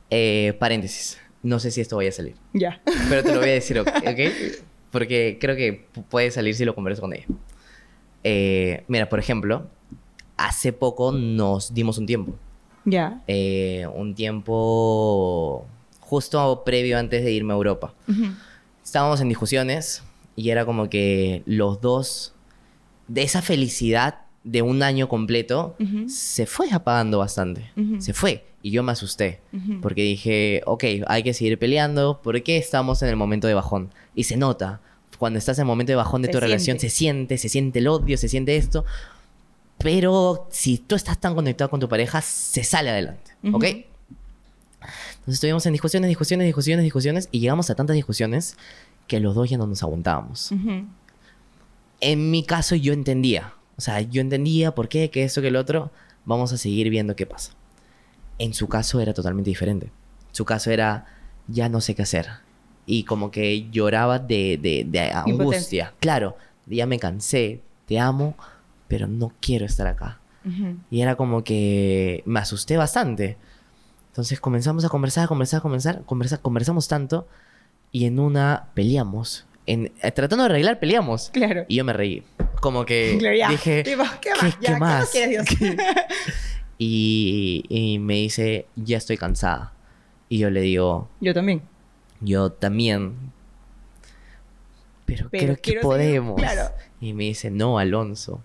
eh, 0.09 0.55
paréntesis. 0.59 1.17
no 1.43 1.59
sé 1.59 1.69
si 1.71 1.81
esto 1.81 1.95
vaya 1.97 2.09
a 2.09 2.13
salir. 2.13 2.35
Ya. 2.53 2.81
Pero 3.09 3.23
te 3.23 3.33
lo 3.33 3.39
voy 3.39 3.49
a 3.49 3.53
decir, 3.53 3.79
¿ok? 3.79 3.87
Porque 4.91 5.37
creo 5.39 5.55
que 5.55 5.87
pu- 5.93 6.03
puede 6.05 6.31
salir 6.31 6.55
si 6.55 6.65
lo 6.65 6.73
converso 6.75 7.01
con 7.01 7.13
ella. 7.13 7.25
Eh, 8.23 8.83
mira, 8.87 9.07
por 9.09 9.19
ejemplo, 9.19 9.67
hace 10.37 10.73
poco 10.73 11.11
nos 11.11 11.73
dimos 11.73 11.97
un 11.97 12.05
tiempo. 12.05 12.33
Ya. 12.85 13.21
Eh, 13.27 13.87
un 13.93 14.15
tiempo 14.15 15.65
justo 15.99 16.63
previo 16.65 16.97
antes 16.97 17.23
de 17.23 17.31
irme 17.31 17.53
a 17.53 17.55
Europa. 17.57 17.93
Ujú. 18.07 18.25
Estábamos 18.83 19.21
en 19.21 19.29
discusiones 19.29 20.03
y 20.35 20.49
era 20.49 20.65
como 20.65 20.89
que 20.89 21.41
los 21.45 21.81
dos, 21.81 22.33
de 23.07 23.23
esa 23.23 23.41
felicidad 23.41 24.19
de 24.45 24.61
un 24.61 24.81
año 24.83 25.09
completo, 25.09 25.75
Ujú. 25.79 26.07
se 26.07 26.45
fue 26.45 26.71
apagando 26.71 27.17
bastante. 27.19 27.71
Ujú. 27.75 27.99
Se 27.99 28.13
fue. 28.13 28.45
Y 28.61 28.71
yo 28.71 28.81
me 28.83 28.91
asusté. 28.93 29.41
Ujú. 29.51 29.81
Porque 29.81 30.03
dije, 30.03 30.61
ok, 30.65 30.83
hay 31.07 31.23
que 31.23 31.33
seguir 31.33 31.59
peleando. 31.59 32.21
porque 32.23 32.55
estamos 32.57 33.01
en 33.01 33.09
el 33.09 33.15
momento 33.17 33.47
de 33.47 33.53
bajón? 33.55 33.89
Y 34.15 34.23
se 34.23 34.37
nota. 34.37 34.79
Cuando 35.19 35.39
estás 35.39 35.57
en 35.57 35.63
el 35.63 35.67
momento 35.67 35.91
de 35.91 35.95
bajón 35.97 36.21
de 36.21 36.27
Se 36.27 36.31
tu 36.33 36.39
relación, 36.39 36.77
siente. 36.79 36.89
se 36.89 36.95
siente, 36.95 37.37
se 37.37 37.49
siente 37.49 37.79
el 37.79 37.87
odio, 37.87 38.17
se 38.17 38.29
siente 38.29 38.55
esto. 38.55 38.85
Pero 39.79 40.47
si 40.51 40.77
tú 40.77 40.95
estás 40.95 41.19
tan 41.19 41.35
conectado 41.35 41.69
con 41.69 41.79
tu 41.79 41.89
pareja, 41.89 42.21
se 42.21 42.63
sale 42.63 42.89
adelante. 42.91 43.31
¿Ok? 43.51 43.63
Entonces 43.63 45.33
estuvimos 45.35 45.65
en 45.65 45.73
discusiones, 45.73 46.07
discusiones, 46.07 46.45
discusiones, 46.45 46.83
discusiones. 46.83 47.29
Y 47.31 47.39
llegamos 47.39 47.69
a 47.71 47.75
tantas 47.75 47.95
discusiones 47.95 48.57
que 49.07 49.19
los 49.19 49.33
dos 49.35 49.49
ya 49.49 49.57
no 49.57 49.65
nos 49.67 49.81
aguantábamos. 49.83 50.51
En 52.01 52.29
mi 52.31 52.43
caso 52.43 52.75
yo 52.75 52.93
entendía. 52.93 53.53
O 53.77 53.81
sea, 53.81 54.01
yo 54.01 54.21
entendía 54.21 54.73
por 54.73 54.87
qué, 54.87 55.09
que 55.09 55.23
esto, 55.23 55.41
que 55.41 55.49
el 55.49 55.55
otro. 55.55 55.91
Vamos 56.25 56.53
a 56.53 56.57
seguir 56.57 56.89
viendo 56.89 57.15
qué 57.15 57.25
pasa. 57.25 57.53
En 58.39 58.53
su 58.53 58.67
caso 58.67 58.99
era 58.99 59.13
totalmente 59.13 59.49
diferente. 59.49 59.91
Su 60.31 60.45
caso 60.45 60.71
era, 60.71 61.05
ya 61.47 61.69
no 61.69 61.81
sé 61.81 61.95
qué 61.95 62.01
hacer. 62.01 62.27
Y 62.85 63.03
como 63.03 63.31
que 63.31 63.69
lloraba 63.69 64.19
de, 64.19 64.57
de, 64.61 64.85
de 64.87 65.11
angustia. 65.11 65.93
Claro, 65.99 66.37
ya 66.65 66.85
me 66.85 66.99
cansé, 66.99 67.61
te 67.85 67.99
amo, 67.99 68.35
pero 68.87 69.07
no 69.07 69.33
quiero 69.39 69.65
estar 69.65 69.87
acá. 69.87 70.19
Ujú. 70.45 70.77
Y 70.89 71.01
era 71.01 71.15
como 71.15 71.43
que 71.43 72.23
me 72.25 72.39
asusté 72.39 72.77
bastante. 72.77 73.37
Entonces 74.07 74.39
comenzamos 74.39 74.85
a 74.85 74.89
conversar, 74.89 75.25
a 75.25 75.27
conversar, 75.27 75.59
a 75.59 75.61
conversar, 75.61 76.01
conversar, 76.03 76.39
conversamos 76.41 76.87
tanto 76.87 77.27
y 77.91 78.05
en 78.05 78.19
una 78.19 78.69
peleamos. 78.73 79.45
En, 79.67 79.91
eh, 80.01 80.11
tratando 80.11 80.43
de 80.43 80.49
arreglar, 80.51 80.79
peleamos. 80.79 81.29
Claro. 81.31 81.65
Y 81.67 81.75
yo 81.77 81.83
me 81.85 81.93
reí. 81.93 82.23
Como 82.61 82.85
que 82.85 83.15
Claro, 83.19 83.35
ya. 83.35 83.49
dije, 83.49 83.83
Tipo, 83.83 84.03
¿qué 84.21 84.29
¿qué, 84.31 84.41
más? 84.41 84.55
qué 84.55 84.61
Ya, 84.61 84.73
¿qué 84.73 84.79
más? 84.79 85.09
quieres, 85.09 85.45
Dios? 85.59 85.73
y, 86.77 87.63
y 87.69 87.99
me 87.99 88.15
dice, 88.15 88.67
ya 88.75 88.97
estoy 88.97 89.17
cansada. 89.17 89.73
Y 90.29 90.39
yo 90.39 90.49
le 90.49 90.61
digo, 90.61 91.09
Yo 91.21 91.33
también. 91.33 91.61
yo 92.21 92.51
también. 92.51 93.15
Pero, 95.05 95.29
Pero 95.29 95.43
creo 95.43 95.55
que 95.55 95.61
quiero 95.61 95.81
seguir- 95.81 95.83
podemos. 95.83 96.35
claro. 96.41 96.73
Y 96.99 97.13
me 97.13 97.25
dice, 97.25 97.51
no, 97.51 97.77
Alonso. 97.77 98.41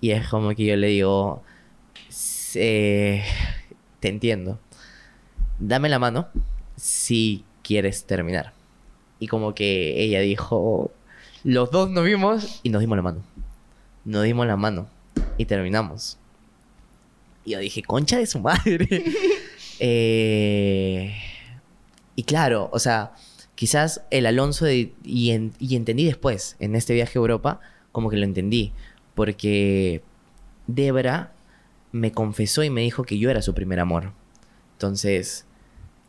Y 0.00 0.10
es 0.10 0.28
como 0.28 0.54
que 0.54 0.66
yo 0.66 0.76
le 0.76 0.88
digo, 0.88 1.42
"S- 2.10 2.58
eh, 2.60 3.24
te 4.00 4.08
entiendo. 4.08 4.58
Dame 5.58 5.88
la 5.88 5.98
mano 5.98 6.28
si 6.76 7.44
quieres 7.62 8.04
terminar. 8.04 8.52
Y 9.20 9.26
como 9.28 9.54
que 9.54 10.02
ella 10.02 10.20
dijo, 10.20 10.90
los 11.44 11.70
dos 11.70 11.90
nos 11.90 12.04
vimos 12.04 12.60
y 12.62 12.70
nos 12.70 12.80
dimos 12.80 12.96
la 12.96 13.02
mano. 13.02 13.22
Nos 14.04 14.24
dimos 14.24 14.46
la 14.46 14.56
mano 14.56 14.88
y 15.38 15.44
terminamos. 15.46 16.18
Y 17.44 17.52
yo 17.52 17.58
dije, 17.58 17.82
concha 17.82 18.18
de 18.18 18.26
su 18.26 18.40
madre. 18.40 18.86
Eh, 19.80 21.12
y 22.14 22.22
claro, 22.22 22.70
o 22.72 22.78
sea, 22.78 23.12
quizás 23.56 24.02
el 24.12 24.24
Alonso 24.26 24.64
de- 24.66 24.92
y, 25.02 25.30
en- 25.32 25.52
y 25.58 25.74
entendí 25.74 26.04
después, 26.04 26.54
en 26.60 26.76
este 26.76 26.94
viaje 26.94 27.18
a 27.18 27.20
Europa, 27.20 27.60
como 27.90 28.08
que 28.08 28.16
lo 28.16 28.24
entendí. 28.24 28.72
Porque 29.16 30.00
Debra 30.68 31.32
me 31.90 32.12
confesó 32.12 32.62
y 32.62 32.70
me 32.70 32.82
dijo 32.82 33.02
que 33.02 33.18
yo 33.18 33.30
era 33.30 33.42
su 33.42 33.52
primer 33.52 33.80
amor. 33.80 34.12
Entonces, 34.74 35.44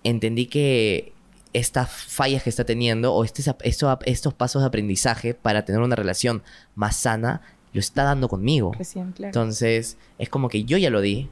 entendí 0.04 0.46
que 0.46 1.14
estas 1.58 1.90
fallas 1.90 2.44
que 2.44 2.50
está 2.50 2.64
teniendo 2.66 3.14
o 3.14 3.24
este- 3.24 3.44
esto- 3.64 4.00
estos 4.06 4.34
pasos 4.34 4.62
de 4.62 4.68
aprendizaje 4.68 5.34
para 5.34 5.64
tener 5.66 5.82
una 5.82 5.96
relación 5.96 6.44
más 6.76 6.96
sana, 6.98 7.42
lo 7.74 7.80
está 7.80 8.04
dando 8.04 8.28
conmigo. 8.28 8.74
Recién, 8.78 9.12
claro. 9.12 9.30
Entonces, 9.30 9.98
es 10.18 10.30
como 10.30 10.50
que 10.50 10.64
yo 10.66 10.78
ya 10.78 10.90
lo 10.90 11.02
di 11.02 11.30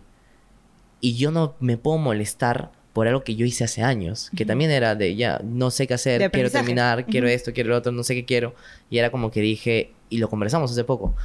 y 1.02 1.16
yo 1.16 1.32
no 1.32 1.56
me 1.60 1.78
puedo 1.78 1.98
molestar 1.98 2.72
por 2.94 3.08
algo 3.08 3.24
que 3.24 3.36
yo 3.36 3.46
hice 3.46 3.64
hace 3.64 3.82
años, 3.82 4.30
que 4.36 4.46
también 4.46 4.70
era 4.72 4.94
de 4.96 5.16
ya, 5.16 5.42
no 5.44 5.72
sé 5.72 5.88
qué 5.88 5.96
hacer, 5.96 6.20
quiero 6.32 6.48
terminar, 6.60 7.06
quiero 7.08 7.28
esto, 7.28 7.52
quiero 7.54 7.70
lo 7.72 7.78
otro, 7.78 7.92
no 7.92 8.04
sé 8.04 8.14
qué 8.14 8.24
quiero. 8.24 8.54
Y 8.90 9.00
era 9.00 9.10
como 9.10 9.32
que 9.32 9.42
dije, 9.42 9.94
y 10.10 10.20
lo 10.20 10.30
conversamos 10.30 10.72
hace 10.72 10.84
poco, 10.84 11.16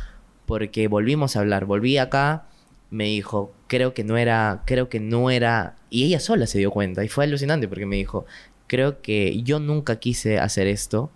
porque 0.46 0.88
volvimos 0.88 1.36
a 1.36 1.40
hablar, 1.40 1.66
volví 1.66 1.98
acá, 1.98 2.46
me 2.90 3.04
dijo, 3.04 3.52
creo 3.66 3.92
que 3.92 4.02
no 4.02 4.16
era, 4.16 4.62
creo 4.64 4.88
que 4.88 4.98
no 4.98 5.30
era, 5.30 5.76
y 5.90 6.04
ella 6.04 6.20
sola 6.20 6.46
se 6.46 6.56
dio 6.58 6.70
cuenta, 6.70 7.04
y 7.04 7.08
fue 7.08 7.24
alucinante 7.24 7.68
porque 7.68 7.84
me 7.84 7.96
dijo, 7.96 8.24
creo 8.68 9.02
que 9.02 9.42
yo 9.42 9.58
nunca 9.58 9.98
quise 9.98 10.38
hacer 10.38 10.68
esto, 10.68 11.10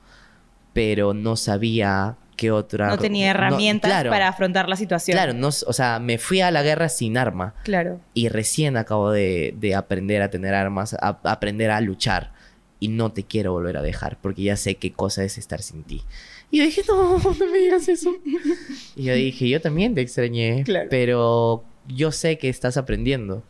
pero 0.72 1.14
no 1.14 1.36
sabía 1.36 2.16
qué 2.36 2.50
otra... 2.50 2.88
no 2.88 2.98
tenía 2.98 3.26
no- 3.26 3.30
herramientas 3.38 3.88
claro, 3.90 4.10
para 4.10 4.26
afrontar 4.26 4.68
la 4.68 4.74
situación. 4.76 5.14
Claro, 5.14 5.32
no, 5.34 5.48
o 5.48 5.72
sea, 5.72 6.00
me 6.00 6.18
fui 6.18 6.40
a 6.40 6.50
la 6.50 6.62
guerra 6.64 6.88
sin 6.88 7.16
arma 7.16 7.54
Claro. 7.62 8.00
y 8.14 8.28
recién 8.28 8.76
acabo 8.76 9.10
de, 9.12 9.54
de 9.60 9.74
aprender 9.76 10.22
a 10.22 10.30
tener 10.30 10.54
armas, 10.54 10.94
a, 10.94 10.98
a 11.22 11.30
aprender 11.30 11.70
a 11.70 11.80
luchar 11.80 12.32
y 12.80 12.88
no 12.88 13.12
te 13.12 13.22
quiero 13.22 13.52
volver 13.52 13.76
a 13.76 13.82
dejar 13.82 14.18
porque 14.20 14.42
ya 14.42 14.56
sé 14.56 14.74
qué 14.76 14.92
cosa 14.92 15.22
es 15.22 15.38
estar 15.38 15.62
sin 15.62 15.84
ti. 15.84 16.02
Y 16.50 16.58
yo 16.58 16.64
dije, 16.64 16.82
no, 16.88 17.18
no 17.38 17.46
me 17.52 17.58
digas 17.58 17.86
eso. 17.88 18.10
y 18.96 19.04
yo 19.04 19.14
dije, 19.14 19.48
yo 19.48 19.60
también 19.60 19.94
te 19.94 20.00
extrañé, 20.00 20.64
Claro. 20.64 20.88
pero 20.90 21.62
yo 21.86 22.10
sé 22.12 22.38
que 22.38 22.48
estás 22.48 22.76
aprendiendo. 22.76 23.44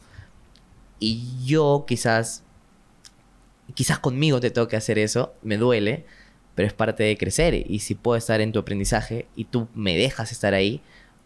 Y 0.98 1.22
yo 1.46 1.84
quizás, 1.86 2.44
quizás 3.74 3.98
conmigo 3.98 4.40
te 4.40 4.50
toque 4.50 4.76
hacer 4.76 4.98
eso, 4.98 5.34
me 5.42 5.56
duele, 5.56 6.04
pero 6.54 6.66
es 6.66 6.74
parte 6.74 7.02
de 7.02 7.16
crecer. 7.16 7.54
Y 7.68 7.80
si 7.80 7.94
puedo 7.94 8.16
estar 8.16 8.40
en 8.40 8.52
tu 8.52 8.58
aprendizaje 8.58 9.26
y 9.36 9.44
tú 9.44 9.68
me 9.74 9.96
dejas 9.96 10.32
estar 10.32 10.54
ahí, 10.54 10.80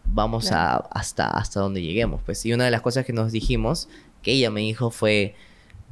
vamos 0.05 0.51
a, 0.51 0.77
hasta, 0.77 1.29
hasta 1.29 1.59
donde 1.59 1.81
lleguemos. 1.81 2.21
Pues, 2.25 2.45
y 2.45 2.53
una 2.53 2.65
de 2.65 2.71
las 2.71 2.81
cosas 2.81 3.05
que 3.05 3.13
nos 3.13 3.31
dijimos, 3.31 3.89
que 4.21 4.31
ella 4.31 4.49
me 4.51 4.61
dijo 4.61 4.91
fue, 4.91 5.35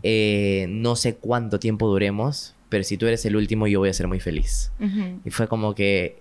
eh, 0.03 0.67
no 0.69 0.95
sé 0.95 1.15
cuánto 1.15 1.59
tiempo 1.59 1.87
duremos, 1.87 2.55
pero 2.69 2.83
si 2.83 2.97
tú 2.97 3.07
eres 3.07 3.25
el 3.25 3.35
último, 3.35 3.67
yo 3.67 3.79
voy 3.79 3.89
a 3.89 3.93
ser 3.93 4.07
muy 4.07 4.19
feliz. 4.19 4.71
Ujú. 4.79 5.19
Y 5.25 5.29
fue 5.31 5.47
como 5.47 5.75
que 5.75 6.19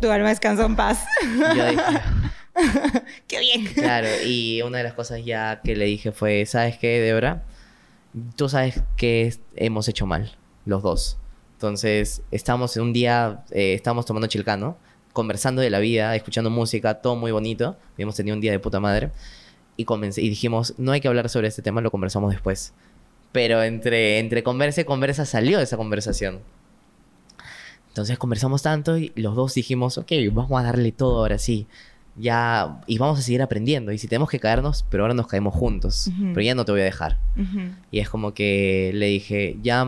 Tu 0.00 0.10
alma 0.10 0.28
descansa 0.28 0.64
en 0.66 0.76
paz. 0.76 1.04
yo 1.56 1.70
dije, 1.70 1.82
¡Qué 3.26 3.40
bien! 3.40 3.66
Claro, 3.74 4.08
y 4.24 4.62
una 4.62 4.78
de 4.78 4.84
las 4.84 4.94
cosas 4.94 5.24
ya 5.24 5.60
que 5.62 5.76
le 5.76 5.86
dije 5.86 6.12
fue, 6.12 6.44
¿sabes 6.46 6.78
qué, 6.78 7.00
Debra? 7.00 7.44
Tú 8.36 8.48
sabes 8.48 8.82
que 8.96 9.34
hemos 9.56 9.88
hecho 9.88 10.06
mal, 10.06 10.32
los 10.64 10.82
dos. 10.82 11.18
Entonces, 11.52 12.22
estamos 12.30 12.76
en 12.76 12.82
un 12.84 12.92
día, 12.92 13.44
eh, 13.50 13.74
estábamos 13.74 14.06
tomando 14.06 14.26
chilcano, 14.26 14.76
conversando 15.12 15.60
de 15.62 15.70
la 15.70 15.80
vida, 15.80 16.16
escuchando 16.16 16.50
música, 16.50 16.94
todo 17.00 17.16
muy 17.16 17.32
bonito. 17.32 17.76
Habíamos 17.94 18.16
tenido 18.16 18.34
un 18.34 18.40
día 18.40 18.52
de 18.52 18.58
puta 18.58 18.80
madre. 18.80 19.10
Y, 19.76 19.84
comencé, 19.84 20.22
y 20.22 20.30
dijimos, 20.30 20.74
no 20.78 20.92
hay 20.92 21.00
que 21.00 21.08
hablar 21.08 21.28
sobre 21.28 21.48
este 21.48 21.60
tema, 21.62 21.80
lo 21.82 21.90
conversamos 21.90 22.32
después. 22.32 22.72
Pero 23.32 23.62
entre, 23.62 24.18
entre 24.18 24.42
conversa 24.42 24.80
y 24.80 24.84
conversa 24.84 25.26
salió 25.26 25.60
esa 25.60 25.76
conversación. 25.76 26.40
Entonces 27.88 28.18
conversamos 28.18 28.62
tanto 28.62 28.98
y 28.98 29.12
los 29.14 29.34
dos 29.34 29.54
dijimos, 29.54 29.98
ok, 29.98 30.12
vamos 30.32 30.60
a 30.60 30.64
darle 30.64 30.92
todo 30.92 31.18
ahora 31.18 31.38
sí. 31.38 31.66
Ya, 32.18 32.80
y 32.86 32.98
vamos 32.98 33.18
a 33.18 33.22
seguir 33.22 33.42
aprendiendo. 33.42 33.92
Y 33.92 33.98
si 33.98 34.08
tenemos 34.08 34.30
que 34.30 34.40
caernos, 34.40 34.84
pero 34.90 35.04
ahora 35.04 35.14
nos 35.14 35.26
caemos 35.26 35.54
juntos. 35.54 36.08
Ujú. 36.08 36.32
Pero 36.34 36.40
ya 36.40 36.54
no 36.54 36.64
te 36.64 36.72
voy 36.72 36.80
a 36.80 36.84
dejar. 36.84 37.18
Ujú. 37.36 37.70
Y 37.90 37.98
es 37.98 38.08
como 38.08 38.32
que 38.32 38.90
le 38.94 39.06
dije, 39.06 39.56
ya 39.62 39.86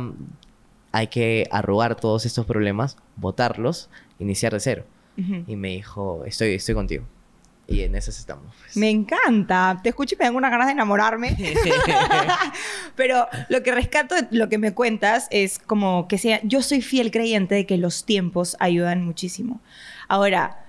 hay 0.93 1.07
que 1.09 1.47
arrugar 1.51 1.95
todos 1.95 2.27
estos 2.27 2.45
problemas, 2.47 2.97
botarlos, 3.17 3.89
iniciar 4.19 4.53
de 4.53 4.61
cero. 4.61 4.85
Ujú. 5.17 5.45
Y 5.47 5.57
me 5.57 5.69
dijo, 5.69 6.25
estoy, 6.27 6.55
estoy 6.55 6.75
contigo. 6.75 7.05
Y 7.67 7.83
en 7.83 7.95
esas 7.97 8.19
estamos. 8.19 8.47
pues. 8.63 8.77
Me 8.79 8.89
encanta. 8.89 9.79
Te 9.83 9.91
escucho 9.91 10.15
y 10.15 10.19
me 10.19 10.25
dan 10.25 10.35
unas 10.37 10.51
ganas 10.51 10.69
de 10.69 10.73
enamorarme. 10.73 11.37
Pero 12.97 13.27
lo 13.49 13.63
que 13.63 13.73
rescato 13.73 14.15
de 14.15 14.27
lo 14.31 14.49
que 14.49 14.57
me 14.59 14.73
cuentas 14.73 15.29
es 15.31 15.59
como 15.59 16.09
que 16.09 16.17
sea, 16.19 16.41
yo 16.45 16.63
soy 16.63 16.81
fiel 16.81 17.11
creyente 17.11 17.55
de 17.55 17.67
que 17.67 17.77
los 17.77 18.05
tiempos 18.05 18.57
ayudan 18.59 19.05
muchísimo. 19.05 19.61
Ahora, 20.09 20.65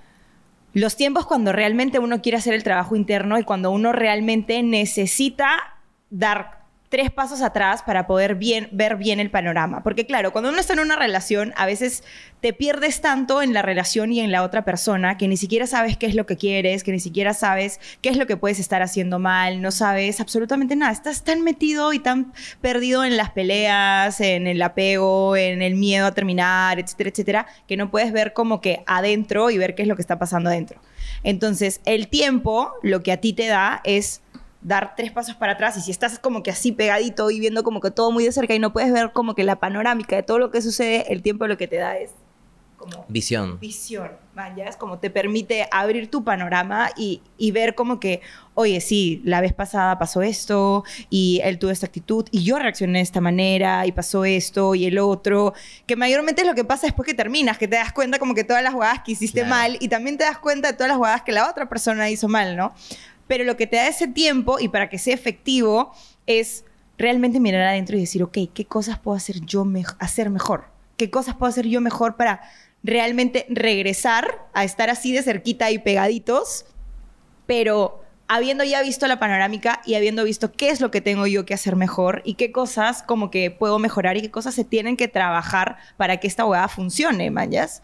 los 0.72 0.96
tiempos 0.96 1.26
cuando 1.26 1.52
realmente 1.52 1.98
uno 1.98 2.22
quiere 2.22 2.38
hacer 2.38 2.54
el 2.54 2.62
trabajo 2.62 2.96
interno 2.96 3.38
y 3.38 3.44
cuando 3.44 3.70
uno 3.70 3.92
realmente 3.92 4.62
necesita 4.62 5.78
dar 6.10 6.59
tres 6.90 7.10
pasos 7.10 7.40
atrás 7.40 7.82
para 7.82 8.06
poder 8.08 8.34
bien, 8.34 8.68
ver 8.72 8.96
bien 8.96 9.20
el 9.20 9.30
panorama. 9.30 9.82
Porque 9.82 10.06
claro, 10.06 10.32
cuando 10.32 10.50
uno 10.50 10.58
está 10.58 10.72
en 10.72 10.80
una 10.80 10.96
relación, 10.96 11.54
a 11.56 11.64
veces 11.64 12.02
te 12.40 12.52
pierdes 12.52 13.00
tanto 13.00 13.42
en 13.42 13.52
la 13.52 13.62
relación 13.62 14.12
y 14.12 14.20
en 14.20 14.32
la 14.32 14.42
otra 14.42 14.64
persona 14.64 15.16
que 15.16 15.28
ni 15.28 15.36
siquiera 15.36 15.68
sabes 15.68 15.96
qué 15.96 16.06
es 16.06 16.16
lo 16.16 16.26
que 16.26 16.36
quieres, 16.36 16.82
que 16.82 16.90
ni 16.90 16.98
siquiera 16.98 17.32
sabes 17.32 17.80
qué 18.02 18.08
es 18.08 18.16
lo 18.16 18.26
que 18.26 18.36
puedes 18.36 18.58
estar 18.58 18.82
haciendo 18.82 19.20
mal, 19.20 19.62
no 19.62 19.70
sabes 19.70 20.20
absolutamente 20.20 20.74
nada. 20.74 20.90
Estás 20.90 21.22
tan 21.22 21.42
metido 21.42 21.92
y 21.92 22.00
tan 22.00 22.32
perdido 22.60 23.04
en 23.04 23.16
las 23.16 23.30
peleas, 23.30 24.20
en 24.20 24.48
el 24.48 24.60
apego, 24.60 25.36
en 25.36 25.62
el 25.62 25.76
miedo 25.76 26.06
a 26.06 26.12
terminar, 26.12 26.80
etcétera, 26.80 27.10
etcétera, 27.10 27.46
que 27.68 27.76
no 27.76 27.92
puedes 27.92 28.12
ver 28.12 28.32
como 28.32 28.60
que 28.60 28.82
adentro 28.86 29.50
y 29.50 29.58
ver 29.58 29.76
qué 29.76 29.82
es 29.82 29.88
lo 29.88 29.94
que 29.94 30.02
está 30.02 30.18
pasando 30.18 30.50
adentro. 30.50 30.80
Entonces, 31.22 31.80
el 31.84 32.08
tiempo 32.08 32.72
lo 32.82 33.04
que 33.04 33.12
a 33.12 33.18
ti 33.18 33.32
te 33.32 33.46
da 33.46 33.80
es 33.84 34.22
dar 34.62 34.94
tres 34.96 35.10
pasos 35.12 35.34
para 35.36 35.52
atrás 35.52 35.76
y 35.76 35.80
si 35.80 35.90
estás 35.90 36.18
como 36.18 36.42
que 36.42 36.50
así 36.50 36.72
pegadito 36.72 37.30
y 37.30 37.40
viendo 37.40 37.62
como 37.62 37.80
que 37.80 37.90
todo 37.90 38.10
muy 38.12 38.24
de 38.24 38.32
cerca 38.32 38.54
y 38.54 38.58
no 38.58 38.72
puedes 38.72 38.92
ver 38.92 39.12
como 39.12 39.34
que 39.34 39.44
la 39.44 39.56
panorámica 39.56 40.16
de 40.16 40.22
todo 40.22 40.38
lo 40.38 40.50
que 40.50 40.60
sucede, 40.62 41.12
el 41.12 41.22
tiempo 41.22 41.46
lo 41.46 41.56
que 41.56 41.66
te 41.66 41.76
da 41.76 41.96
es 41.96 42.10
como 42.76 43.04
Visión. 43.08 43.60
visión, 43.60 44.10
¿ya? 44.56 44.64
Es 44.64 44.74
como 44.76 44.98
te 44.98 45.10
permite 45.10 45.68
abrir 45.70 46.10
tu 46.10 46.24
panorama 46.24 46.88
y, 46.96 47.20
y 47.36 47.50
ver 47.50 47.74
como 47.74 48.00
que, 48.00 48.22
oye, 48.54 48.80
sí, 48.80 49.20
la 49.22 49.42
vez 49.42 49.52
pasada 49.52 49.98
pasó 49.98 50.22
esto 50.22 50.82
y 51.10 51.42
él 51.44 51.58
tuvo 51.58 51.70
esta 51.72 51.84
actitud 51.84 52.24
y 52.30 52.42
yo 52.42 52.58
reaccioné 52.58 53.00
de 53.00 53.02
esta 53.02 53.20
manera 53.20 53.84
y 53.86 53.92
pasó 53.92 54.24
esto 54.24 54.74
y 54.74 54.86
el 54.86 54.98
otro, 54.98 55.52
que 55.86 55.94
mayormente 55.94 56.40
es 56.40 56.46
lo 56.48 56.54
que 56.54 56.64
pasa 56.64 56.86
después 56.86 57.06
que 57.06 57.12
terminas, 57.12 57.58
que 57.58 57.68
te 57.68 57.76
das 57.76 57.92
cuenta 57.92 58.18
como 58.18 58.34
que 58.34 58.44
todas 58.44 58.62
las 58.62 58.72
jugadas 58.72 59.00
que 59.04 59.12
hiciste 59.12 59.40
Claro. 59.40 59.50
mal 59.56 59.76
y 59.78 59.88
también 59.88 60.16
te 60.16 60.24
das 60.24 60.38
cuenta 60.38 60.68
de 60.68 60.74
todas 60.74 60.88
las 60.88 60.96
jugadas 60.96 61.20
que 61.20 61.32
la 61.32 61.50
otra 61.50 61.68
persona 61.68 62.08
hizo 62.08 62.28
mal, 62.28 62.56
¿no? 62.56 62.72
Pero 63.30 63.44
lo 63.44 63.56
que 63.56 63.68
te 63.68 63.76
da 63.76 63.86
ese 63.86 64.08
tiempo 64.08 64.58
y 64.58 64.66
para 64.66 64.88
que 64.88 64.98
sea 64.98 65.14
efectivo 65.14 65.92
es 66.26 66.64
realmente 66.98 67.38
mirar 67.38 67.62
adentro 67.62 67.96
y 67.96 68.00
decir, 68.00 68.24
ok, 68.24 68.36
¿qué 68.52 68.64
cosas 68.64 68.98
puedo 68.98 69.16
hacer 69.16 69.40
yo 69.42 69.64
hacer 70.00 70.30
mejor? 70.30 70.64
¿Qué 70.96 71.10
cosas 71.10 71.36
puedo 71.36 71.48
hacer 71.48 71.68
yo 71.68 71.80
mejor 71.80 72.16
para 72.16 72.40
realmente 72.82 73.46
regresar 73.48 74.48
a 74.52 74.64
estar 74.64 74.90
así 74.90 75.12
de 75.12 75.22
cerquita 75.22 75.70
y 75.70 75.78
pegaditos, 75.78 76.64
pero 77.46 78.02
habiendo 78.26 78.64
ya 78.64 78.82
visto 78.82 79.06
la 79.06 79.20
panorámica 79.20 79.80
y 79.86 79.94
habiendo 79.94 80.24
visto 80.24 80.50
qué 80.50 80.70
es 80.70 80.80
lo 80.80 80.90
que 80.90 81.00
tengo 81.00 81.28
yo 81.28 81.46
que 81.46 81.54
hacer 81.54 81.76
mejor 81.76 82.22
y 82.24 82.34
qué 82.34 82.50
cosas 82.50 83.04
como 83.04 83.30
que 83.30 83.52
puedo 83.52 83.78
mejorar 83.78 84.16
y 84.16 84.22
qué 84.22 84.32
cosas 84.32 84.56
se 84.56 84.64
tienen 84.64 84.96
que 84.96 85.06
trabajar 85.06 85.76
para 85.96 86.16
que 86.16 86.26
esta 86.26 86.44
hueá 86.44 86.66
funcione, 86.66 87.30
manjas? 87.30 87.80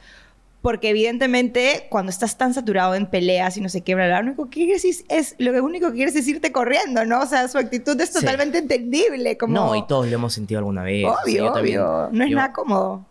Porque 0.67 0.89
evidentemente 0.91 1.87
cuando 1.91 2.11
estás 2.11 2.37
tan 2.37 2.53
saturado 2.53 2.97
en 2.97 3.07
peleas 3.07 3.57
y 3.57 3.61
no 3.61 3.69
sé 3.69 3.83
qué, 3.83 3.95
bla, 3.95 4.07
bla, 4.09 4.21
lo 4.23 4.27
único 4.31 4.47
que 4.51 4.64
quieres 4.64 4.85
es, 4.85 5.05
es- 5.09 5.37
lo 5.39 5.53
único 5.64 5.91
que 5.91 5.95
quieres 5.95 6.17
es 6.17 6.27
irte 6.27 6.51
corriendo, 6.51 7.05
¿no? 7.05 7.21
O 7.21 7.27
sea, 7.27 7.47
su 7.47 7.57
actitud 7.59 8.01
es 8.01 8.09
Sí. 8.09 8.19
totalmente 8.19 8.59
entendible, 8.59 9.39
como 9.39 9.55
No, 9.55 9.77
y 9.77 9.87
todos 9.87 10.09
lo 10.09 10.14
hemos 10.14 10.33
sentido 10.33 10.59
alguna 10.59 10.83
vez. 10.83 11.05
obvio, 11.07 11.45
yo 11.45 11.53
también. 11.53 11.79
obvio, 11.81 12.09
no 12.11 12.25
es 12.25 12.31
Yo- 12.31 12.37
nada 12.37 12.53
cómodo. 12.53 13.07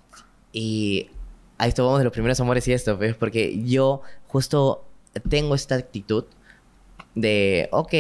Y 0.52 1.08
a 1.58 1.68
esto 1.68 1.86
vamos 1.86 2.00
de 2.00 2.04
los 2.04 2.12
primeros 2.12 2.38
amores 2.42 2.68
y 2.68 2.74
esto, 2.74 2.98
pues, 2.98 3.16
porque 3.16 3.64
yo 3.64 4.02
justo 4.28 4.84
tengo 5.30 5.56
esta 5.56 5.76
actitud 5.76 6.26
de, 7.16 7.70
ok, 7.72 7.94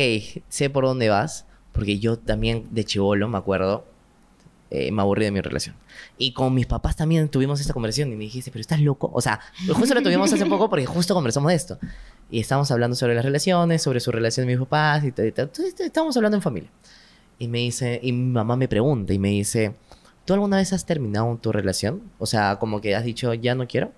sé 0.49 0.69
por 0.69 0.83
dónde 0.83 1.07
vas, 1.07 1.45
porque 1.71 1.97
yo 1.99 2.19
también 2.19 2.67
de 2.71 2.83
chivolo, 2.83 3.29
me 3.29 3.37
acuerdo, 3.37 3.85
eh, 4.71 4.91
me 4.91 5.01
aburrí 5.01 5.25
de 5.25 5.31
mi 5.31 5.41
relación. 5.41 5.75
Y 6.17 6.33
con 6.33 6.53
mis 6.53 6.65
papás 6.65 6.95
también 6.95 7.29
tuvimos 7.29 7.61
esta 7.61 7.73
conversación 7.73 8.11
y 8.11 8.15
me 8.15 8.23
dijiste, 8.23 8.51
pero 8.51 8.61
estás 8.61 8.81
loco. 8.81 9.11
O 9.13 9.21
sea, 9.21 9.39
justo 9.73 9.93
lo 9.93 10.01
tuvimos 10.01 10.31
hace 10.33 10.45
poco 10.45 10.69
porque 10.69 10.85
justo 10.85 11.13
conversamos 11.13 11.49
de 11.49 11.55
esto. 11.55 11.77
Y 12.31 12.39
estábamos 12.39 12.71
hablando 12.71 12.95
sobre 12.95 13.15
las 13.15 13.23
relaciones, 13.23 13.81
sobre 13.81 13.99
su 13.99 14.11
relación 14.11 14.47
de 14.47 14.53
mis 14.53 14.59
papás 14.59 15.03
y 15.03 15.11
tal. 15.11 15.25
Entonces, 15.25 15.79
estábamos 15.79 16.17
hablando 16.17 16.37
en 16.37 16.41
familia. 16.41 16.69
Y 17.37 17.47
me 17.47 17.59
dice, 17.59 17.99
y 18.01 18.11
mi 18.11 18.31
mamá 18.31 18.55
me 18.55 18.67
pregunta 18.67 19.13
y 19.13 19.19
me 19.19 19.29
dice, 19.29 19.75
¿tú 20.25 20.33
alguna 20.33 20.57
vez 20.57 20.73
has 20.73 20.85
terminado 20.85 21.37
tu 21.41 21.51
relación? 21.51 22.01
O 22.17 22.25
sea, 22.25 22.57
como 22.57 22.81
que 22.81 22.95
has 22.95 23.03
dicho, 23.03 23.33
ya 23.33 23.55
no 23.55 23.67
quiero. 23.67 23.91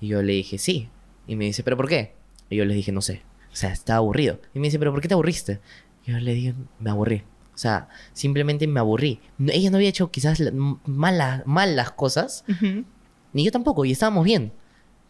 Y 0.00 0.08
yo 0.08 0.22
le 0.22 0.32
dije, 0.32 0.58
sí. 0.58 0.88
Y 1.26 1.36
me 1.36 1.46
dice, 1.46 1.62
¿pero 1.62 1.76
por 1.76 1.88
qué? 1.88 2.14
Y 2.50 2.56
yo 2.56 2.64
le 2.64 2.74
dije, 2.74 2.92
no 2.92 3.00
sé. 3.00 3.22
O 3.52 3.56
sea, 3.56 3.72
estaba 3.72 3.98
aburrido. 3.98 4.38
Y 4.54 4.58
me 4.58 4.66
dice, 4.66 4.78
¿pero 4.78 4.92
por 4.92 5.00
qué 5.00 5.08
te 5.08 5.14
aburriste? 5.14 5.60
Y 6.04 6.12
yo 6.12 6.18
le 6.18 6.34
dije, 6.34 6.54
me 6.78 6.90
aburrí. 6.90 7.22
O 7.60 7.62
sea, 7.62 7.88
simplemente 8.14 8.66
me 8.66 8.80
aburrí. 8.80 9.20
No- 9.36 9.52
ella 9.52 9.68
no 9.70 9.76
había 9.76 9.90
hecho 9.90 10.10
quizás 10.10 10.40
malas, 10.86 11.42
mal 11.44 11.76
las 11.76 11.90
cosas, 11.92 12.42
Ujú. 12.48 12.86
ni 13.34 13.44
yo 13.44 13.52
tampoco, 13.52 13.84
y 13.84 13.92
estábamos 13.92 14.24
bien. 14.24 14.50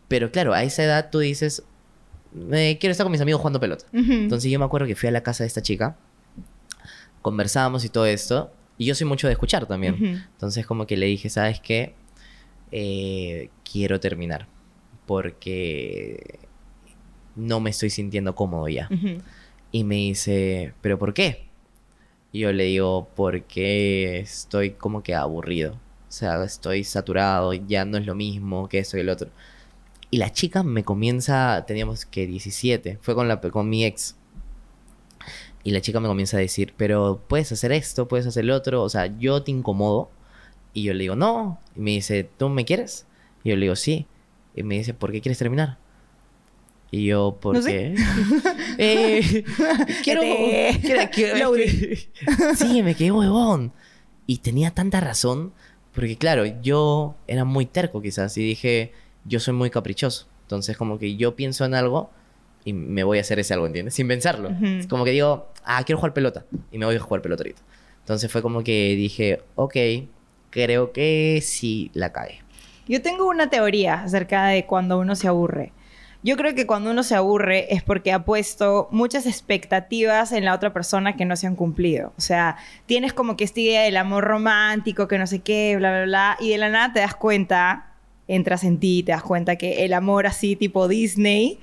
Pero 0.09 0.32
claro, 0.32 0.53
a 0.53 0.64
esa 0.64 0.82
edad 0.82 1.11
tú 1.12 1.20
dices, 1.20 1.62
"Eh, 2.51 2.76
quiero 2.80 2.90
estar 2.90 3.05
con 3.05 3.12
mis 3.12 3.20
amigos 3.20 3.40
jugando 3.40 3.61
pelota. 3.61 3.84
Entonces 3.92 4.51
yo 4.51 4.59
me 4.59 4.64
acuerdo 4.64 4.88
que 4.88 4.96
fui 4.96 5.09
a 5.09 5.12
la 5.12 5.22
casa 5.22 5.44
de 5.44 5.46
esta 5.46 5.62
chica, 5.62 5.96
conversábamos 7.22 7.84
y 7.84 7.88
todo 7.88 8.07
esto, 8.07 8.53
y 8.78 8.86
yo 8.86 8.96
soy 8.96 9.07
mucho 9.07 9.28
de 9.28 9.34
escuchar 9.34 9.66
también. 9.66 9.94
Entonces 10.32 10.66
como 10.66 10.88
que 10.88 10.96
le 10.96 11.07
dije, 11.07 11.30
¿sabes 11.30 11.61
qué? 11.61 11.94
Eh, 12.72 13.51
quiero 13.70 14.01
terminar, 14.01 14.48
porque 15.07 16.40
no 17.36 17.61
me 17.61 17.70
estoy 17.70 17.90
sintiendo 17.90 18.34
cómodo 18.34 18.66
ya. 18.68 18.88
Y 19.70 19.84
me 19.84 19.94
dice, 19.94 20.74
¿pero 20.80 20.98
por 20.98 21.14
qué? 21.14 21.48
Y 22.33 22.41
yo 22.41 22.53
le 22.53 22.64
digo, 22.64 23.09
porque 23.16 24.20
estoy 24.20 24.70
como 24.70 25.03
que 25.03 25.14
aburrido. 25.14 25.72
O 25.72 26.12
sea, 26.12 26.43
estoy 26.45 26.85
saturado, 26.85 27.53
ya 27.53 27.85
no 27.85 27.99
es 27.99 28.07
lo 28.07 28.14
mismo 28.14 28.68
que 28.68 28.78
esto 28.78 28.97
y 28.97 29.01
el 29.01 29.09
otro. 29.09 29.31
Y 30.11 30.18
la 30.18 30.33
chica 30.33 30.62
me 30.62 30.85
comienza, 30.85 31.64
teníamos 31.66 32.05
que 32.05 32.26
17, 32.26 32.99
fue 33.01 33.14
con, 33.14 33.28
la, 33.28 33.41
con 33.41 33.68
mi 33.68 33.85
ex. 33.85 34.16
Y 35.62 35.72
la 35.72 35.81
chica 35.81 36.01
me 36.01 36.09
comienza 36.09 36.37
a 36.37 36.41
decir, 36.41 36.74
pero 36.76 37.22
puedes 37.28 37.53
hacer 37.53 37.72
esto, 37.72 38.09
puedes 38.09 38.26
hacer 38.26 38.45
el 38.45 38.51
otro, 38.51 38.83
o 38.83 38.89
sea, 38.89 39.07
yo 39.18 39.43
te 39.43 39.51
incomodo. 39.51 40.11
Y 40.72 40.85
yo 40.85 40.95
le 40.95 41.01
digo, 41.01 41.16
no. 41.16 41.61
Y 41.76 41.81
me 41.81 41.91
dice, 41.93 42.28
¿tú 42.37 42.49
me 42.49 42.64
quieres? 42.64 43.07
Y 43.45 43.51
yo 43.51 43.57
le 43.57 43.62
digo, 43.62 43.76
sí. 43.76 44.07
Y 44.55 44.62
me 44.62 44.76
dice, 44.76 44.95
¿por 44.95 45.12
qué 45.12 45.20
quieres 45.20 45.39
terminar? 45.39 45.78
Y 46.91 47.05
yo, 47.07 47.38
¿por 47.41 47.57
No 47.57 47.64
qué? 47.64 47.95
Eh, 48.78 49.45
quiero, 50.03 50.22
quiero- 50.82 51.11
quiero- 51.11 51.55
sí, 52.57 52.82
me 52.82 52.95
quedé 52.95 53.12
huevón. 53.12 53.72
Y 54.26 54.38
tenía 54.38 54.70
tanta 54.70 55.01
razón, 55.01 55.53
porque 55.95 56.16
claro, 56.16 56.45
yo 56.62 57.14
era 57.26 57.45
muy 57.45 57.66
terco 57.66 58.01
quizás 58.01 58.36
y 58.38 58.43
dije, 58.43 58.93
yo 59.24 59.41
soy 59.41 59.55
muy 59.55 59.70
caprichoso. 59.70 60.26
Entonces 60.43 60.76
como 60.76 60.99
que 60.99 61.16
yo 61.16 61.36
pienso 61.36 61.64
en 61.64 61.74
algo 61.74 62.11
y 62.64 62.72
me 62.72 63.05
voy 63.05 63.18
a 63.18 63.20
hacer 63.22 63.38
ese 63.38 63.55
algo, 63.55 63.66
¿entiendes? 63.66 63.95
Sin 63.95 64.07
pensarlo. 64.09 64.51
Es 64.62 64.86
como 64.86 65.05
que 65.05 65.11
digo, 65.12 65.49
ah, 65.64 65.82
quiero 65.84 65.99
jugar 65.99 66.12
pelota 66.12 66.45
y 66.72 66.78
me 66.78 66.86
voy 66.86 66.97
a 66.97 67.01
jugar 67.01 67.22
pelota 67.22 67.43
ahorita. 67.43 67.62
Entonces 68.01 68.30
fue 68.30 68.43
como 68.43 68.62
que 68.64 68.95
dije, 68.97 69.41
ok, 69.55 69.76
creo 70.51 70.93
que 70.93 71.41
sí 71.43 71.91
la 71.95 72.12
cae. 72.12 72.43
Yo 72.88 73.01
tengo 73.03 73.28
una 73.28 73.49
teoría 73.51 74.03
acerca 74.03 74.47
de 74.49 74.66
cuando 74.66 74.99
uno 74.99 75.14
se 75.14 75.28
aburre. 75.28 75.72
Yo 76.22 76.36
creo 76.36 76.54
que 76.54 76.66
cuando 76.66 76.90
uno 76.90 77.02
se 77.02 77.14
aburre 77.14 77.72
es 77.72 77.82
porque 77.82 78.12
ha 78.12 78.24
puesto 78.24 78.88
muchas 78.90 79.24
expectativas 79.24 80.32
en 80.32 80.44
la 80.44 80.54
otra 80.54 80.72
persona 80.72 81.16
que 81.16 81.24
no 81.24 81.34
se 81.34 81.46
han 81.46 81.56
cumplido. 81.56 82.12
O 82.18 82.20
sea, 82.20 82.58
tienes 82.84 83.14
como 83.14 83.36
que 83.36 83.44
esta 83.44 83.60
idea 83.60 83.82
del 83.82 83.96
amor 83.96 84.24
romántico, 84.24 85.08
que 85.08 85.18
no 85.18 85.26
sé 85.26 85.38
qué, 85.38 85.76
bla, 85.78 85.90
bla, 85.90 86.04
bla, 86.04 86.36
y 86.38 86.50
de 86.50 86.58
la 86.58 86.68
nada 86.68 86.92
te 86.92 87.00
das 87.00 87.14
cuenta, 87.14 87.94
entras 88.28 88.64
en 88.64 88.78
ti, 88.78 89.02
te 89.02 89.12
das 89.12 89.22
cuenta 89.22 89.56
que 89.56 89.84
el 89.86 89.94
amor 89.94 90.26
así 90.26 90.56
tipo 90.56 90.88
Disney 90.88 91.58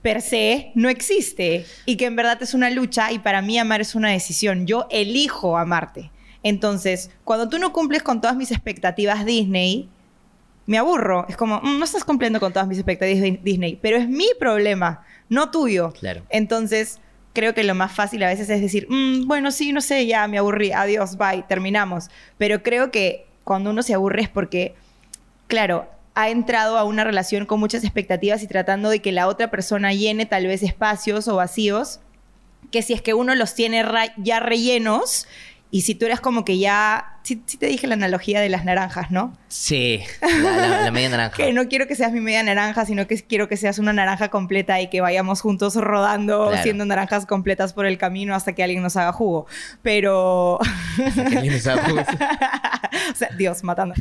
per 0.00 0.22
se 0.22 0.70
no 0.74 0.88
existe 0.88 1.66
y 1.84 1.96
que 1.96 2.06
en 2.06 2.16
verdad 2.16 2.42
es 2.42 2.54
una 2.54 2.70
lucha 2.70 3.12
y 3.12 3.18
para 3.18 3.42
mí 3.42 3.58
amar 3.58 3.82
es 3.82 3.94
una 3.94 4.10
decisión. 4.10 4.66
Yo 4.66 4.86
elijo 4.90 5.58
amarte. 5.58 6.10
Entonces, 6.42 7.10
cuando 7.24 7.48
tú 7.48 7.58
no 7.58 7.72
cumples 7.72 8.02
con 8.02 8.20
todas 8.20 8.36
mis 8.36 8.52
expectativas 8.52 9.26
Disney, 9.26 9.88
me 10.66 10.78
aburro. 10.78 11.26
Es 11.28 11.36
como, 11.36 11.60
"Mm, 11.62 11.78
no 11.78 11.84
estás 11.84 12.04
cumpliendo 12.04 12.40
con 12.40 12.52
todas 12.52 12.68
mis 12.68 12.78
expectativas 12.78 13.20
de 13.22 13.40
Disney, 13.42 13.78
pero 13.80 13.96
es 13.96 14.08
mi 14.08 14.28
problema, 14.38 15.04
no 15.28 15.50
tuyo. 15.50 15.92
Claro. 15.92 16.22
Entonces, 16.28 17.00
creo 17.32 17.54
que 17.54 17.64
lo 17.64 17.74
más 17.74 17.92
fácil 17.92 18.22
a 18.22 18.28
veces 18.28 18.48
es 18.50 18.60
decir, 18.60 18.86
"Mm, 18.88 19.26
bueno, 19.26 19.50
sí, 19.50 19.72
no 19.72 19.80
sé, 19.80 20.06
ya 20.06 20.26
me 20.26 20.38
aburrí, 20.38 20.72
adiós, 20.72 21.16
bye, 21.16 21.44
terminamos. 21.48 22.08
Pero 22.38 22.62
creo 22.62 22.90
que 22.90 23.26
cuando 23.44 23.70
uno 23.70 23.82
se 23.82 23.94
aburre 23.94 24.22
es 24.22 24.28
porque, 24.28 24.74
claro, 25.46 25.88
ha 26.14 26.30
entrado 26.30 26.78
a 26.78 26.84
una 26.84 27.04
relación 27.04 27.44
con 27.44 27.60
muchas 27.60 27.84
expectativas 27.84 28.42
y 28.42 28.46
tratando 28.46 28.88
de 28.88 29.00
que 29.00 29.12
la 29.12 29.28
otra 29.28 29.50
persona 29.50 29.92
llene 29.92 30.24
tal 30.24 30.46
vez 30.46 30.62
espacios 30.62 31.28
o 31.28 31.36
vacíos, 31.36 32.00
que 32.72 32.80
si 32.82 32.94
es 32.94 33.02
que 33.02 33.12
uno 33.14 33.34
los 33.34 33.54
tiene 33.54 33.84
ya 34.16 34.40
rellenos 34.40 35.28
y 35.70 35.82
si 35.82 35.94
tú 35.94 36.06
eres 36.06 36.20
como 36.20 36.44
que 36.44 36.58
ya, 36.58 37.18
sí, 37.22 37.42
sí 37.44 37.56
te 37.58 37.66
dije 37.66 37.86
la 37.86 37.94
analogía 37.94 38.40
de 38.40 38.48
las 38.48 38.64
naranjas, 38.64 39.10
¿no? 39.10 39.36
Sí, 39.48 40.00
la, 40.22 40.56
la- 40.68 40.80
la 40.82 40.90
media 40.90 41.08
naranja. 41.10 41.36
Que 41.36 41.52
no 41.52 41.66
quiero 41.68 41.86
que 41.86 41.94
seas 41.96 42.12
mi 42.12 42.20
media 42.20 42.42
naranja, 42.42 42.86
sino 42.86 43.06
que 43.06 43.20
quiero 43.22 43.48
que 43.48 43.56
seas 43.56 43.78
una 43.78 43.92
naranja 43.92 44.28
completa 44.28 44.80
y 44.80 44.88
que 44.88 45.00
vayamos 45.00 45.40
juntos 45.40 45.74
rodando, 45.74 46.48
Claro. 46.48 46.62
siendo 46.62 46.84
naranjas 46.86 47.26
completas 47.26 47.72
por 47.72 47.84
el 47.84 47.98
camino 47.98 48.34
hasta 48.34 48.52
que 48.54 48.62
alguien 48.62 48.82
nos 48.82 48.96
haga 48.96 49.12
jugo. 49.12 49.46
Pero, 49.82 50.58
Que 50.96 51.36
alguien 51.36 51.52
nos 51.54 51.66
haga 51.66 51.84
jugo. 51.88 52.00
o 53.12 53.14
sea, 53.16 53.28
Dios 53.36 53.62
matando. 53.64 53.94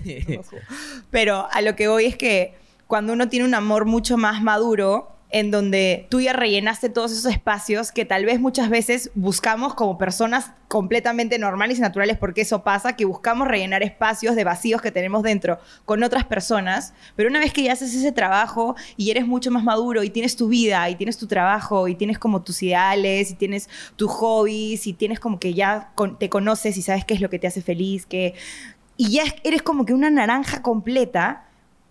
Pero 1.12 1.48
a 1.52 1.62
lo 1.62 1.76
que 1.76 1.88
voy 1.88 2.06
es 2.06 2.16
que 2.16 2.56
cuando 2.88 3.14
uno 3.14 3.28
tiene 3.30 3.46
un 3.46 3.56
amor 3.56 3.86
mucho 3.86 4.18
más 4.18 4.42
maduro, 4.42 5.15
en 5.36 5.52
donde 5.52 6.08
tú 6.10 6.22
ya 6.22 6.32
rellenaste 6.32 6.88
todos 6.88 7.12
esos 7.12 7.26
espacios 7.26 7.92
que 7.92 8.06
tal 8.06 8.24
vez 8.24 8.40
muchas 8.40 8.70
veces 8.70 9.12
buscamos 9.16 9.74
como 9.74 9.98
personas 9.98 10.54
completamente 10.70 11.38
normales 11.38 11.78
y 11.78 11.82
naturales, 11.82 12.18
porque 12.18 12.40
eso 12.40 12.64
pasa, 12.64 12.96
que 12.96 13.04
buscamos 13.04 13.46
rellenar 13.46 13.84
espacios 13.84 14.38
de 14.38 14.46
vacíos 14.46 14.82
que 14.82 14.92
tenemos 14.92 15.24
dentro 15.24 15.60
con 15.84 16.04
otras 16.04 16.24
personas, 16.24 16.94
pero 17.18 17.28
una 17.28 17.40
vez 17.40 17.52
que 17.52 17.64
ya 17.64 17.74
haces 17.74 17.94
ese 17.94 18.14
trabajo 18.14 18.78
y 18.96 19.12
eres 19.12 19.28
mucho 19.28 19.52
más 19.52 19.66
maduro 19.66 20.04
y 20.04 20.10
tienes 20.10 20.38
tu 20.38 20.48
vida 20.48 20.90
y 20.90 20.96
tienes 20.96 21.18
tu 21.18 21.28
trabajo 21.28 21.90
y 21.90 21.96
tienes 21.96 22.18
como 22.18 22.42
tus 22.42 22.64
ideales 22.64 23.32
y 23.32 23.34
tienes 23.34 23.68
tus 23.98 24.10
hobbies 24.12 24.88
y 24.88 24.94
tienes 24.94 25.20
como 25.20 25.38
que 25.38 25.54
ya 25.54 25.92
te 26.18 26.30
conoces 26.30 26.78
y 26.78 26.82
sabes 26.82 27.04
qué 27.04 27.14
es 27.14 27.20
lo 27.20 27.30
que 27.30 27.40
te 27.40 27.48
hace 27.48 27.62
feliz, 27.62 28.06
que... 28.06 28.36
Y 28.96 29.10
ya 29.10 29.24
eres 29.44 29.62
como 29.62 29.86
que 29.86 29.94
una 29.94 30.10
naranja 30.10 30.62
completa 30.62 31.44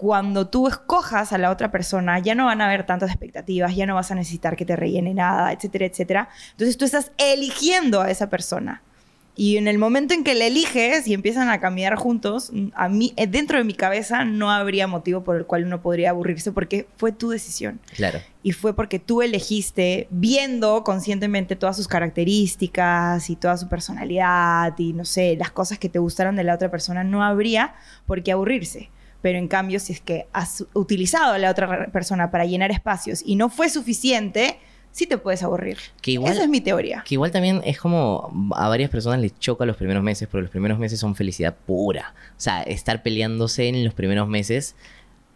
cuando 0.04 0.48
tú 0.48 0.68
escojas 0.68 1.32
a 1.32 1.38
la 1.38 1.50
otra 1.50 1.70
persona, 1.70 2.18
ya 2.18 2.34
no 2.34 2.44
van 2.44 2.60
a 2.60 2.66
haber 2.66 2.84
tantas 2.84 3.08
expectativas, 3.08 3.74
ya 3.74 3.86
no 3.86 3.94
vas 3.94 4.10
a 4.10 4.14
necesitar 4.14 4.54
que 4.54 4.66
te 4.66 4.76
rellene 4.76 5.14
nada, 5.14 5.50
etcétera, 5.50 5.86
etcétera. 5.86 6.28
Entonces 6.50 6.76
tú 6.76 6.84
estás 6.84 7.12
eligiendo 7.16 8.02
a 8.02 8.10
esa 8.10 8.28
persona. 8.28 8.82
Y 9.34 9.56
en 9.56 9.66
el 9.66 9.78
momento 9.78 10.12
en 10.12 10.22
que 10.22 10.34
la 10.34 10.44
eliges 10.44 11.08
y 11.08 11.14
empiezan 11.14 11.48
a 11.48 11.58
caminar 11.58 11.96
juntos, 11.96 12.52
a 12.74 12.90
mí, 12.90 13.14
eh, 13.16 13.26
dentro 13.26 13.56
de 13.56 13.64
mi 13.64 13.72
cabeza 13.72 14.26
no 14.26 14.50
habría 14.50 14.86
motivo 14.86 15.24
por 15.24 15.36
el 15.36 15.46
cual 15.46 15.64
uno 15.64 15.80
podría 15.80 16.10
aburrirse 16.10 16.52
porque 16.52 16.86
fue 16.98 17.10
tu 17.10 17.30
decisión. 17.30 17.80
Claro. 17.96 18.18
Y 18.42 18.52
fue 18.52 18.76
porque 18.76 18.98
tú 18.98 19.22
elegiste, 19.22 20.06
viendo 20.10 20.84
conscientemente 20.84 21.56
todas 21.56 21.78
sus 21.78 21.88
características 21.88 23.30
y 23.30 23.36
toda 23.36 23.56
su 23.56 23.70
personalidad 23.70 24.74
y 24.76 24.92
no 24.92 25.06
sé, 25.06 25.34
las 25.38 25.50
cosas 25.50 25.78
que 25.78 25.88
te 25.88 25.98
gustaron 25.98 26.36
de 26.36 26.44
la 26.44 26.54
otra 26.56 26.70
persona, 26.70 27.04
no 27.04 27.24
habría 27.24 27.74
por 28.06 28.22
qué 28.22 28.32
aburrirse 28.32 28.90
pero 29.24 29.38
en 29.38 29.48
cambio 29.48 29.80
si 29.80 29.94
es 29.94 30.02
que 30.02 30.26
has 30.34 30.66
utilizado 30.74 31.32
a 31.32 31.38
la 31.38 31.50
otra 31.50 31.86
persona 31.86 32.30
para 32.30 32.44
llenar 32.44 32.70
espacios 32.70 33.22
y 33.24 33.36
no 33.36 33.48
fue 33.48 33.70
suficiente, 33.70 34.58
sí 34.92 35.06
te 35.06 35.16
puedes 35.16 35.42
aburrir. 35.42 35.78
Esa 36.04 36.42
es 36.42 36.48
mi 36.50 36.60
teoría. 36.60 37.02
Que 37.06 37.14
igual 37.14 37.30
también 37.30 37.62
es 37.64 37.78
como 37.78 38.52
a 38.54 38.68
varias 38.68 38.90
personas 38.90 39.20
les 39.20 39.34
choca 39.38 39.64
los 39.64 39.78
primeros 39.78 40.02
meses, 40.02 40.28
porque 40.28 40.42
los 40.42 40.50
primeros 40.50 40.78
meses 40.78 41.00
son 41.00 41.14
felicidad 41.14 41.56
pura. 41.56 42.12
O 42.32 42.40
sea, 42.40 42.64
estar 42.64 43.02
peleándose 43.02 43.66
en 43.66 43.82
los 43.82 43.94
primeros 43.94 44.28
meses 44.28 44.76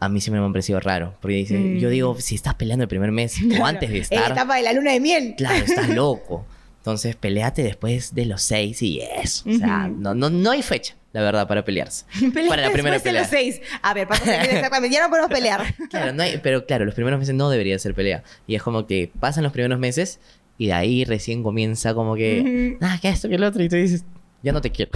a 0.01 0.11
mí 0.11 0.21
siempre 0.21 0.43
me 0.43 0.47
ha 0.47 0.51
parecido 0.51 0.81
raro. 0.81 1.15
Porque 1.23 1.37
dice, 1.37 1.59
mm. 1.59 1.79
yo 1.79 1.89
digo, 1.89 2.21
si 2.21 2.35
estás 2.35 2.57
peleando 2.57 2.83
el 2.83 2.89
primer 2.89 3.11
mes 3.11 3.39
o 3.59 3.65
antes 3.65 3.89
de 3.89 4.01
estar. 4.01 4.19
En 4.19 4.25
la 4.25 4.35
etapa 4.35 4.57
de 4.57 4.65
la 4.65 4.75
luna 4.75 4.93
de 4.93 5.01
miel. 5.01 5.35
Claro, 5.35 5.65
estás 5.65 5.89
loco. 5.89 6.45
Entonces, 6.79 7.17
peleate 7.17 7.63
después 7.63 8.15
de 8.15 8.25
los 8.25 8.43
seis 8.43 8.81
y 8.83 9.01
eso. 9.01 9.49
O 9.49 9.53
sea, 9.53 9.89
no, 9.89 10.15
no, 10.15 10.31
no 10.31 10.51
hay 10.51 10.63
fecha 10.63 10.99
la 11.13 11.23
verdad, 11.23 11.49
para 11.49 11.65
pelearse. 11.65 12.05
para 12.49 12.63
la 12.63 12.71
primera 12.71 12.99
pelea. 12.99 13.13
De 13.13 13.19
los 13.21 13.29
seis. 13.29 13.61
A 13.83 13.95
ver, 13.95 14.07
pasa 14.07 14.43
exactamente, 14.45 14.95
ya 14.95 15.03
no 15.03 15.11
podemos 15.11 15.31
pelear. 15.31 15.75
claro, 15.91 16.13
no 16.13 16.23
hay, 16.23 16.39
pero 16.39 16.67
claro, 16.67 16.85
los 16.85 16.95
primeros 16.95 17.19
meses 17.19 17.35
no 17.35 17.51
debería 17.51 17.79
ser 17.79 17.95
pelea. 17.95 18.23
Y 18.47 18.55
es 18.55 18.63
como 18.63 18.87
que 18.87 19.11
pasan 19.19 19.43
los 19.43 19.53
primeros 19.53 19.79
meses 19.79 20.21
y 20.59 20.67
de 20.67 20.73
ahí 20.75 21.05
recién 21.05 21.43
comienza 21.43 21.95
como 21.95 22.15
que, 22.15 22.77
ah, 22.81 22.99
que 23.01 23.09
esto, 23.09 23.29
que 23.29 23.37
el 23.37 23.45
otro, 23.45 23.63
y 23.63 23.69
tú 23.69 23.77
dices, 23.77 24.05
ya 24.43 24.53
no 24.53 24.61
te 24.61 24.71
quiero. 24.71 24.93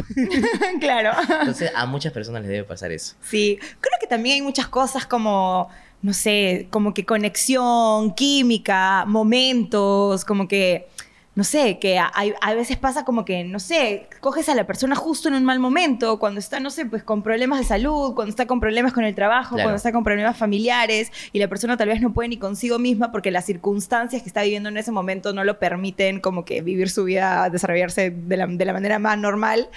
claro. 0.81 1.13
Entonces, 1.41 1.71
a 1.75 1.87
muchas 1.87 2.13
personas 2.13 2.43
les 2.43 2.51
debe 2.51 2.65
pasar 2.65 2.93
eso. 2.93 3.15
Sí, 3.23 3.59
creo 3.61 3.95
que 4.01 4.07
también 4.07 4.37
hay 4.37 4.43
muchas 4.43 4.67
cosas 4.67 5.07
como, 5.07 5.71
no 6.03 6.13
sé, 6.13 6.67
como 6.71 6.93
que 6.95 7.05
conexión, 7.05 8.15
química, 8.15 9.05
momentos, 9.07 10.25
como 10.25 10.49
que 10.49 10.89
no 11.35 11.45
sé, 11.45 11.79
que 11.79 11.99
a, 11.99 12.55
veces 12.55 12.77
pasa 12.77 13.07
como 13.07 13.25
que, 13.25 13.43
no 13.43 13.59
sé, 13.59 14.07
coges 14.21 14.51
a 14.51 14.55
la 14.55 14.67
persona 14.67 14.95
justo 14.95 15.29
en 15.29 15.35
un 15.35 15.45
mal 15.45 15.61
momento, 15.61 16.19
cuando 16.19 16.41
está, 16.41 16.61
no 16.61 16.69
sé, 16.69 16.85
pues 16.85 17.03
con 17.03 17.23
problemas 17.23 17.59
de 17.59 17.65
salud, 17.65 18.15
cuando 18.15 18.29
está 18.31 18.47
con 18.47 18.61
problemas 18.61 18.93
con 18.93 19.05
el 19.05 19.15
trabajo, 19.15 19.55
cuando 19.55 19.77
está 19.77 19.93
con 19.93 20.05
problemas 20.05 20.37
familiares 20.37 21.11
y 21.33 21.39
la 21.39 21.49
persona 21.49 21.79
tal 21.79 21.89
vez 21.89 22.03
no 22.03 22.13
puede 22.13 22.29
ni 22.29 22.37
consigo 22.37 22.79
misma 22.79 23.11
porque 23.13 23.31
las 23.31 23.47
circunstancias 23.47 24.21
que 24.21 24.29
está 24.29 24.43
viviendo 24.43 24.69
en 24.69 24.77
ese 24.77 24.93
momento 24.93 25.33
no 25.33 25.43
lo 25.43 25.59
permiten 25.59 26.21
como 26.21 26.45
que 26.45 26.61
vivir 26.61 26.91
su 26.91 27.05
vida, 27.05 27.49
desarrollarse 27.49 28.11
de 28.11 28.37
la, 28.37 28.47
de 28.47 28.65
la 28.67 28.73
manera 28.75 28.99
más 28.99 29.17
normal. 29.17 29.71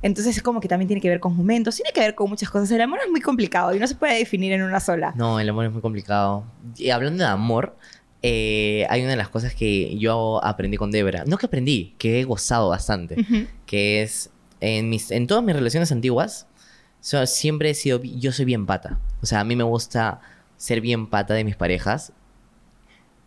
Entonces 0.00 0.36
es 0.36 0.42
como 0.42 0.60
que 0.60 0.68
también 0.68 0.86
tiene 0.86 1.00
que 1.00 1.08
ver 1.08 1.20
con 1.20 1.36
momentos, 1.36 1.76
tiene 1.76 1.90
que 1.92 2.00
ver 2.00 2.14
con 2.14 2.28
muchas 2.30 2.50
cosas. 2.50 2.70
El 2.70 2.80
amor 2.80 2.98
es 3.04 3.10
muy 3.10 3.20
complicado 3.20 3.74
y 3.74 3.78
no 3.78 3.86
se 3.86 3.94
puede 3.94 4.18
definir 4.18 4.52
en 4.52 4.62
una 4.62 4.80
sola. 4.80 5.12
No, 5.16 5.40
el 5.40 5.48
amor 5.48 5.66
es 5.66 5.72
muy 5.72 5.80
complicado. 5.80 6.44
Y 6.76 6.90
hablando 6.90 7.24
de 7.24 7.30
amor, 7.30 7.74
eh, 8.26 8.86
hay 8.88 9.02
una 9.02 9.10
de 9.10 9.16
las 9.16 9.28
cosas 9.28 9.54
que 9.54 9.98
yo 9.98 10.42
aprendí 10.42 10.78
con 10.78 10.90
Debra. 10.90 11.24
No 11.26 11.36
que 11.36 11.44
aprendí, 11.44 11.94
que 11.98 12.20
he 12.20 12.24
gozado 12.24 12.70
bastante. 12.70 13.16
Que 13.66 14.00
es, 14.02 14.30
en, 14.62 14.88
mis, 14.88 15.10
en 15.10 15.26
todas 15.26 15.44
mis 15.44 15.54
relaciones 15.54 15.92
antiguas, 15.92 16.46
siempre 17.26 17.68
he 17.68 17.74
sido, 17.74 18.02
yo 18.02 18.32
soy 18.32 18.46
bien 18.46 18.64
pata. 18.64 18.98
O 19.20 19.26
sea, 19.26 19.40
a 19.40 19.44
mí 19.44 19.56
me 19.56 19.64
gusta 19.64 20.22
ser 20.56 20.80
bien 20.80 21.10
pata 21.10 21.34
de 21.34 21.44
mis 21.44 21.54
parejas. 21.54 22.14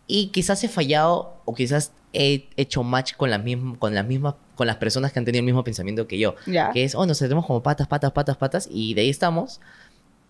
Y 0.08 0.28
quizás 0.28 0.64
he 0.64 0.68
fallado 0.68 1.40
o 1.44 1.54
quizás 1.54 1.92
he 2.12 2.48
hecho 2.56 2.82
match 2.82 3.14
con 3.14 3.30
las 3.30 3.44
mismas, 3.44 3.78
con 3.78 3.94
las 3.94 4.04
mismas, 4.04 4.34
con 4.56 4.66
las 4.66 4.78
personas 4.78 5.12
que 5.12 5.20
han 5.20 5.24
tenido 5.24 5.42
el 5.42 5.46
mismo 5.46 5.62
pensamiento 5.62 6.08
que 6.08 6.18
yo. 6.18 6.34
Que 6.72 6.82
es, 6.82 6.96
oh, 6.96 7.06
nos 7.06 7.20
tenemos 7.20 7.46
como 7.46 7.62
patas, 7.62 7.86
patas, 7.86 8.10
patas, 8.10 8.36
patas. 8.36 8.68
Y 8.68 8.94
de 8.94 9.02
ahí 9.02 9.10
estamos 9.10 9.60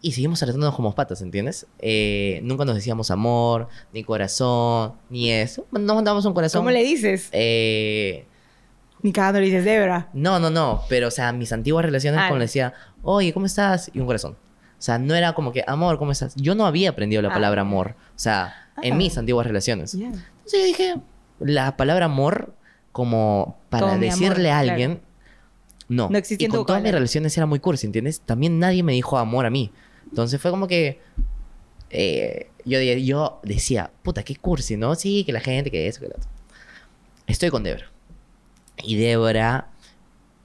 y 0.00 0.12
seguimos 0.12 0.38
tratándonos 0.38 0.76
como 0.76 0.94
patas, 0.94 1.22
¿entiendes? 1.22 1.66
Eh, 1.80 2.40
nunca 2.44 2.64
nos 2.64 2.76
decíamos 2.76 3.10
amor, 3.10 3.68
ni 3.92 4.04
corazón, 4.04 4.94
ni 5.10 5.30
eso. 5.32 5.66
Nos 5.72 5.94
mandamos 5.94 6.24
un 6.24 6.34
corazón. 6.34 6.60
¿Cómo 6.60 6.70
le 6.70 6.84
dices? 6.84 7.28
Eh, 7.32 8.24
ni 9.02 9.12
cada 9.12 9.32
no 9.32 9.40
le 9.40 9.46
dices 9.46 9.64
Debra. 9.64 10.08
No, 10.12 10.38
no, 10.38 10.50
no. 10.50 10.82
Pero, 10.88 11.08
o 11.08 11.10
sea, 11.10 11.32
mis 11.32 11.52
antiguas 11.52 11.84
relaciones, 11.84 12.20
ah. 12.20 12.28
cuando 12.28 12.38
le 12.38 12.44
decía, 12.44 12.74
oye, 13.02 13.32
¿cómo 13.32 13.46
estás? 13.46 13.90
Y 13.92 14.00
un 14.00 14.06
corazón. 14.06 14.32
O 14.32 14.82
sea, 14.82 14.98
no 14.98 15.14
era 15.14 15.32
como 15.32 15.52
que, 15.52 15.64
amor, 15.66 15.98
¿cómo 15.98 16.12
estás? 16.12 16.34
Yo 16.36 16.54
no 16.54 16.66
había 16.66 16.90
aprendido 16.90 17.20
la 17.20 17.30
ah. 17.30 17.34
palabra 17.34 17.62
amor. 17.62 17.96
O 18.14 18.18
sea, 18.18 18.70
en 18.82 18.96
mis 18.96 19.16
ah. 19.16 19.20
antiguas 19.20 19.46
relaciones. 19.46 19.94
Entonces 19.94 20.20
yo 20.52 20.64
dije, 20.64 20.96
la 21.40 21.76
palabra 21.76 22.04
amor, 22.04 22.54
como 22.92 23.58
para 23.68 23.98
decirle 23.98 24.52
a 24.52 24.60
alguien, 24.60 25.00
no. 25.88 26.08
No 26.08 26.18
existía 26.18 26.46
y 26.46 26.50
con 26.50 26.66
todas 26.66 26.82
mis 26.82 26.92
relaciones 26.92 27.36
era 27.36 27.46
muy 27.46 27.60
cursi, 27.60 27.86
¿entiendes? 27.86 28.20
También 28.20 28.58
nadie 28.58 28.82
me 28.82 28.92
dijo 28.92 29.18
amor 29.18 29.46
a 29.46 29.50
mí. 29.50 29.72
Entonces 30.10 30.40
fue 30.40 30.50
como 30.50 30.66
que 30.66 31.00
eh, 31.90 32.50
yo, 32.64 32.80
yo 32.80 33.40
decía, 33.42 33.90
puta, 34.02 34.22
qué 34.22 34.36
cursi, 34.36 34.76
¿no? 34.76 34.94
Sí, 34.94 35.24
que 35.24 35.32
la 35.32 35.40
gente, 35.40 35.70
que 35.70 35.86
eso, 35.86 36.00
que 36.00 36.08
lo 36.08 36.16
otro. 36.16 36.28
Estoy 37.26 37.50
con 37.50 37.62
Débora. 37.62 37.90
Y 38.82 38.96
Débora, 38.96 39.68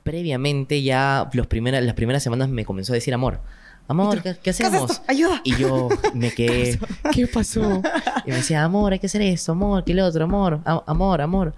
previamente 0.04 0.82
ya 0.82 1.30
los 1.34 1.48
primeras, 1.48 1.84
las 1.84 1.96
primeras 1.96 2.24
semanas 2.24 2.50
me 2.50 2.66
comenzó 2.66 2.94
a 2.94 2.96
decir 2.96 3.14
amor. 3.14 3.40
Amor, 3.88 4.22
¿qué, 4.22 4.50
hacemos? 4.50 5.02
Ayuda. 5.08 5.42
Y 5.44 5.58
yo 5.58 5.90
me 6.14 6.32
quedé. 6.36 6.80
¿Qué 7.12 7.28
pasó? 7.28 7.82
Y 8.26 8.30
me 8.30 8.38
decía, 8.38 8.64
amor, 8.64 8.94
hay 8.94 9.00
que 9.00 9.08
hacer 9.08 9.22
esto, 9.22 9.52
amor, 9.52 9.84
que 9.84 9.94
lo 9.94 10.06
otro, 10.06 10.24
amor, 10.24 10.62
amor, 10.66 11.22
amor. 11.22 11.56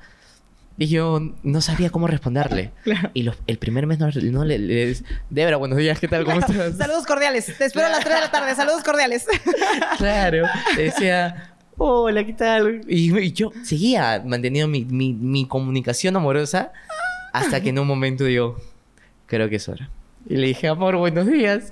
Y 0.77 0.87
yo 0.87 1.21
no 1.43 1.61
sabía 1.61 1.89
cómo 1.89 2.07
responderle. 2.07 2.71
Y 3.13 3.29
el 3.47 3.57
primer 3.57 3.87
mes 3.87 3.99
no, 3.99 4.09
le, 4.09 4.59
le, 4.59 4.97
Debra, 5.29 5.57
buenos 5.57 5.77
días, 5.77 5.99
¿qué 5.99 6.07
tal? 6.07 6.25
¿Cómo 6.25 6.39
estás? 6.39 6.77
Saludos 6.77 7.05
cordiales. 7.05 7.45
Te 7.57 7.65
espero 7.65 7.87
a 7.87 7.89
las 7.89 8.01
3 8.01 8.15
de 8.15 8.21
la 8.21 8.31
tarde. 8.31 8.55
Saludos 8.55 8.83
cordiales. 8.83 9.25
claro. 9.97 10.45
Le 10.75 10.83
decía, 10.83 11.55
hola, 11.77 12.25
¿qué 12.25 12.33
tal? 12.33 12.81
Y, 12.87 13.31
yo 13.31 13.51
seguía 13.63 14.21
manteniendo 14.25 14.67
mi, 14.67 14.83
mi, 14.83 15.13
mi, 15.13 15.47
comunicación 15.47 16.15
amorosa 16.17 16.73
hasta 17.31 17.61
que 17.61 17.69
en 17.69 17.79
un 17.79 17.87
momento 17.87 18.25
digo, 18.25 18.59
creo 19.27 19.49
que 19.49 19.55
es 19.57 19.69
hora. 19.69 19.89
Y 20.27 20.35
le 20.35 20.47
dije, 20.47 20.67
amor, 20.67 20.97
buenos 20.97 21.27
días. 21.27 21.71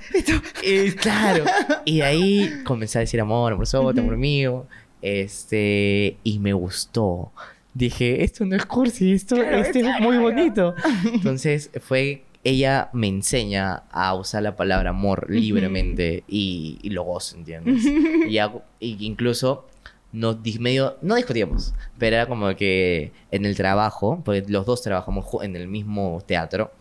y 0.64 0.91
claro. 0.91 1.43
Y 1.84 2.01
ahí 2.01 2.62
comencé 2.64 2.99
a 2.99 3.01
decir 3.01 3.20
amor, 3.20 3.51
amor 3.51 3.68
sote, 3.68 3.99
amor 3.99 4.16
mío. 4.16 4.66
Este, 5.01 6.16
y 6.24 6.39
me 6.39 6.54
gustó 6.54 7.34
dije, 7.74 8.24
esto 8.24 8.45
no 8.45 8.55
es 8.55 8.65
cursi, 8.65 9.13
esto, 9.13 9.36
este 9.36 9.80
es 9.82 9.99
muy 9.99 10.17
bonito. 10.17 10.76
Entonces 11.13 11.69
fue, 11.82 12.24
ella 12.43 12.89
me 12.93 13.07
enseña 13.07 13.84
a 13.91 14.13
usar 14.15 14.43
la 14.43 14.55
palabra 14.55 14.91
amor 14.91 15.28
libremente 15.30 16.24
y, 16.28 16.80
y, 16.82 16.89
lo 16.89 17.03
gozo, 17.03 17.38
¿entiendes? 17.38 17.84
y, 18.30 18.38
hago, 18.38 18.63
y 18.80 19.05
incluso 19.05 19.65
no, 20.13 20.39
medio, 20.59 20.97
no 21.01 21.15
discutíamos, 21.15 21.74
pero 21.97 22.15
era 22.15 22.28
como 22.28 22.55
que 22.55 23.11
en 23.32 23.45
el 23.45 23.55
trabajo, 23.55 24.21
porque 24.24 24.45
los 24.47 24.65
dos 24.65 24.82
trabajamos 24.84 25.26
en 25.41 25.55
el 25.55 25.67
mismo 25.67 26.21
teatro, 26.26 26.71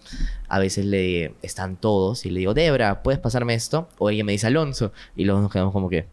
a 0.48 0.58
veces 0.58 0.84
le 0.84 1.34
están 1.40 1.76
todos 1.76 2.26
y 2.26 2.30
le 2.30 2.40
digo, 2.40 2.54
Debra, 2.54 3.02
¿puedes 3.02 3.18
pasarme 3.18 3.54
esto? 3.54 3.88
O 3.98 4.10
ella 4.10 4.22
me 4.22 4.32
dice 4.32 4.46
Alonso, 4.46 4.92
y 5.16 5.24
luego 5.24 5.40
nos 5.40 5.50
quedamos 5.50 5.72
como 5.72 5.88
que... 5.88 6.06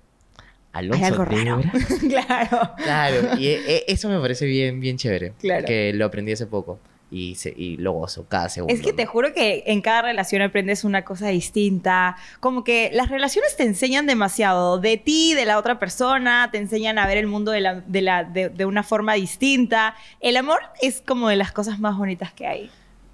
Alonso 0.80 1.06
Hay 1.06 1.12
algo 1.12 1.26
raro. 1.26 1.62
claro. 2.10 2.72
Claro, 2.78 3.38
y 3.38 3.48
e, 3.48 3.62
e, 3.68 3.86
eso 3.88 4.10
me 4.10 4.20
parece 4.20 4.46
bien, 4.46 4.80
bien 4.80 4.98
chévere. 4.98 5.34
Claro. 5.40 5.66
Que 5.66 5.94
lo 5.94 6.06
aprendí 6.06 6.32
hace 6.32 6.48
poco. 6.48 6.80
Y, 7.12 7.34
se, 7.36 7.52
y 7.58 7.78
lo 7.78 7.94
gozo 7.94 8.28
cada 8.28 8.50
segundo. 8.50 8.72
Es 8.72 8.82
que 8.82 8.94
te 8.94 9.08
juro 9.08 9.34
que 9.34 9.64
en 9.66 9.82
cada 9.82 10.04
relación 10.04 10.44
aprendes 10.44 10.84
una 10.84 11.04
cosa 11.04 11.30
distinta. 11.30 12.18
Como 12.40 12.64
que 12.64 12.92
las 12.94 13.10
relaciones 13.10 13.58
te 13.58 13.64
enseñan 13.64 14.06
demasiado 14.06 14.78
de 14.78 14.98
ti, 14.98 15.34
de 15.34 15.46
la 15.46 15.58
otra 15.58 15.80
persona, 15.80 16.50
te 16.52 16.60
enseñan 16.60 17.00
a 17.00 17.08
ver 17.08 17.18
el 17.18 17.26
mundo 17.26 17.52
de, 17.52 17.62
la, 17.62 17.82
de, 17.82 18.02
la, 18.02 18.24
de, 18.26 18.66
una 18.66 18.84
forma 18.84 19.16
distinta. 19.16 19.96
El 20.20 20.38
amor 20.38 20.60
es 20.84 21.02
como 21.02 21.30
de 21.30 21.36
las 21.36 21.52
cosas 21.52 21.80
más 21.80 21.98
bonitas 21.98 22.32
que 22.32 22.46
hay. 22.46 22.70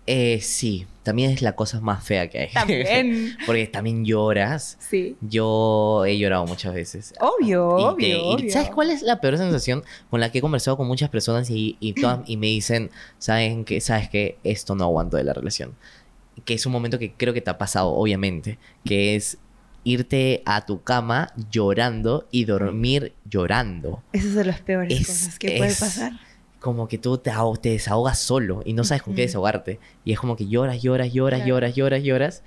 Eh, 0.08 0.40
sí, 0.42 0.86
también 1.02 1.32
es 1.32 1.42
la 1.42 1.56
cosa 1.56 1.80
más 1.82 2.04
fea 2.04 2.30
que 2.30 2.40
hay. 2.42 2.50
También. 2.52 3.36
Porque 3.46 3.66
también 3.68 4.06
lloras. 4.06 4.78
Sí. 4.80 5.16
Yo 5.22 6.04
he 6.06 6.18
llorado 6.18 6.46
muchas 6.46 6.74
veces. 6.76 7.14
Obvio, 7.20 7.80
Y 7.80 7.84
obvio, 7.84 7.96
te- 7.98 8.08
y 8.10 8.14
obvio. 8.16 8.52
¿Sabes 8.52 8.70
cuál 8.70 8.92
es 8.92 9.02
la 9.02 9.20
peor 9.20 9.38
sensación 9.38 9.84
con 10.12 10.20
la 10.20 10.32
que 10.32 10.38
he 10.38 10.42
conversado 10.42 10.78
con 10.78 10.88
muchas 10.88 11.10
personas 11.10 11.50
y, 11.50 11.78
y, 11.80 11.94
todas- 12.02 12.20
y 12.28 12.38
me 12.38 12.48
dicen, 12.48 12.92
¿saben 13.18 13.66
que 13.66 13.82
¿Sabes 13.82 14.10
que 14.10 14.38
Esto 14.44 14.76
no 14.76 14.84
aguanto 14.84 15.18
de 15.18 15.24
la 15.24 15.34
relación. 15.34 15.74
Que 16.44 16.54
es 16.54 16.66
un 16.66 16.72
momento 16.72 17.00
que 17.00 17.14
creo 17.14 17.34
que 17.34 17.42
te 17.42 17.50
ha 17.50 17.58
pasado, 17.58 17.90
obviamente. 17.94 18.60
Que 18.84 19.16
es 19.16 19.38
irte 19.86 20.42
a 20.46 20.66
tu 20.66 20.82
cama 20.84 21.32
llorando 21.52 22.28
y 22.32 22.46
dormir 22.46 23.14
llorando. 23.30 24.04
Esas 24.14 24.34
son 24.34 24.48
las 24.48 24.60
peores 24.62 25.00
Es- 25.02 25.08
cosas 25.08 25.40
que 25.40 25.58
puede 25.58 25.74
pasar. 25.76 26.12
Como 26.66 26.88
que 26.88 26.98
tú 26.98 27.20
te, 27.20 27.32
te 27.62 27.70
desahogas 27.70 28.18
solo 28.18 28.64
y 28.66 28.74
no 28.74 28.84
sabes 28.84 29.04
con 29.04 29.14
qué 29.14 29.22
desahogarte. 29.22 29.80
Y 30.04 30.14
es 30.14 30.20
como 30.20 30.36
que 30.36 30.48
lloras, 30.48 30.82
lloras, 30.82 31.14
lloras, 31.14 31.42
Claro. 31.42 31.50
lloras, 31.54 31.76
lloras, 31.76 32.02
lloras. 32.04 32.44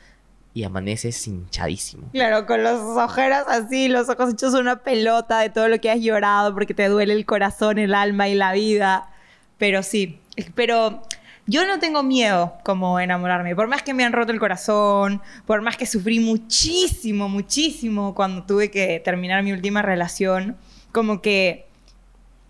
Y 0.55 0.65
amaneces 0.65 1.25
hinchadísimo. 1.29 2.09
Claro, 2.11 2.45
con 2.45 2.65
los 2.65 2.81
ojeras 2.99 3.45
así, 3.47 3.87
los 3.87 4.09
ojos 4.09 4.33
hechos 4.33 4.55
una 4.55 4.83
pelota 4.83 5.39
de 5.39 5.51
todo 5.51 5.69
lo 5.69 5.81
que 5.81 5.89
has 5.89 6.01
llorado 6.01 6.53
porque 6.53 6.75
te 6.75 6.89
duele 6.89 7.13
el 7.13 7.27
corazón, 7.27 7.79
el 7.79 7.95
alma 7.95 8.29
y 8.29 8.35
la 8.35 8.53
vida. 8.55 9.09
Pero 9.57 9.85
sí, 9.85 10.19
pero 10.57 11.01
yo 11.47 11.65
no 11.69 11.79
tengo 11.79 12.03
miedo 12.03 12.55
como 12.65 12.99
enamorarme. 12.99 13.55
Por 13.55 13.69
más 13.69 13.85
que 13.85 13.95
me 13.95 14.05
han 14.05 14.13
roto 14.13 14.33
el 14.33 14.41
corazón, 14.41 15.23
por 15.47 15.63
más 15.63 15.77
que 15.77 15.87
sufrí 15.87 16.19
muchísimo, 16.19 17.29
muchísimo 17.29 18.17
cuando 18.17 18.43
tuve 18.43 18.69
que 18.73 18.99
terminar 18.99 19.45
mi 19.45 19.53
última 19.53 19.81
relación, 19.83 20.57
como 20.91 21.23
que 21.23 21.68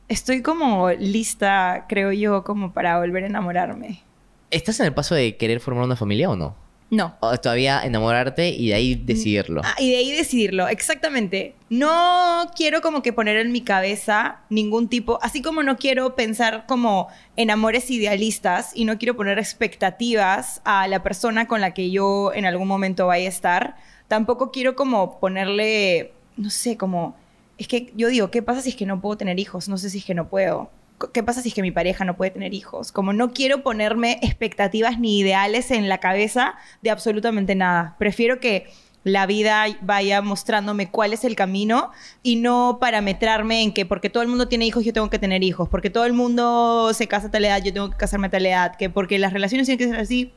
estoy 0.09 0.43
como 0.43 0.91
lista, 0.91 1.87
creo 1.89 2.13
yo, 2.13 2.45
como 2.45 2.73
para 2.73 2.99
volver 2.99 3.25
a 3.25 3.27
enamorarme. 3.27 4.03
¿Estás 4.51 4.81
en 4.81 4.87
el 4.87 4.95
paso 4.95 5.15
de 5.15 5.37
querer 5.37 5.61
formar 5.61 5.85
una 5.85 5.97
familia 5.97 6.31
o 6.31 6.37
no? 6.37 6.57
No, 6.91 7.17
O 7.21 7.37
todavía 7.37 7.83
enamorarte 7.85 8.49
y 8.49 8.69
de 8.69 8.75
ahí 8.75 8.95
decidirlo. 8.95 9.61
Ah, 9.63 9.75
y 9.79 9.91
de 9.91 9.99
ahí 9.99 10.11
decidirlo, 10.11 10.69
exactamente. 10.69 11.55
No 11.69 12.51
quiero 12.57 12.81
como 12.81 13.03
que 13.03 13.13
poner 13.13 13.37
en 13.37 13.53
mi 13.53 13.61
cabeza 13.61 14.41
ningún 14.49 14.89
tipo, 14.89 15.19
así 15.21 15.43
como 15.43 15.63
no 15.63 15.77
quiero 15.77 16.17
pensar 16.17 16.65
como 16.67 17.09
en 17.37 17.51
amores 17.51 17.91
idealistas 17.91 18.73
y 18.75 18.87
no 18.87 18.97
quiero 18.97 19.17
poner 19.17 19.39
expectativas 19.39 20.63
a 20.65 20.89
la 20.89 21.03
persona 21.03 21.47
con 21.47 21.61
la 21.61 21.75
que 21.75 21.91
yo 21.91 22.33
en 22.33 22.47
algún 22.47 22.69
momento 22.69 23.07
vaya 23.07 23.27
a 23.27 23.29
estar, 23.29 23.77
tampoco 24.09 24.51
quiero 24.51 24.75
como 24.75 25.21
ponerle, 25.21 26.13
no 26.39 26.49
sé, 26.49 26.79
como, 26.79 27.15
es 27.59 27.69
que 27.69 27.93
yo 27.97 28.09
digo, 28.09 28.31
¿qué 28.31 28.43
pasa 28.43 28.63
si 28.63 28.71
es 28.71 28.77
que 28.77 28.87
no 28.87 29.01
puedo 29.01 29.17
tener 29.17 29.39
hijos? 29.39 29.69
No 29.69 29.77
sé 29.77 29.91
si 29.91 29.99
es 29.99 30.05
que 30.05 30.15
no 30.15 30.29
puedo. 30.29 30.71
¿Qué 31.13 31.23
pasa 31.23 31.43
si 31.43 31.51
es 31.51 31.55
que 31.55 31.63
mi 31.63 31.71
pareja 31.71 32.05
no 32.05 32.17
puede 32.17 32.31
tener 32.31 32.55
hijos? 32.55 32.91
Como 32.93 33.13
no 33.13 33.33
quiero 33.33 33.63
ponerme 33.63 34.19
expectativas 34.23 34.99
ni 34.99 35.21
ideales 35.21 35.71
en 35.71 35.89
la 35.89 35.99
cabeza 35.99 36.55
de 36.83 36.91
absolutamente 36.91 37.55
nada. 37.55 37.97
Prefiero 37.99 38.41
que 38.41 38.67
la 39.05 39.27
vida 39.27 39.65
vaya 39.81 40.23
mostrándome 40.23 40.91
cuál 40.91 41.13
es 41.13 41.25
el 41.25 41.37
camino 41.37 41.93
y 42.23 42.37
no 42.37 42.79
parametrarme 42.81 43.63
en 43.63 43.73
que 43.73 43.87
porque 43.87 44.11
todo 44.11 44.23
el 44.23 44.29
mundo 44.29 44.49
tiene 44.49 44.67
hijos 44.67 44.85
yo 44.85 44.93
tengo 44.93 45.09
que 45.09 45.19
tener 45.19 45.43
hijos, 45.43 45.69
porque 45.69 45.89
todo 45.89 46.05
el 46.05 46.13
mundo 46.13 46.93
se 46.95 47.07
casa 47.07 47.29
a 47.29 47.31
tal 47.31 47.45
edad 47.45 47.63
yo 47.63 47.73
tengo 47.73 47.91
que 47.91 47.97
casarme 47.97 48.27
a 48.27 48.31
tal 48.31 48.45
edad, 48.45 48.77
que 48.77 48.91
porque 48.91 49.19
las 49.19 49.33
relaciones 49.33 49.67
tienen 49.67 49.79
que 49.79 49.93
ser 49.93 50.01
así, 50.01 50.33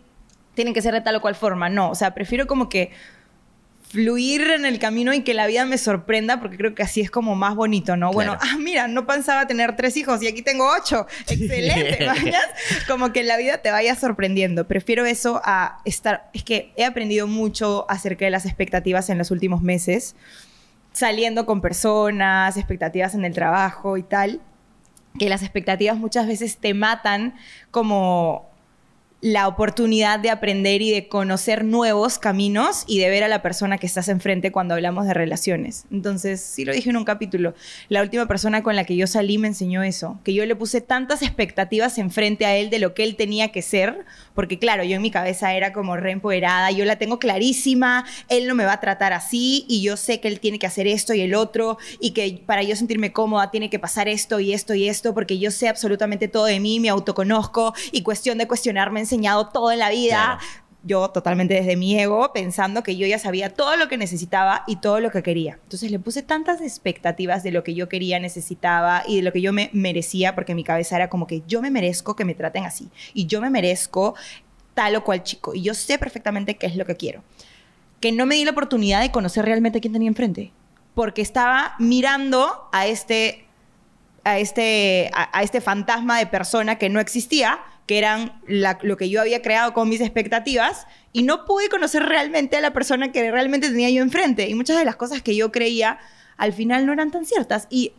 tienen 0.53 0.74
que 0.74 0.82
ser 0.82 0.93
de 0.93 1.01
tal 1.01 1.15
o 1.15 1.22
cual 1.22 1.36
forma. 1.36 1.69
No, 1.69 1.89
o 1.89 1.95
sea, 1.95 2.13
prefiero 2.13 2.47
como 2.47 2.69
que 2.69 2.91
fluir 3.91 4.41
en 4.51 4.65
el 4.65 4.79
camino 4.79 5.13
y 5.13 5.21
que 5.21 5.33
la 5.33 5.47
vida 5.47 5.65
me 5.65 5.77
sorprenda, 5.77 6.39
porque 6.39 6.55
creo 6.55 6.73
que 6.73 6.81
así 6.81 7.01
es 7.01 7.11
como 7.11 7.35
más 7.35 7.55
bonito, 7.55 7.97
¿no? 7.97 8.11
Bueno, 8.13 8.37
ah, 8.39 8.57
mira, 8.57 8.87
no 8.87 9.05
pensaba 9.05 9.47
tener 9.47 9.75
tres 9.75 9.97
hijos 9.97 10.23
y 10.23 10.27
aquí 10.27 10.41
tengo 10.41 10.65
ocho. 10.71 11.07
Excelente, 11.27 12.05
¿vayas? 12.05 12.45
Como 12.87 13.11
que 13.11 13.23
la 13.23 13.35
vida 13.35 13.57
te 13.57 13.69
vaya 13.69 13.95
sorprendiendo. 13.95 14.65
Prefiero 14.65 15.05
eso 15.05 15.41
a 15.43 15.81
estar... 15.83 16.29
Es 16.33 16.43
que 16.43 16.71
he 16.77 16.85
aprendido 16.85 17.27
mucho 17.27 17.85
acerca 17.89 18.23
de 18.23 18.31
las 18.31 18.45
expectativas 18.45 19.09
en 19.09 19.17
los 19.17 19.29
últimos 19.29 19.61
meses, 19.61 20.15
saliendo 20.93 21.45
con 21.45 21.59
personas, 21.59 22.55
expectativas 22.55 23.13
en 23.13 23.25
el 23.25 23.33
trabajo 23.33 23.97
y 23.97 24.03
tal, 24.03 24.39
que 25.19 25.27
las 25.27 25.41
expectativas 25.41 25.97
muchas 25.97 26.27
veces 26.27 26.57
te 26.57 26.73
matan 26.73 27.35
como 27.71 28.50
la 29.22 29.47
oportunidad 29.47 30.19
de 30.19 30.32
aprender 30.32 30.82
y 30.82 30.91
de 30.91 31.07
conocer 31.07 31.63
nuevos 31.63 32.17
caminos 32.17 32.84
y 32.88 32.97
de 32.97 33.09
ver 33.09 33.24
a 33.24 33.28
la 33.28 33.43
persona 33.43 33.78
que 33.78 33.86
estás 33.86 34.07
enfrente 34.07 34.51
cuando 34.51 34.74
hablamos 34.74 35.05
de 35.05 35.13
relaciones. 35.13 35.86
Entonces, 35.91 36.41
sí 36.41 36.65
lo 36.65 36.74
dije 36.74 36.89
en 36.89 36.97
un 36.97 37.05
capítulo, 37.05 37.53
la 37.88 38.01
última 38.01 38.28
persona 38.28 38.63
con 38.63 38.76
la 38.76 38.84
que 38.84 38.95
yo 38.95 39.05
salí 39.05 39.38
me 39.38 39.47
enseñó 39.47 39.84
eso, 39.84 40.19
que 40.24 40.34
yo 40.34 40.43
le 40.47 40.55
puse 40.55 40.82
tantas 40.82 41.22
expectativas 41.22 41.99
enfrente 41.99 42.47
a 42.47 42.55
él 42.55 42.72
de 42.72 42.80
lo 42.80 42.95
que 42.95 43.03
él 43.03 43.15
tenía 43.15 43.51
que 43.51 43.61
ser, 43.61 44.05
porque 44.34 44.57
claro, 44.57 44.84
yo 44.84 44.95
en 44.95 45.03
mi 45.03 45.11
cabeza 45.11 45.53
era 45.53 45.72
como 45.72 45.95
reempoderada, 45.97 46.72
yo 46.72 46.84
la 46.86 46.95
tengo 46.95 47.19
clarísima, 47.19 48.05
él 48.28 48.47
no 48.47 48.55
me 48.55 48.65
va 48.65 48.74
a 48.74 48.80
tratar 48.80 49.13
así 49.13 49.65
y 49.69 49.84
yo 49.84 49.97
sé 49.97 50.19
que 50.19 50.30
él 50.30 50.39
tiene 50.39 50.57
que 50.57 50.65
hacer 50.65 50.88
esto 50.88 51.13
y 51.13 51.22
el 51.22 51.36
otro 51.36 51.78
y 51.99 52.11
que 52.11 52.41
para 52.43 52.63
yo 52.63 52.76
sentirme 52.76 53.11
cómoda 53.11 53.51
tiene 53.51 53.69
que 53.69 53.78
pasar 53.78 54.07
esto 54.07 54.39
y 54.39 54.53
esto 54.53 54.74
y 54.74 54.89
esto 54.89 55.13
porque 55.13 55.38
yo 55.38 55.51
sé 55.51 55.69
absolutamente 55.69 56.28
todo 56.28 56.45
de 56.45 56.59
mí, 56.59 56.80
me 56.80 56.89
autoconozco 56.89 57.76
y 57.91 58.01
cuestión 58.01 58.39
de 58.39 58.47
cuestionar 58.47 58.89
me 58.89 58.99
ha 59.01 59.11
enseñado 59.12 59.47
todo 59.47 59.72
en 59.72 59.80
la 59.80 59.89
vida. 59.89 60.39
Claro. 60.39 60.62
Yo 60.84 61.09
totalmente 61.09 61.53
desde 61.53 61.76
mi 61.76 61.99
ego, 61.99 62.34
pensando 62.34 62.82
que 62.82 62.97
yo 62.97 63.05
ya 63.05 63.20
sabía 63.20 63.53
todo 63.53 63.78
lo 63.78 63.88
que 63.88 63.97
necesitaba 63.97 64.64
y 64.66 64.78
todo 64.78 64.99
lo 64.99 65.12
que 65.12 65.22
quería. 65.22 65.59
Entonces 65.62 65.91
le 65.91 65.99
puse 65.99 66.24
tantas 66.24 66.59
expectativas 66.59 67.43
de 67.43 67.51
lo 67.51 67.64
que 67.64 67.76
yo 67.76 67.88
quería, 67.88 68.20
necesitaba 68.20 69.03
y 69.07 69.18
de 69.18 69.22
lo 69.22 69.32
que 69.32 69.41
yo 69.41 69.53
me 69.53 69.70
merecía, 69.74 70.34
porque 70.34 70.55
mi 70.55 70.64
cabeza 70.64 70.95
era 70.95 71.07
como 71.07 71.28
que 71.28 71.43
yo 71.47 71.62
me 71.62 71.70
merezco 71.70 72.16
que 72.16 72.26
me 72.26 72.34
traten 72.34 72.64
así 72.64 72.89
y 73.14 73.28
yo 73.28 73.41
me 73.41 73.51
merezco 73.51 74.16
tal 74.74 74.95
o 74.95 75.03
cual 75.03 75.22
chico 75.22 75.53
y 75.53 75.62
yo 75.62 75.76
sé 75.76 75.99
perfectamente 75.99 76.55
qué 76.55 76.66
es 76.66 76.76
lo 76.76 76.86
que 76.86 76.95
quiero. 76.95 77.24
Que 77.99 78.12
no 78.12 78.26
me 78.26 78.34
di 78.34 78.45
la 78.45 78.51
oportunidad 78.51 79.01
de 79.01 79.12
conocer 79.12 79.45
realmente 79.45 79.82
quién 79.82 79.93
tenía 79.93 80.07
enfrente, 80.07 80.51
porque 80.95 81.22
estaba 81.22 81.76
mirando 81.78 82.68
a 82.72 82.88
este 82.88 83.45
a 84.24 84.39
este, 84.39 85.09
a, 85.14 85.38
a 85.38 85.43
este 85.43 85.62
fantasma 85.62 86.20
de 86.20 86.28
persona 86.28 86.78
que 86.78 86.89
no 86.89 86.99
existía, 86.99 87.59
que 87.88 87.97
eran 87.97 88.39
la- 88.47 88.79
lo 88.82 88.97
que 88.97 89.09
yo 89.09 89.21
había 89.21 89.41
creado 89.41 89.73
con 89.73 89.89
mis 89.89 90.01
expectativas, 90.01 90.88
y 91.13 91.23
no 91.23 91.45
pude 91.45 91.67
conocer 91.69 92.03
realmente 92.03 92.57
a 92.57 92.61
la 92.61 92.71
persona 92.71 93.11
que 93.11 93.29
realmente 93.32 93.69
tenía 93.69 93.89
yo 93.89 94.01
enfrente. 94.01 94.47
Y 94.47 94.55
muchas 94.55 94.77
de 94.77 94.86
las 94.86 94.95
cosas 94.95 95.21
que 95.21 95.36
yo 95.36 95.51
creía 95.51 95.99
al 96.38 96.53
final 96.53 96.86
no 96.86 96.93
eran 96.93 97.11
tan 97.11 97.25
ciertas. 97.25 97.67
Y 97.69 97.93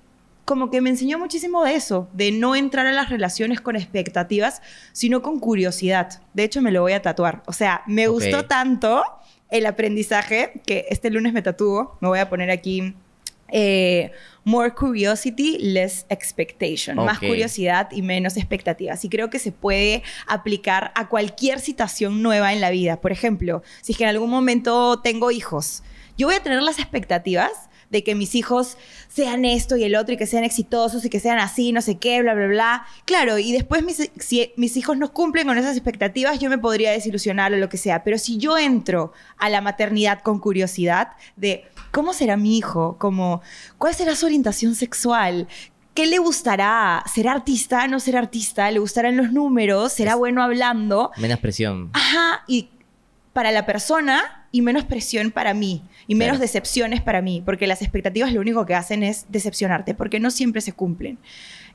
como 0.44 0.70
que 0.70 0.80
me 0.80 0.90
enseñó 0.90 1.18
muchísimo 1.18 1.62
de 1.62 1.74
eso, 1.74 2.08
de 2.14 2.32
no 2.32 2.56
entrar 2.56 2.86
a 2.86 2.92
las 2.92 3.10
relaciones 3.10 3.60
con 3.60 3.76
expectativas, 3.76 4.62
sino 4.92 5.22
con 5.22 5.38
curiosidad. 5.38 6.22
De 6.34 6.44
hecho, 6.44 6.62
me 6.62 6.72
lo 6.72 6.80
voy 6.80 6.94
a 6.94 7.02
tatuar. 7.02 7.42
O 7.46 7.52
sea, 7.52 7.82
me 7.86 8.08
gustó 8.08 8.38
tanto 8.46 9.04
el 9.50 9.66
aprendizaje 9.66 10.60
que 10.66 10.86
este 10.88 11.10
lunes 11.10 11.32
me 11.32 11.42
tatúo. 11.42 11.96
Me 12.00 12.08
voy 12.08 12.18
a 12.18 12.28
poner 12.28 12.50
aquí 12.50 12.94
eh, 13.52 14.10
more 14.44 14.72
curiosity, 14.74 15.58
less 15.58 16.04
expectation. 16.08 16.96
Más 16.96 17.18
Ok. 17.18 17.28
curiosidad 17.28 17.88
y 17.92 18.02
menos 18.02 18.36
expectativas. 18.36 19.04
Y 19.04 19.08
creo 19.08 19.30
que 19.30 19.38
se 19.38 19.52
puede 19.52 20.02
aplicar 20.26 20.90
a 20.96 21.08
cualquier 21.08 21.60
situación 21.60 22.22
nueva 22.22 22.52
en 22.52 22.60
la 22.60 22.70
vida. 22.70 23.00
Por 23.00 23.12
ejemplo, 23.12 23.62
si 23.82 23.92
es 23.92 23.98
que 23.98 24.04
en 24.04 24.10
algún 24.10 24.30
momento 24.30 25.00
tengo 25.00 25.30
hijos, 25.30 25.82
yo 26.18 26.26
voy 26.26 26.36
a 26.36 26.42
tener 26.42 26.62
las 26.62 26.78
expectativas 26.78 27.50
de 27.90 28.02
que 28.02 28.14
mis 28.14 28.34
hijos 28.34 28.78
sean 29.08 29.44
esto 29.44 29.76
y 29.76 29.84
el 29.84 29.96
otro 29.96 30.14
y 30.14 30.16
que 30.16 30.26
sean 30.26 30.44
exitosos 30.44 31.04
y 31.04 31.10
que 31.10 31.20
sean 31.20 31.38
así, 31.38 31.72
no 31.72 31.82
sé 31.82 31.98
qué, 31.98 32.22
bla, 32.22 32.32
bla, 32.32 32.46
bla. 32.46 32.86
Claro, 33.04 33.38
y 33.38 33.52
después 33.52 33.84
mis, 33.84 34.10
si 34.18 34.50
mis 34.56 34.78
hijos 34.78 34.96
no 34.96 35.12
cumplen 35.12 35.46
con 35.46 35.58
esas 35.58 35.76
expectativas, 35.76 36.38
yo 36.40 36.48
me 36.48 36.56
podría 36.56 36.90
desilusionar 36.90 37.52
o 37.52 37.58
lo 37.58 37.68
que 37.68 37.76
sea. 37.76 38.02
Pero 38.02 38.16
si 38.16 38.38
yo 38.38 38.56
entro 38.56 39.12
a 39.36 39.50
la 39.50 39.60
maternidad 39.60 40.22
con 40.22 40.40
curiosidad 40.40 41.08
de 41.36 41.66
cómo 41.92 42.12
será 42.12 42.36
mi 42.36 42.58
hijo, 42.58 42.96
como 42.98 43.40
cuál 43.78 43.94
será 43.94 44.16
su 44.16 44.26
orientación 44.26 44.74
sexual, 44.74 45.46
¿Qué 45.94 46.06
le 46.06 46.16
gustará? 46.16 47.04
¿Será 47.12 47.32
artista? 47.32 47.86
¿No 47.86 48.00
será 48.00 48.18
artista? 48.20 48.70
¿Le 48.70 48.78
gustarán 48.78 49.14
los 49.18 49.30
números? 49.30 49.92
¿Será 49.92 50.12
Es- 50.12 50.16
bueno 50.16 50.42
hablando? 50.42 51.10
Menos 51.18 51.38
presión. 51.38 51.90
Ajá, 51.92 52.44
y 52.48 52.70
para 53.34 53.52
la 53.52 53.66
persona 53.66 54.46
y 54.52 54.62
menos 54.62 54.84
presión 54.86 55.30
para 55.30 55.52
mí 55.52 55.82
y 56.06 56.14
menos 56.14 56.36
Claro. 56.38 56.42
decepciones 56.42 57.02
para 57.02 57.20
mí, 57.20 57.42
porque 57.44 57.66
las 57.66 57.82
expectativas 57.82 58.32
lo 58.32 58.40
único 58.40 58.64
que 58.64 58.74
hacen 58.74 59.02
es 59.02 59.26
decepcionarte, 59.28 59.92
porque 59.94 60.18
no 60.18 60.30
siempre 60.30 60.62
se 60.62 60.72
cumplen. 60.72 61.18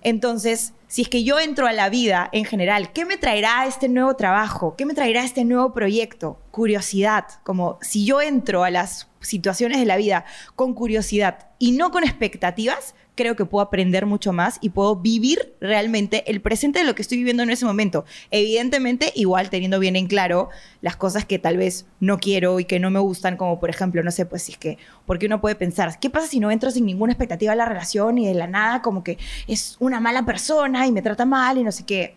Entonces, 0.01 0.73
si 0.87 1.01
es 1.01 1.09
que 1.09 1.23
yo 1.23 1.39
entro 1.39 1.67
a 1.67 1.73
la 1.73 1.89
vida 1.89 2.29
en 2.31 2.45
general, 2.45 2.93
¿qué 2.93 3.05
me 3.05 3.17
traerá 3.17 3.65
este 3.65 3.89
nuevo 3.89 4.15
trabajo? 4.15 4.75
¿Qué 4.77 4.85
me 4.85 4.93
traerá 4.93 5.23
este 5.23 5.43
nuevo 5.43 5.73
proyecto? 5.73 6.39
Curiosidad, 6.51 7.25
como 7.43 7.77
si 7.81 8.05
yo 8.05 8.21
entro 8.21 8.63
a 8.63 8.69
las 8.69 9.09
situaciones 9.19 9.79
de 9.79 9.85
la 9.85 9.97
vida 9.97 10.25
con 10.55 10.73
curiosidad 10.73 11.49
y 11.59 11.71
no 11.71 11.91
con 11.91 12.03
expectativas, 12.03 12.95
creo 13.17 13.35
que 13.35 13.43
puedo 13.43 13.65
aprender 13.65 14.05
mucho 14.05 14.31
más 14.31 14.57
y 14.61 14.69
puedo 14.69 14.95
vivir 14.95 15.53
realmente 15.59 16.23
el 16.31 16.39
presente 16.39 16.79
de 16.79 16.85
lo 16.85 16.95
que 16.95 17.01
estoy 17.01 17.17
viviendo 17.17 17.43
en 17.43 17.49
ese 17.49 17.65
momento. 17.65 18.05
Evidentemente, 18.31 19.11
igual 19.15 19.49
teniendo 19.49 19.79
bien 19.79 19.97
en 19.97 20.07
claro 20.07 20.49
las 20.81 20.95
cosas 20.95 21.25
que 21.25 21.39
tal 21.39 21.57
vez 21.57 21.85
no 21.99 22.19
quiero 22.19 22.61
y 22.61 22.65
que 22.65 22.79
no 22.79 22.89
me 22.89 22.99
gustan, 22.99 23.35
como 23.35 23.59
por 23.59 23.69
ejemplo, 23.69 24.01
no 24.03 24.11
sé, 24.11 24.25
pues 24.25 24.43
si 24.43 24.53
es 24.53 24.57
que, 24.57 24.77
porque 25.05 25.25
uno 25.25 25.41
puede 25.41 25.55
pensar, 25.55 25.99
¿qué 25.99 26.09
pasa 26.09 26.27
si 26.27 26.39
no 26.39 26.49
entro 26.51 26.71
sin 26.71 26.85
ninguna 26.85 27.11
expectativa 27.11 27.51
a 27.51 27.55
la 27.57 27.65
relación 27.65 28.17
y 28.17 28.27
de 28.27 28.35
la 28.35 28.47
nada 28.47 28.81
como 28.81 29.03
que 29.03 29.17
es 29.47 29.75
una 29.79 29.99
mala 29.99 30.25
persona 30.25 30.87
y 30.87 30.93
me 30.93 31.01
trata 31.01 31.25
mal 31.25 31.57
y 31.57 31.63
no 31.63 31.73
sé 31.73 31.83
qué? 31.85 32.15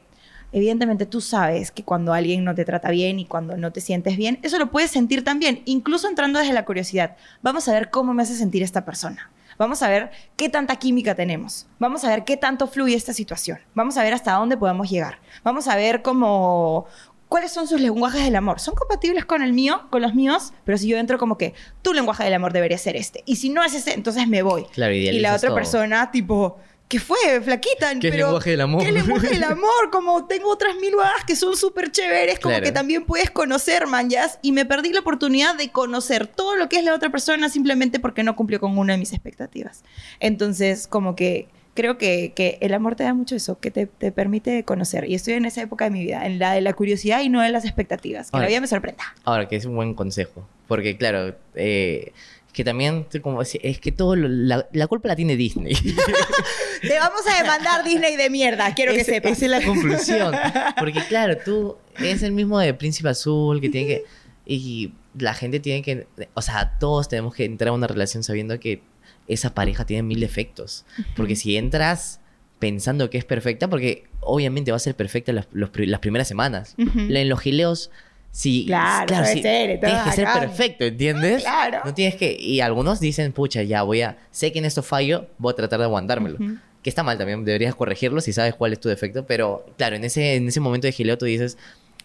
evidentemente 0.52 1.06
tú 1.06 1.20
sabes 1.20 1.70
que 1.70 1.84
cuando 1.84 2.12
alguien 2.12 2.44
no 2.44 2.54
te 2.54 2.64
trata 2.64 2.90
bien 2.90 3.18
y 3.18 3.24
cuando 3.24 3.56
no 3.56 3.72
te 3.72 3.80
sientes 3.80 4.16
bien, 4.16 4.38
eso 4.42 4.58
lo 4.58 4.70
puedes 4.70 4.90
sentir 4.90 5.24
también, 5.24 5.62
incluso 5.64 6.08
entrando 6.08 6.38
desde 6.38 6.52
la 6.52 6.64
curiosidad. 6.64 7.16
Vamos 7.42 7.68
a 7.68 7.72
ver 7.72 7.90
cómo 7.90 8.14
me 8.14 8.22
hace 8.22 8.34
sentir 8.34 8.62
esta 8.62 8.84
persona. 8.84 9.30
Vamos 9.60 9.82
a 9.82 9.90
ver 9.90 10.10
qué 10.38 10.48
tanta 10.48 10.76
química 10.76 11.14
tenemos. 11.14 11.66
Vamos 11.78 12.02
a 12.04 12.08
ver 12.08 12.24
qué 12.24 12.38
tanto 12.38 12.66
fluye 12.66 12.96
esta 12.96 13.12
situación. 13.12 13.58
Vamos 13.74 13.98
a 13.98 14.02
ver 14.02 14.14
hasta 14.14 14.32
dónde 14.32 14.56
podemos 14.56 14.88
llegar. 14.88 15.18
Vamos 15.44 15.68
a 15.68 15.76
ver 15.76 16.00
cómo, 16.00 16.86
cuáles 17.28 17.52
son 17.52 17.68
sus 17.68 17.78
lenguajes 17.78 18.24
del 18.24 18.36
amor. 18.36 18.58
¿Son 18.58 18.74
compatibles 18.74 19.26
con 19.26 19.42
el 19.42 19.52
mío, 19.52 19.82
con 19.90 20.00
los 20.00 20.14
míos? 20.14 20.54
Pero 20.64 20.78
si 20.78 20.88
yo 20.88 20.96
entro 20.96 21.18
como 21.18 21.36
que 21.36 21.52
tu 21.82 21.92
lenguaje 21.92 22.24
del 22.24 22.32
amor 22.32 22.54
debería 22.54 22.78
ser 22.78 22.96
este. 22.96 23.22
Y 23.26 23.36
si 23.36 23.50
no 23.50 23.62
es 23.62 23.74
ese, 23.74 23.92
entonces 23.92 24.26
me 24.26 24.40
voy. 24.40 24.64
Claro, 24.72 24.94
y 24.94 25.18
la 25.20 25.34
otra 25.34 25.50
todo. 25.50 25.56
persona, 25.56 26.10
tipo, 26.10 26.56
¿qué 26.90 26.98
fue, 27.00 27.40
flaquita? 27.42 27.94
¿Qué 27.98 28.10
Pero, 28.10 28.26
lenguaje 28.26 28.50
del 28.50 28.60
amor? 28.60 28.82
¿Qué 28.84 28.92
lenguaje 28.92 29.28
del 29.28 29.44
amor? 29.44 29.90
Como 29.90 30.26
tengo 30.26 30.50
otras 30.50 30.74
mil 30.76 30.92
que 31.26 31.36
son 31.36 31.56
súper 31.56 31.90
chéveres, 31.90 32.38
como 32.40 32.50
Claro. 32.52 32.64
que 32.66 32.72
también 32.72 33.04
puedes 33.06 33.30
conocer, 33.30 33.86
manjas. 33.86 34.38
Y 34.42 34.52
me 34.52 34.66
perdí 34.66 34.92
la 34.92 35.00
oportunidad 35.00 35.54
de 35.54 35.70
conocer 35.70 36.26
todo 36.26 36.56
lo 36.56 36.68
que 36.68 36.76
es 36.78 36.84
la 36.84 36.92
otra 36.94 37.10
persona 37.10 37.48
simplemente 37.48 38.00
porque 38.00 38.22
no 38.24 38.36
cumplió 38.36 38.60
con 38.60 38.76
una 38.76 38.92
de 38.94 38.98
mis 38.98 39.12
expectativas. 39.12 39.84
Entonces, 40.18 40.86
como 40.86 41.14
que 41.16 41.48
creo 41.74 41.96
que, 41.96 42.32
que 42.34 42.58
el 42.60 42.74
amor 42.74 42.96
te 42.96 43.04
da 43.04 43.14
mucho 43.14 43.36
eso, 43.36 43.58
que 43.60 43.70
te, 43.70 43.86
te 43.86 44.10
permite 44.12 44.64
conocer. 44.64 45.08
Y 45.08 45.14
estoy 45.14 45.34
en 45.34 45.44
esa 45.44 45.62
época 45.62 45.84
de 45.84 45.90
mi 45.92 46.00
vida, 46.04 46.26
en 46.26 46.38
la 46.38 46.52
de 46.52 46.60
la 46.60 46.72
curiosidad 46.74 47.20
y 47.22 47.28
no 47.28 47.40
de 47.40 47.50
las 47.50 47.64
expectativas. 47.64 48.30
Que 48.30 48.36
Ahora- 48.36 48.46
la 48.46 48.48
vida 48.48 48.60
me 48.60 48.66
sorprenda. 48.66 49.04
Ahora, 49.24 49.48
que 49.48 49.56
es 49.56 49.64
un 49.64 49.76
buen 49.76 49.94
consejo. 49.94 50.46
Porque, 50.66 50.96
claro, 50.96 51.34
eh, 51.54 52.12
es 52.12 52.39
que 52.52 52.64
también, 52.64 53.06
como 53.22 53.40
decía, 53.40 53.60
es 53.62 53.78
que 53.80 53.92
todo, 53.92 54.16
lo- 54.16 54.28
la, 54.28 54.68
la 54.72 54.86
culpa 54.86 55.08
la 55.08 55.16
tiene 55.16 55.36
Disney. 55.36 55.74
Te 56.82 56.98
vamos 56.98 57.20
a 57.30 57.42
demandar 57.42 57.84
Disney 57.84 58.16
de 58.16 58.30
mierda, 58.30 58.74
quiero 58.74 58.92
que 58.92 59.04
sepas. 59.04 59.32
Esa 59.32 59.44
es 59.46 59.50
la 59.50 59.62
conclusión. 59.64 60.34
Porque, 60.78 61.00
claro, 61.08 61.36
tú 61.44 61.76
es 61.98 62.22
el 62.22 62.32
mismo 62.32 62.58
de 62.58 62.72
Príncipe 62.74 63.08
Azul 63.08 63.60
que 63.60 63.68
tiene 63.68 63.86
que. 63.86 64.04
Y 64.46 64.92
la 65.18 65.34
gente 65.34 65.60
tiene 65.60 65.82
que. 65.82 66.06
O 66.34 66.42
sea, 66.42 66.78
todos 66.78 67.08
tenemos 67.08 67.34
que 67.34 67.44
entrar 67.44 67.68
a 67.68 67.72
una 67.72 67.86
relación 67.86 68.22
sabiendo 68.22 68.58
que 68.58 68.82
esa 69.28 69.54
pareja 69.54 69.84
tiene 69.84 70.02
mil 70.02 70.20
defectos. 70.20 70.84
Porque 71.16 71.36
si 71.36 71.56
entras 71.56 72.20
pensando 72.58 73.10
que 73.10 73.18
es 73.18 73.24
perfecta, 73.24 73.68
porque 73.68 74.04
obviamente 74.20 74.70
va 74.70 74.76
a 74.76 74.80
ser 74.80 74.94
perfecta 74.94 75.32
las, 75.32 75.46
los 75.52 75.70
las 75.74 76.00
primeras 76.00 76.28
semanas. 76.28 76.74
En 76.78 77.28
los 77.28 77.40
gileos. 77.40 77.90
Sí, 78.32 78.64
Claro, 79.08 79.26
sí, 79.26 79.42
tienes 79.80 80.02
que 80.04 80.12
ser 80.12 80.24
perfecto, 80.40 80.84
¿entiendes? 80.84 81.42
Claro. 81.42 81.80
No 81.84 81.92
tienes 81.94 82.14
que. 82.14 82.32
Y 82.38 82.60
algunos 82.60 83.00
dicen, 83.00 83.32
pucha, 83.32 83.62
ya 83.64 83.82
voy 83.82 84.02
a. 84.02 84.18
Sé 84.30 84.52
que 84.52 84.60
en 84.60 84.64
esto 84.66 84.82
fallo, 84.82 85.26
voy 85.38 85.52
a 85.52 85.56
tratar 85.56 85.80
de 85.80 85.86
aguantármelo. 85.86 86.38
Que 86.82 86.88
está 86.88 87.02
mal 87.02 87.18
también, 87.18 87.44
deberías 87.44 87.74
corregirlo 87.74 88.20
si 88.20 88.32
sabes 88.32 88.54
cuál 88.54 88.72
es 88.72 88.80
tu 88.80 88.88
defecto. 88.88 89.26
Pero 89.26 89.66
claro, 89.76 89.96
en 89.96 90.04
ese, 90.04 90.36
en 90.36 90.48
ese 90.48 90.60
momento 90.60 90.86
de 90.86 90.92
gileo 90.92 91.18
tú 91.18 91.26
dices, 91.26 91.58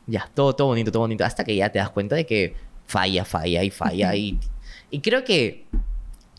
ya, 0.08 0.30
todo, 0.34 0.54
todo 0.56 0.68
bonito, 0.70 0.92
todo 0.92 1.02
bonito. 1.04 1.24
Hasta 1.24 1.44
que 1.44 1.56
ya 1.56 1.72
te 1.72 1.80
das 1.80 1.92
cuenta 1.92 2.16
de 2.16 2.26
que 2.26 2.56
falla, 2.88 3.24
falla 3.24 3.64
y 3.64 3.70
falla. 3.70 4.16
y, 4.16 4.40
y 4.90 5.00
creo 5.02 5.24
que. 5.24 5.66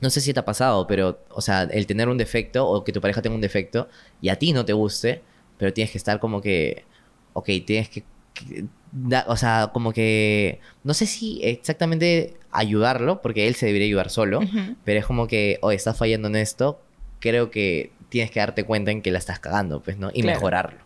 No 0.03 0.11
sé 0.11 0.21
si 0.21 0.35
te 0.35 0.41
ha 0.41 0.45
pasado, 0.45 0.87
pero, 0.87 1.21
o 1.31 1.41
sea, 1.41 1.63
el 1.63 1.87
tener 1.87 2.09
un 2.11 2.19
defecto 2.19 2.69
o 2.69 2.85
que 2.85 2.93
tu 2.93 3.01
pareja 3.01 3.23
tenga 3.23 3.35
un 3.35 3.41
defecto 3.41 3.89
y 4.21 4.29
a 4.29 4.37
ti 4.37 4.53
no 4.53 4.63
te 4.67 4.75
guste, 4.75 5.23
pero 5.57 5.73
tienes 5.73 5.91
que 5.93 5.97
estar 5.99 6.19
como 6.21 6.43
que. 6.43 6.85
Ok, 7.33 7.47
tienes 7.65 7.89
que. 7.89 8.03
que- 8.35 8.65
da- 8.97 9.25
o 9.29 9.37
sea, 9.37 9.71
como 9.73 9.93
que. 9.93 10.61
No 10.85 10.95
sé 10.95 11.07
si 11.07 11.41
exactamente 11.45 12.35
ayudarlo, 12.51 13.21
porque 13.23 13.47
él 13.47 13.55
se 13.55 13.67
debería 13.67 13.87
ayudar 13.87 14.11
solo. 14.11 14.41
Pero 14.85 14.99
es 15.01 15.07
como 15.07 15.27
que, 15.27 15.59
oye, 15.63 15.77
estás 15.77 15.97
fallando 15.99 16.29
en 16.29 16.37
esto, 16.37 16.81
creo 17.21 17.51
que 17.51 17.93
tienes 18.09 18.31
que 18.31 18.41
darte 18.41 18.65
cuenta 18.65 18.91
en 18.91 19.03
que 19.03 19.11
la 19.11 19.19
estás 19.19 19.39
cagando, 19.41 19.81
pues, 19.83 19.99
¿no? 19.99 20.11
Y 20.15 20.23
Claro. 20.23 20.37
mejorarlo. 20.37 20.79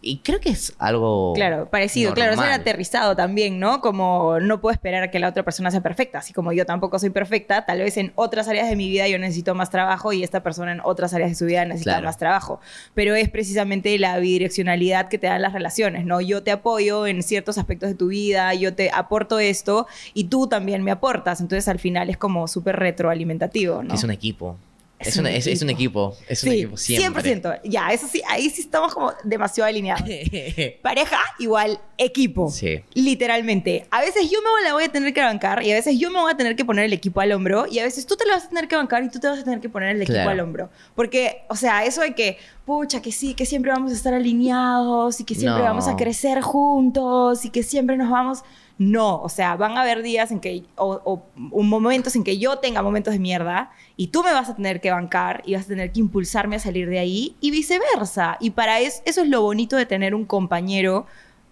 Y 0.00 0.18
creo 0.18 0.38
que 0.38 0.50
es 0.50 0.74
algo. 0.78 1.32
Claro, 1.34 1.68
parecido, 1.70 2.14
claro, 2.14 2.32
ser 2.32 2.38
normal. 2.40 2.60
aterrizado 2.60 3.16
también, 3.16 3.58
¿no? 3.58 3.80
Como 3.80 4.38
no 4.38 4.60
puedo 4.60 4.72
esperar 4.72 5.02
a 5.02 5.10
que 5.10 5.18
la 5.18 5.28
otra 5.28 5.42
persona 5.42 5.72
sea 5.72 5.80
perfecta, 5.80 6.18
así 6.18 6.32
como 6.32 6.52
yo 6.52 6.64
tampoco 6.66 7.00
soy 7.00 7.10
perfecta, 7.10 7.66
tal 7.66 7.80
vez 7.80 7.96
en 7.96 8.12
otras 8.14 8.46
áreas 8.46 8.68
de 8.68 8.76
mi 8.76 8.88
vida 8.88 9.08
yo 9.08 9.18
necesito 9.18 9.56
más 9.56 9.70
trabajo 9.70 10.12
y 10.12 10.22
esta 10.22 10.42
persona 10.44 10.70
en 10.70 10.80
otras 10.84 11.14
áreas 11.14 11.30
de 11.30 11.34
su 11.34 11.46
vida 11.46 11.64
necesita 11.64 11.92
Claro. 11.94 12.06
más 12.06 12.16
trabajo. 12.16 12.60
Pero 12.94 13.16
es 13.16 13.28
precisamente 13.28 13.98
la 13.98 14.16
bidireccionalidad 14.18 15.08
que 15.08 15.18
te 15.18 15.26
dan 15.26 15.42
las 15.42 15.52
relaciones, 15.52 16.06
¿no? 16.06 16.20
Yo 16.20 16.44
te 16.44 16.52
apoyo 16.52 17.06
en 17.08 17.24
ciertos 17.24 17.58
aspectos 17.58 17.88
de 17.88 17.96
tu 17.96 18.06
vida, 18.06 18.54
yo 18.54 18.74
te 18.74 18.90
aporto 18.92 19.40
esto 19.40 19.88
y 20.14 20.24
tú 20.24 20.46
también 20.46 20.84
me 20.84 20.92
aportas, 20.92 21.40
entonces 21.40 21.66
al 21.66 21.80
final 21.80 22.08
es 22.08 22.16
como 22.16 22.46
súper 22.46 22.76
retroalimentativo, 22.76 23.82
¿no? 23.82 23.94
Es 23.94 24.04
un 24.04 24.10
equipo. 24.12 24.56
Es 24.98 25.08
Es, 25.08 25.16
un 25.16 25.26
es- 25.28 25.46
es 25.46 25.62
un 25.62 25.70
equipo. 25.70 26.16
Es 26.28 26.42
un 26.42 26.50
equipo 26.52 26.76
siempre. 26.76 27.22
100%. 27.22 27.60
Ya, 27.64 27.88
eso 27.90 28.08
sí, 28.08 28.20
ahí 28.28 28.50
sí 28.50 28.62
estamos 28.62 28.92
como 28.94 29.12
demasiado 29.24 29.68
alineados. 29.68 30.02
Pareja 30.82 31.16
igual 31.38 31.80
equipo. 31.96 32.50
Sí. 32.50 32.80
Literalmente. 32.94 33.86
A 33.90 34.00
veces 34.00 34.30
yo 34.30 34.38
me 34.42 34.64
la 34.66 34.72
voy 34.74 34.84
a 34.84 34.88
tener 34.88 35.12
que 35.14 35.20
bancar 35.20 35.62
y 35.62 35.70
a 35.72 35.74
veces 35.74 35.98
yo 35.98 36.10
me 36.10 36.20
voy 36.20 36.32
a 36.32 36.36
tener 36.36 36.56
que 36.56 36.64
poner 36.64 36.84
el 36.84 36.92
equipo 36.92 37.20
al 37.20 37.30
hombro 37.32 37.66
y 37.70 37.78
a 37.78 37.84
veces 37.84 38.06
tú 38.06 38.16
te 38.16 38.26
lo 38.26 38.32
vas 38.32 38.46
a 38.46 38.48
tener 38.48 38.66
que 38.68 38.76
bancar 38.76 39.02
y 39.04 39.08
tú 39.08 39.18
te 39.20 39.28
vas 39.28 39.38
a 39.38 39.44
tener 39.44 39.60
que 39.60 39.68
poner 39.68 39.90
el 39.96 40.02
equipo 40.02 40.14
Claro. 40.14 40.30
al 40.30 40.40
hombro. 40.40 40.70
Porque, 40.94 41.42
o 41.48 41.54
sea, 41.56 41.84
eso 41.84 42.00
de 42.00 42.14
que, 42.14 42.36
pucha, 42.64 43.00
que 43.00 43.12
sí, 43.12 43.34
que 43.34 43.46
siempre 43.46 43.70
vamos 43.72 43.92
a 43.92 43.94
estar 43.94 44.14
alineados 44.14 45.20
y 45.20 45.24
que 45.24 45.34
siempre 45.34 45.58
No. 45.62 45.64
vamos 45.68 45.86
a 45.88 45.96
crecer 45.96 46.40
juntos 46.40 47.44
y 47.44 47.50
que 47.50 47.62
siempre 47.62 47.96
nos 47.96 48.10
vamos... 48.10 48.42
No, 48.78 49.20
o 49.22 49.28
sea, 49.28 49.56
van 49.56 49.76
a 49.76 49.82
haber 49.82 50.02
días 50.02 50.30
en 50.30 50.38
que, 50.38 50.62
o, 50.76 51.00
o- 51.04 51.26
o 51.50 51.62
momentos 51.64 52.14
en 52.14 52.22
que 52.22 52.38
yo 52.38 52.58
tenga 52.58 52.80
momentos 52.80 53.12
de 53.12 53.18
mierda 53.18 53.72
y 53.96 54.06
tú 54.08 54.22
me 54.22 54.32
vas 54.32 54.48
a 54.48 54.54
tener 54.54 54.80
que 54.80 54.92
bancar 54.92 55.42
y 55.44 55.54
vas 55.54 55.64
a 55.64 55.68
tener 55.68 55.90
que 55.90 55.98
impulsarme 55.98 56.54
a 56.56 56.58
salir 56.60 56.88
de 56.88 57.00
ahí 57.00 57.34
y 57.40 57.50
viceversa. 57.50 58.36
Y 58.40 58.50
para 58.50 58.78
eso, 58.80 59.02
eso 59.04 59.22
es 59.22 59.28
lo 59.28 59.42
bonito 59.42 59.76
de 59.76 59.84
tener 59.84 60.14
un 60.14 60.24
compañero 60.24 61.06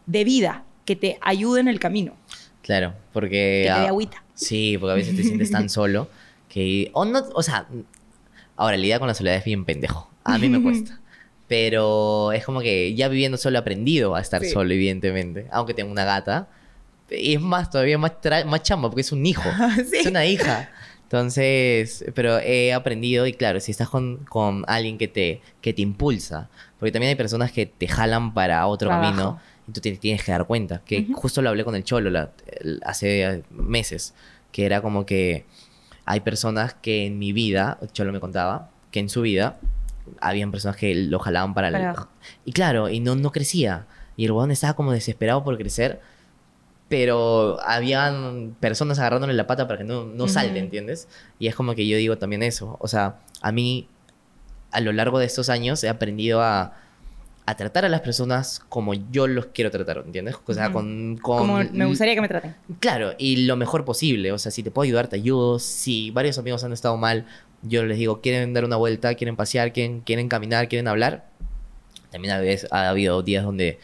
de 0.06 0.22
vida 0.22 0.62
que 0.84 0.94
te 0.94 1.18
ayude 1.20 1.60
en 1.60 1.66
el 1.68 1.80
camino, 1.80 2.14
Claro, 2.62 2.90
que 2.90 2.96
porque. 3.12 3.62
te 3.66 3.70
dé 3.80 3.86
ah, 3.86 3.88
agüita. 3.88 4.22
Sí, 4.34 4.76
porque 4.78 4.92
a 4.92 4.94
veces 4.94 5.16
te 5.16 5.24
sientes 5.24 5.50
tan 5.50 5.68
solo 5.68 6.08
que. 6.48 6.90
O, 6.94 7.04
no, 7.04 7.24
o 7.34 7.42
sea, 7.42 7.66
ahora, 8.54 8.76
lidiar 8.76 9.00
con 9.00 9.08
la 9.08 9.14
soledad 9.14 9.36
es 9.38 9.44
bien 9.44 9.64
pendejo. 9.64 10.08
A 10.22 10.38
mí 10.38 10.48
me 10.48 10.62
cuesta. 10.62 11.00
Pero 11.48 12.32
es 12.32 12.44
como 12.44 12.60
que 12.60 12.94
ya 12.94 13.08
viviendo 13.08 13.36
solo 13.38 13.56
he 13.56 13.60
aprendido 13.60 14.14
a 14.14 14.20
estar 14.20 14.42
Sí. 14.42 14.50
solo, 14.50 14.72
evidentemente. 14.72 15.46
Aunque 15.50 15.74
tengo 15.74 15.90
una 15.90 16.04
gata. 16.04 16.48
Y 17.10 17.34
es 17.34 17.40
más, 17.40 17.70
todavía 17.70 17.98
más, 17.98 18.12
más 18.46 18.62
chamba 18.62 18.88
porque 18.88 19.02
es 19.02 19.12
un 19.12 19.24
hijo. 19.26 19.48
Sí. 19.90 19.98
Es 19.98 20.06
una 20.06 20.24
hija. 20.26 20.68
Entonces, 21.04 22.04
pero 22.14 22.38
he 22.40 22.72
aprendido 22.72 23.26
y 23.26 23.32
claro, 23.32 23.60
si 23.60 23.70
estás 23.70 23.88
con, 23.88 24.18
con 24.28 24.64
alguien 24.66 24.98
que 24.98 25.08
te, 25.08 25.40
que 25.60 25.72
te 25.72 25.80
impulsa, 25.82 26.48
porque 26.78 26.92
también 26.92 27.10
hay 27.10 27.14
personas 27.14 27.52
que 27.52 27.64
te 27.66 27.88
jalan 27.88 28.34
para 28.34 28.66
otro 28.66 28.90
camino 28.90 29.38
y 29.68 29.72
tú 29.72 29.80
te 29.80 29.96
tienes 29.96 30.22
que 30.24 30.32
dar 30.32 30.46
cuenta. 30.46 30.82
Que 30.84 31.06
justo 31.14 31.42
lo 31.42 31.48
hablé 31.48 31.64
con 31.64 31.74
el 31.76 31.84
Cholo 31.84 32.10
la- 32.10 32.32
el- 32.60 32.80
hace 32.84 33.44
meses, 33.50 34.14
que 34.52 34.66
era 34.66 34.82
como 34.82 35.06
que 35.06 35.46
hay 36.04 36.20
personas 36.20 36.74
que 36.74 37.06
en 37.06 37.18
mi 37.18 37.32
vida, 37.32 37.78
el 37.80 37.92
Cholo 37.92 38.12
me 38.12 38.20
contaba, 38.20 38.70
que 38.90 39.00
en 39.00 39.08
su 39.08 39.22
vida 39.22 39.58
habían 40.20 40.50
personas 40.50 40.76
que 40.76 40.94
lo 40.94 41.18
jalaban 41.18 41.54
para, 41.54 41.70
Para 41.70 41.90
el... 41.90 41.96
Y 42.44 42.52
claro, 42.52 42.88
y 42.88 43.00
no, 43.00 43.14
no 43.16 43.32
crecía. 43.32 43.86
Y 44.16 44.24
el 44.24 44.32
huevón 44.32 44.50
estaba 44.50 44.74
como 44.74 44.92
desesperado 44.92 45.42
por 45.44 45.56
crecer, 45.56 46.00
pero 46.88 47.58
habían 47.62 48.54
personas 48.60 48.98
agarrándole 48.98 49.34
la 49.34 49.46
pata 49.46 49.66
para 49.66 49.78
que 49.78 49.84
no, 49.84 50.04
no 50.04 50.28
salte, 50.28 50.52
Ujú. 50.58 50.64
¿entiendes? 50.66 51.08
Y 51.38 51.48
es 51.48 51.54
como 51.54 51.74
que 51.74 51.86
yo 51.86 51.96
digo 51.96 52.16
también 52.18 52.42
eso. 52.42 52.76
O 52.80 52.88
sea, 52.88 53.16
a 53.40 53.50
mí, 53.52 53.88
a 54.70 54.80
lo 54.80 54.92
largo 54.92 55.18
de 55.18 55.26
estos 55.26 55.48
años, 55.48 55.82
he 55.82 55.88
aprendido 55.88 56.40
a, 56.42 56.74
a 57.44 57.56
tratar 57.56 57.84
a 57.84 57.88
las 57.88 58.02
personas 58.02 58.62
como 58.68 58.94
yo 58.94 59.26
los 59.26 59.46
quiero 59.46 59.70
tratar, 59.70 60.02
¿entiendes? 60.06 60.36
O 60.46 60.54
sea, 60.54 60.66
Ujú. 60.66 60.74
con, 60.74 61.18
con... 61.20 61.38
Como 61.38 61.64
me 61.72 61.86
gustaría 61.86 62.14
que 62.14 62.20
me 62.20 62.28
traten. 62.28 62.54
Claro, 62.78 63.14
y 63.18 63.46
lo 63.46 63.56
mejor 63.56 63.84
posible. 63.84 64.30
O 64.30 64.38
sea, 64.38 64.52
si 64.52 64.62
te 64.62 64.70
puedo 64.70 64.84
ayudar, 64.84 65.08
te 65.08 65.16
ayudo. 65.16 65.58
Si 65.58 66.10
varios 66.12 66.38
amigos 66.38 66.62
han 66.62 66.72
estado 66.72 66.96
mal, 66.96 67.26
yo 67.62 67.84
les 67.84 67.98
digo, 67.98 68.20
quieren 68.20 68.54
dar 68.54 68.64
una 68.64 68.76
vuelta, 68.76 69.14
quieren 69.14 69.34
pasear, 69.34 69.72
quieren, 69.72 70.02
quieren 70.02 70.28
caminar, 70.28 70.68
quieren 70.68 70.86
hablar. 70.86 71.26
También 72.12 72.34
a 72.34 72.38
veces 72.38 72.70
ha 72.72 72.88
habido 72.88 73.22
días 73.22 73.44
donde 73.44 73.80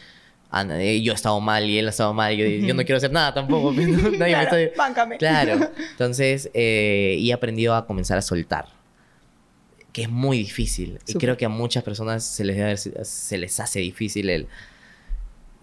yo 1.01 1.11
he 1.11 1.15
estado 1.15 1.39
mal 1.41 1.69
y 1.69 1.77
él 1.79 1.87
ha 1.87 1.89
estado 1.89 2.13
mal 2.13 2.33
y 2.33 2.37
yo, 2.37 2.67
yo 2.67 2.73
no 2.73 2.83
quiero 2.83 2.97
hacer 2.97 3.11
nada 3.11 3.33
tampoco. 3.33 3.73
pues. 3.73 3.87
Nadie 3.87 4.11
me 4.11 4.17
Claro, 4.17 4.55
está- 4.57 4.77
báncame. 4.77 5.17
Claro. 5.17 5.69
Entonces, 5.91 6.49
eh, 6.53 7.15
y 7.19 7.29
he 7.31 7.33
aprendido 7.33 7.75
a 7.75 7.85
comenzar 7.87 8.17
a 8.17 8.21
soltar. 8.21 8.67
Que 9.91 10.03
es 10.03 10.09
muy 10.09 10.37
difícil. 10.39 10.99
Y 11.07 11.11
Súper. 11.13 11.27
creo 11.27 11.37
que 11.37 11.45
a 11.45 11.49
muchas 11.49 11.83
personas 11.83 12.23
se 12.23 12.43
les, 12.43 12.89
se 13.03 13.37
les 13.37 13.59
hace 13.59 13.79
difícil 13.79 14.29
el... 14.29 14.47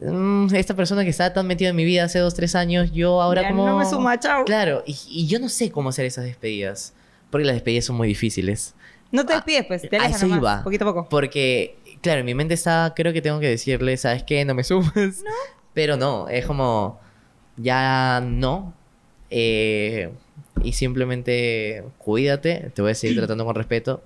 "Mm, 0.01 0.55
esta 0.55 0.75
persona 0.75 1.05
que 1.05 1.11
estaba 1.11 1.33
tan 1.33 1.47
metida 1.47 1.69
en 1.71 1.77
mi 1.77 1.85
vida 1.85 2.05
hace 2.05 2.19
dos, 2.21 2.35
tres 2.35 2.55
años, 2.55 2.93
yo 2.93 3.21
ahora 3.21 3.43
Ya 3.43 3.49
como... 3.51 3.67
no 3.67 3.77
me 3.79 3.85
suma, 3.85 4.19
chao. 4.19 4.45
Claro, 4.45 4.83
y, 4.87 4.97
y 5.09 5.27
yo 5.27 5.39
no 5.39 5.49
sé 5.49 5.71
cómo 5.71 5.89
hacer 5.91 6.07
esas 6.07 6.25
despedidas. 6.25 6.95
Porque 7.31 7.45
las 7.45 7.55
despedidas 7.55 7.85
son 7.85 7.97
muy 7.97 8.09
difíciles. 8.09 8.75
No 9.13 9.27
te 9.27 9.33
Ah, 9.33 9.37
despides, 9.37 9.67
pues. 9.67 9.83
Te 9.89 9.97
a 9.97 10.01
alejas 10.01 10.17
eso 10.19 10.27
nomás, 10.27 10.39
iba. 10.41 10.65
Poquito 10.65 10.85
a 10.85 10.95
poco. 10.95 11.09
Porque, 11.09 11.77
claro, 12.01 12.21
en 12.21 12.27
mi 12.27 12.35
mente 12.35 12.55
está, 12.55 12.93
creo 12.95 13.13
que 13.13 13.23
tengo 13.23 13.41
que 13.41 13.49
decirle, 13.49 13.97
¿sabes 13.97 14.23
qué? 14.23 14.45
No 14.45 14.55
me 14.55 14.65
sumas. 14.65 15.23
Pero 15.75 15.97
no, 15.97 16.29
es 16.29 16.47
como, 16.47 17.01
ya 17.57 18.21
no. 18.25 18.75
Eh, 19.31 20.11
y 20.63 20.73
simplemente 20.73 21.85
cuídate, 21.99 22.71
te 22.75 22.83
voy 22.83 22.93
a 22.93 22.95
seguir 22.95 23.19
tratando 23.19 23.45
con 23.45 23.55
respeto, 23.55 24.03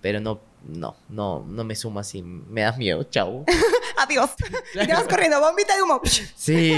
pero 0.00 0.20
no, 0.20 0.40
no, 0.68 0.96
no, 1.08 1.44
no 1.46 1.64
me 1.64 1.74
sumas 1.74 2.14
y 2.14 2.22
me 2.22 2.62
das 2.62 2.78
miedo. 2.78 3.04
Chau. 3.04 3.44
adiós. 4.02 4.30
Y 4.74 4.86
te 4.86 4.92
vas 4.92 5.04
corriendo, 5.04 5.40
bombita 5.40 5.76
de 5.76 5.82
humo. 5.82 6.00
Sí. 6.04 6.22
sí. 6.36 6.72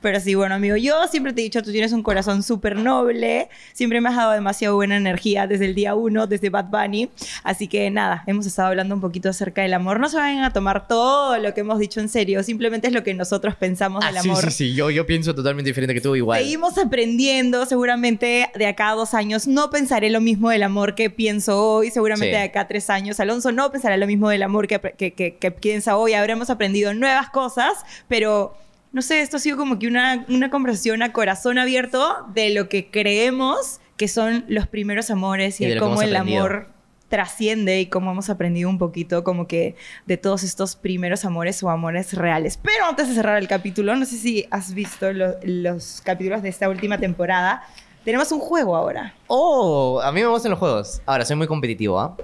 Pero 0.00 0.20
sí, 0.20 0.34
bueno, 0.34 0.54
amigo, 0.54 0.76
yo 0.76 1.06
siempre 1.08 1.32
te 1.32 1.40
he 1.40 1.44
dicho, 1.44 1.62
tú 1.62 1.70
tienes 1.72 1.92
un 1.92 2.02
corazón 2.02 2.42
súper 2.42 2.76
noble, 2.76 3.48
siempre 3.72 4.00
me 4.00 4.08
has 4.08 4.16
dado 4.16 4.32
demasiado 4.32 4.74
buena 4.76 4.96
energía 4.96 5.46
desde 5.46 5.64
el 5.66 5.74
día 5.74 5.94
uno, 5.94 6.26
desde 6.26 6.50
Bad 6.50 6.66
Bunny. 6.66 7.10
Así 7.42 7.68
que 7.68 7.90
nada, 7.90 8.22
hemos 8.26 8.46
estado 8.46 8.68
hablando 8.68 8.94
un 8.94 9.00
poquito 9.00 9.28
acerca 9.28 9.62
del 9.62 9.74
amor. 9.74 10.00
No 10.00 10.08
se 10.08 10.16
vayan 10.16 10.44
a 10.44 10.52
tomar 10.52 10.86
todo 10.88 11.38
lo 11.38 11.54
que 11.54 11.60
hemos 11.60 11.78
dicho 11.78 12.00
en 12.00 12.08
serio, 12.08 12.42
simplemente 12.42 12.88
es 12.88 12.92
lo 12.92 13.02
que 13.02 13.14
nosotros 13.14 13.54
pensamos 13.56 14.02
Ah, 14.04 14.12
del 14.12 14.22
sí, 14.22 14.28
amor. 14.30 14.44
sí, 14.44 14.50
sí. 14.50 14.74
Yo, 14.74 14.90
yo 14.90 15.06
pienso 15.06 15.34
totalmente 15.34 15.68
diferente 15.70 15.94
que 15.94 16.00
tú, 16.00 16.14
igual. 16.16 16.40
Seguimos 16.40 16.76
aprendiendo, 16.78 17.66
seguramente 17.66 18.50
de 18.54 18.66
acá 18.66 18.90
a 18.90 18.94
dos 18.94 19.14
años 19.14 19.46
no 19.46 19.70
pensaré 19.70 20.10
lo 20.10 20.20
mismo 20.20 20.50
del 20.50 20.62
amor 20.62 20.94
que 20.94 21.10
pienso 21.10 21.60
hoy, 21.60 21.90
seguramente 21.90 22.24
Sí. 22.24 22.30
de 22.30 22.38
acá 22.42 22.60
a 22.62 22.68
tres 22.68 22.88
años 22.90 23.20
Alonso 23.20 23.52
no 23.52 23.70
pensará 23.70 23.96
lo 23.96 24.06
mismo 24.06 24.28
del 24.28 24.42
amor 24.42 24.66
que, 24.66 24.78
que, 24.80 25.12
que- 25.12 25.34
que 25.36 25.50
piensa 25.64 25.96
hoy, 25.96 26.12
habremos 26.12 26.50
aprendido 26.50 26.92
nuevas 26.92 27.30
cosas, 27.30 27.72
pero 28.06 28.54
no 28.92 29.00
sé, 29.00 29.22
esto 29.22 29.38
ha 29.38 29.40
sido 29.40 29.56
como 29.56 29.78
que 29.78 29.86
una, 29.86 30.26
una 30.28 30.50
conversación 30.50 31.02
a 31.02 31.10
corazón 31.14 31.58
abierto 31.58 32.26
de 32.34 32.50
lo 32.50 32.68
que 32.68 32.90
creemos 32.90 33.80
que 33.96 34.06
son 34.08 34.44
los 34.48 34.66
primeros 34.66 35.08
amores 35.10 35.62
y, 35.62 35.64
de 35.66 35.78
cómo 35.78 36.02
el 36.02 36.14
aprendido. 36.14 36.44
amor 36.44 36.68
trasciende 37.08 37.80
y 37.80 37.86
cómo 37.86 38.10
hemos 38.10 38.28
aprendido 38.28 38.68
un 38.68 38.76
poquito 38.76 39.24
como 39.24 39.46
que 39.46 39.74
de 40.04 40.16
todos 40.18 40.42
estos 40.42 40.76
primeros 40.76 41.24
amores 41.24 41.62
o 41.62 41.70
amores 41.70 42.12
reales. 42.12 42.58
Pero 42.62 42.84
antes 42.86 43.08
de 43.08 43.14
cerrar 43.14 43.38
el 43.38 43.48
capítulo, 43.48 43.96
no 43.96 44.04
sé 44.04 44.16
si 44.18 44.46
has 44.50 44.74
visto 44.74 45.12
lo- 45.14 45.36
los 45.44 46.02
capítulos 46.04 46.42
de 46.42 46.50
esta 46.50 46.68
última 46.68 46.98
temporada, 46.98 47.62
tenemos 48.04 48.30
un 48.32 48.40
juego 48.40 48.76
ahora. 48.76 49.14
Oh, 49.28 49.98
a 50.04 50.12
mí 50.12 50.20
me 50.20 50.26
gustan 50.26 50.50
los 50.50 50.58
juegos. 50.58 51.00
Ahora, 51.06 51.24
soy 51.24 51.36
muy 51.36 51.46
competitivo, 51.46 51.98
¿ah? 51.98 52.16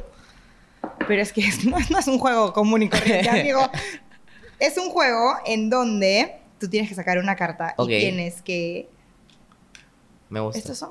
Pero 1.10 1.22
es 1.22 1.32
que 1.32 1.40
es- 1.48 1.64
no, 1.64 1.76
no 1.90 1.98
es 1.98 2.06
un 2.06 2.18
juego 2.20 2.52
común 2.52 2.82
y 2.84 2.88
corriente, 2.88 3.28
amigo. 3.40 3.68
Es 4.60 4.78
un 4.78 4.90
juego 4.90 5.34
en 5.44 5.68
donde 5.68 6.36
tú 6.60 6.68
tienes 6.68 6.88
que 6.88 6.94
sacar 6.94 7.18
una 7.18 7.34
carta 7.34 7.74
Ok. 7.76 7.88
y 7.90 7.98
tienes 7.98 8.42
que... 8.42 8.88
Me 10.28 10.38
gusta. 10.38 10.58
¿Estos 10.60 10.78
son? 10.78 10.90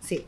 Sí. 0.00 0.24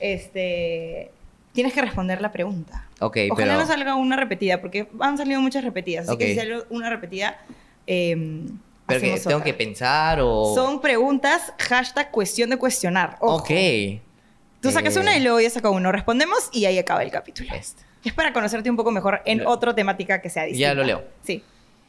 Este... 0.00 1.12
Tienes 1.52 1.72
que 1.72 1.80
responder 1.80 2.20
la 2.20 2.32
pregunta. 2.32 2.86
Ok, 2.98 3.18
Ojalá 3.30 3.52
pero... 3.54 3.60
no 3.60 3.66
salga 3.68 3.94
una 3.94 4.16
repetida, 4.16 4.60
porque 4.60 4.88
han 4.98 5.16
salido 5.16 5.40
muchas 5.40 5.62
repetidas. 5.62 6.04
Así 6.06 6.14
Ok. 6.14 6.18
que 6.18 6.26
si 6.28 6.34
sale 6.36 6.62
una 6.70 6.90
repetida, 6.90 7.38
eh, 7.86 8.46
pero 8.86 9.00
que 9.00 9.10
tengo 9.20 9.36
otra. 9.36 9.44
que 9.44 9.54
pensar 9.54 10.18
o... 10.22 10.52
Son 10.56 10.80
preguntas, 10.80 11.52
hashtag 11.58 12.10
cuestión 12.10 12.50
de 12.50 12.56
cuestionar. 12.56 13.16
Ojo. 13.20 13.36
Ok. 13.36 13.50
Tú 14.60 14.72
sacas 14.72 14.96
Eh, 14.96 15.00
una 15.00 15.16
y 15.16 15.22
luego 15.22 15.40
yo 15.40 15.48
saco 15.50 15.70
uno. 15.70 15.92
Respondemos 15.92 16.48
y 16.52 16.64
ahí 16.64 16.78
acaba 16.78 17.02
el 17.04 17.10
capítulo. 17.12 17.54
este. 17.54 17.82
Es 18.04 18.12
para 18.14 18.32
conocerte 18.32 18.70
un 18.70 18.76
poco 18.76 18.90
mejor 18.90 19.20
en 19.26 19.38
Lo- 19.44 19.50
otra 19.50 19.74
temática 19.74 20.20
que 20.22 20.30
sea 20.30 20.44
distinta. 20.44 20.68
Ya 20.68 20.74
lo 20.74 20.84
leo. 20.84 21.04
Sí. 21.22 21.42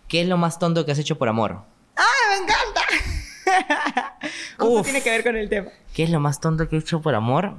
¿Qué 0.08 0.22
es 0.22 0.28
lo 0.28 0.38
más 0.38 0.60
tonto 0.60 0.86
que 0.86 0.92
has 0.92 1.00
hecho 1.00 1.18
por 1.18 1.30
amor? 1.30 1.62
¡Ah, 1.96 2.04
me 2.30 2.44
encanta! 2.44 4.20
Uf. 4.66 4.84
tiene 4.84 5.02
que 5.02 5.10
ver 5.10 5.24
con 5.24 5.36
el 5.38 5.50
tema. 5.50 5.70
¿Qué 5.94 6.04
es 6.04 6.10
lo 6.10 6.20
más 6.20 6.40
tonto 6.40 6.68
que 6.68 6.76
he 6.76 6.80
hecho 6.80 7.02
por 7.02 7.16
amor? 7.16 7.54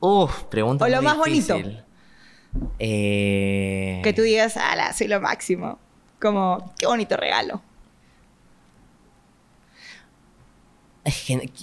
Uf, 0.00 0.44
pregunta 0.44 0.84
O 0.84 0.88
lo 0.88 0.96
muy 0.96 1.04
más 1.04 1.16
bonito. 1.16 1.58
Eh... 2.78 4.00
Que 4.04 4.12
tú 4.12 4.22
digas, 4.22 4.56
ala, 4.56 4.92
soy 4.92 5.08
lo 5.08 5.20
máximo. 5.20 5.78
Como, 6.20 6.74
qué 6.78 6.86
bonito 6.86 7.16
regalo. 7.16 7.62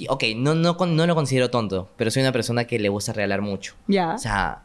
Ok, 0.09 0.23
no, 0.37 0.55
no 0.55 1.05
lo 1.07 1.15
considero 1.15 1.49
tonto, 1.49 1.89
pero 1.97 2.09
soy 2.11 2.21
una 2.23 2.31
persona 2.31 2.65
que 2.65 2.79
le 2.79 2.89
gusta 2.89 3.11
regalar 3.13 3.41
mucho. 3.41 3.75
Ya. 3.87 4.13
O 4.13 4.17
sea, 4.17 4.62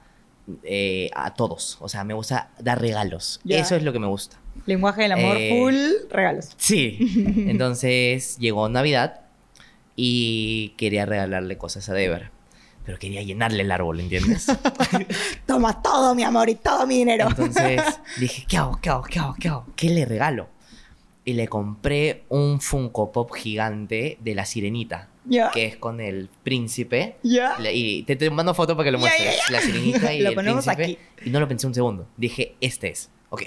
eh, 0.62 1.10
a 1.14 1.34
todos. 1.34 1.78
O 1.80 1.88
sea, 1.88 2.04
me 2.04 2.14
gusta 2.14 2.50
dar 2.58 2.80
regalos. 2.80 3.40
Eso 3.48 3.76
es 3.76 3.82
lo 3.82 3.92
que 3.92 3.98
me 3.98 4.06
gusta. 4.06 4.38
Lenguaje 4.66 5.02
del 5.02 5.12
amor 5.12 5.36
Eh, 5.38 5.50
full, 5.50 6.10
regalos. 6.10 6.50
Sí. 6.56 6.98
Entonces 7.48 8.38
llegó 8.38 8.68
Navidad 8.68 9.20
y 9.96 10.70
quería 10.76 11.06
regalarle 11.06 11.58
cosas 11.58 11.88
a 11.88 11.94
Debra. 11.94 12.32
Pero 12.84 12.98
quería 12.98 13.22
llenarle 13.22 13.62
el 13.62 13.70
árbol, 13.70 14.00
¿entiendes? 14.00 14.46
Toma 15.46 15.82
todo 15.82 16.14
mi 16.14 16.22
amor 16.22 16.48
y 16.48 16.54
todo 16.54 16.86
mi 16.86 16.96
dinero. 16.98 17.26
Entonces 17.28 17.82
dije, 18.18 18.44
¿qué 18.48 18.56
hago? 18.56 18.78
¿Qué 18.80 18.88
hago? 18.88 19.02
¿Qué 19.04 19.18
hago? 19.18 19.34
¿Qué 19.38 19.48
hago? 19.48 19.66
¿Qué 19.76 19.90
le 19.90 20.04
regalo? 20.06 20.48
Y 21.24 21.34
le 21.34 21.48
compré 21.48 22.24
un 22.30 22.60
Funko 22.60 23.12
Pop 23.12 23.34
gigante 23.34 24.16
de 24.20 24.34
la 24.34 24.46
sirenita, 24.46 25.08
ya. 25.28 25.50
que 25.50 25.66
es 25.66 25.76
con 25.76 26.00
el 26.00 26.28
príncipe. 26.42 27.16
Le- 27.58 27.74
Y 27.74 28.02
te, 28.02 28.16
te 28.16 28.30
mando 28.30 28.54
foto 28.54 28.76
para 28.76 28.86
que 28.86 28.90
lo 28.92 28.98
Ya, 28.98 29.02
muestres. 29.02 29.50
La 29.50 29.60
sirenita 29.60 30.12
y 30.12 30.20
Lo 30.22 30.30
el 30.30 30.34
príncipe. 30.36 30.98
Y 31.24 31.30
no 31.30 31.40
lo 31.40 31.46
pensé 31.48 31.66
un 31.66 31.74
segundo. 31.74 32.06
Dije, 32.16 32.56
este 32.60 32.90
es. 32.90 33.10
Ok. 33.30 33.42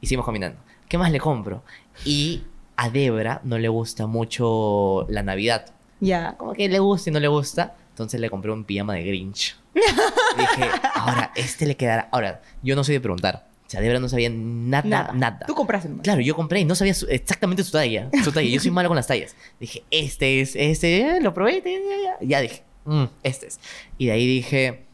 Hicimos 0.00 0.24
caminando. 0.26 0.58
¿Qué 0.88 0.98
más 0.98 1.10
le 1.10 1.18
compro? 1.20 1.62
Y 2.04 2.42
a 2.76 2.90
Debra 2.90 3.40
no 3.44 3.58
le 3.58 3.68
gusta 3.68 4.06
mucho 4.06 5.06
la 5.08 5.22
Navidad. 5.22 5.66
Ya. 6.00 6.36
Como 6.36 6.52
que 6.52 6.68
le 6.68 6.78
gusta 6.78 7.10
y 7.10 7.12
no 7.12 7.20
le 7.20 7.28
gusta. 7.28 7.76
Entonces 7.90 8.20
le 8.20 8.28
compré 8.30 8.50
un 8.52 8.64
pijama 8.64 8.94
de 8.94 9.04
Grinch. 9.04 9.56
Dije, 9.74 10.70
ahora, 10.94 11.32
este 11.36 11.66
le 11.66 11.76
quedará. 11.76 12.08
Ahora, 12.12 12.42
yo 12.62 12.74
no 12.76 12.84
soy 12.84 12.94
de 12.94 13.00
preguntar. 13.00 13.46
Sea, 13.74 13.82
Debra 13.82 14.00
no 14.00 14.08
sabía 14.08 14.30
nada, 14.30 15.12
nada. 15.14 15.40
Tú 15.46 15.54
compraste 15.54 15.88
nomás. 15.88 16.02
Claro, 16.04 16.20
yo 16.20 16.34
compré 16.34 16.60
y 16.60 16.64
no 16.64 16.74
sabía 16.74 16.94
su- 16.94 17.06
exactamente 17.06 17.62
su 17.64 17.72
talla. 17.72 18.08
Su 18.24 18.32
talla. 18.32 18.48
Yo 18.48 18.60
soy 18.60 18.70
malo 18.70 18.88
con 18.88 18.96
las 18.96 19.06
tallas. 19.06 19.34
Dije, 19.60 19.84
este 19.90 20.40
es, 20.40 20.54
este, 20.56 21.16
eh, 21.16 21.20
lo 21.20 21.34
probé, 21.34 21.62
ya, 21.64 21.70
ya, 21.70 22.02
ya. 22.20 22.26
Ya 22.26 22.40
dije, 22.40 22.62
"Mm, 22.84 23.04
este 23.22 23.46
es. 23.48 23.60
Y 23.98 24.06
de 24.06 24.12
ahí 24.12 24.26
dije, 24.26 24.84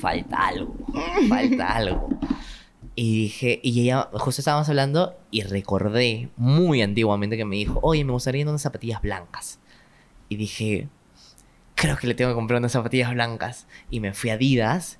falta 0.00 0.48
algo, 0.48 0.74
falta 1.28 1.68
algo. 1.76 2.08
Y 2.94 3.22
dije, 3.22 3.60
y 3.62 3.80
ella, 3.82 4.08
justo 4.12 4.40
estábamos 4.42 4.68
hablando 4.68 5.16
y 5.30 5.42
recordé 5.42 6.28
muy 6.36 6.82
antiguamente 6.82 7.36
que 7.38 7.44
me 7.46 7.56
dijo, 7.56 7.80
oye, 7.82 8.04
me 8.04 8.12
gustaría 8.12 8.44
unas 8.46 8.60
zapatillas 8.62 9.00
blancas. 9.00 9.58
Y 10.28 10.36
dije, 10.36 10.88
creo 11.74 11.96
que 11.96 12.06
le 12.06 12.14
tengo 12.14 12.30
que 12.30 12.34
comprar 12.34 12.58
unas 12.60 12.72
zapatillas 12.72 13.12
blancas. 13.12 13.66
Y 13.90 14.00
me 14.00 14.12
fui 14.12 14.28
a 14.30 14.34
Adidas 14.34 14.98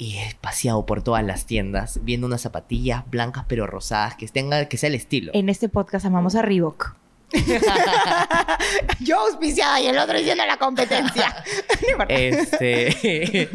y 0.00 0.16
he 0.16 0.34
paseado 0.40 0.86
por 0.86 1.02
todas 1.02 1.22
las 1.22 1.44
tiendas 1.44 2.00
viendo 2.02 2.26
unas 2.26 2.40
zapatillas 2.40 3.04
blancas 3.10 3.44
pero 3.46 3.66
rosadas 3.66 4.14
que 4.14 4.26
tenga 4.28 4.64
que 4.64 4.78
sea 4.78 4.88
el 4.88 4.94
estilo. 4.94 5.30
En 5.34 5.50
este 5.50 5.68
podcast 5.68 6.06
amamos 6.06 6.34
a 6.36 6.40
Reebok. 6.40 6.94
Yo 9.00 9.20
auspiciada 9.20 9.78
y 9.78 9.88
el 9.88 9.98
otro 9.98 10.16
diciendo 10.16 10.42
la 10.46 10.56
competencia. 10.56 11.44
Este 12.08 13.50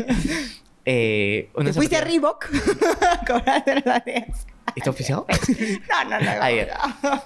eh, 0.86 1.50
¿Te 1.52 1.74
fuiste 1.74 1.98
a 1.98 2.02
Reebok? 2.02 2.46
Cobraste. 3.26 4.28
¿Está 4.76 4.90
oficial? 4.92 5.24
No, 5.90 6.04
no, 6.10 6.20
no. 6.20 7.24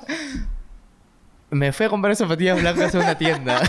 Me 1.49 1.73
fui 1.73 1.87
a 1.87 1.89
comprar 1.89 2.15
zapatillas 2.15 2.61
blancas 2.61 2.95
en 2.95 3.01
una 3.01 3.17
tienda. 3.17 3.61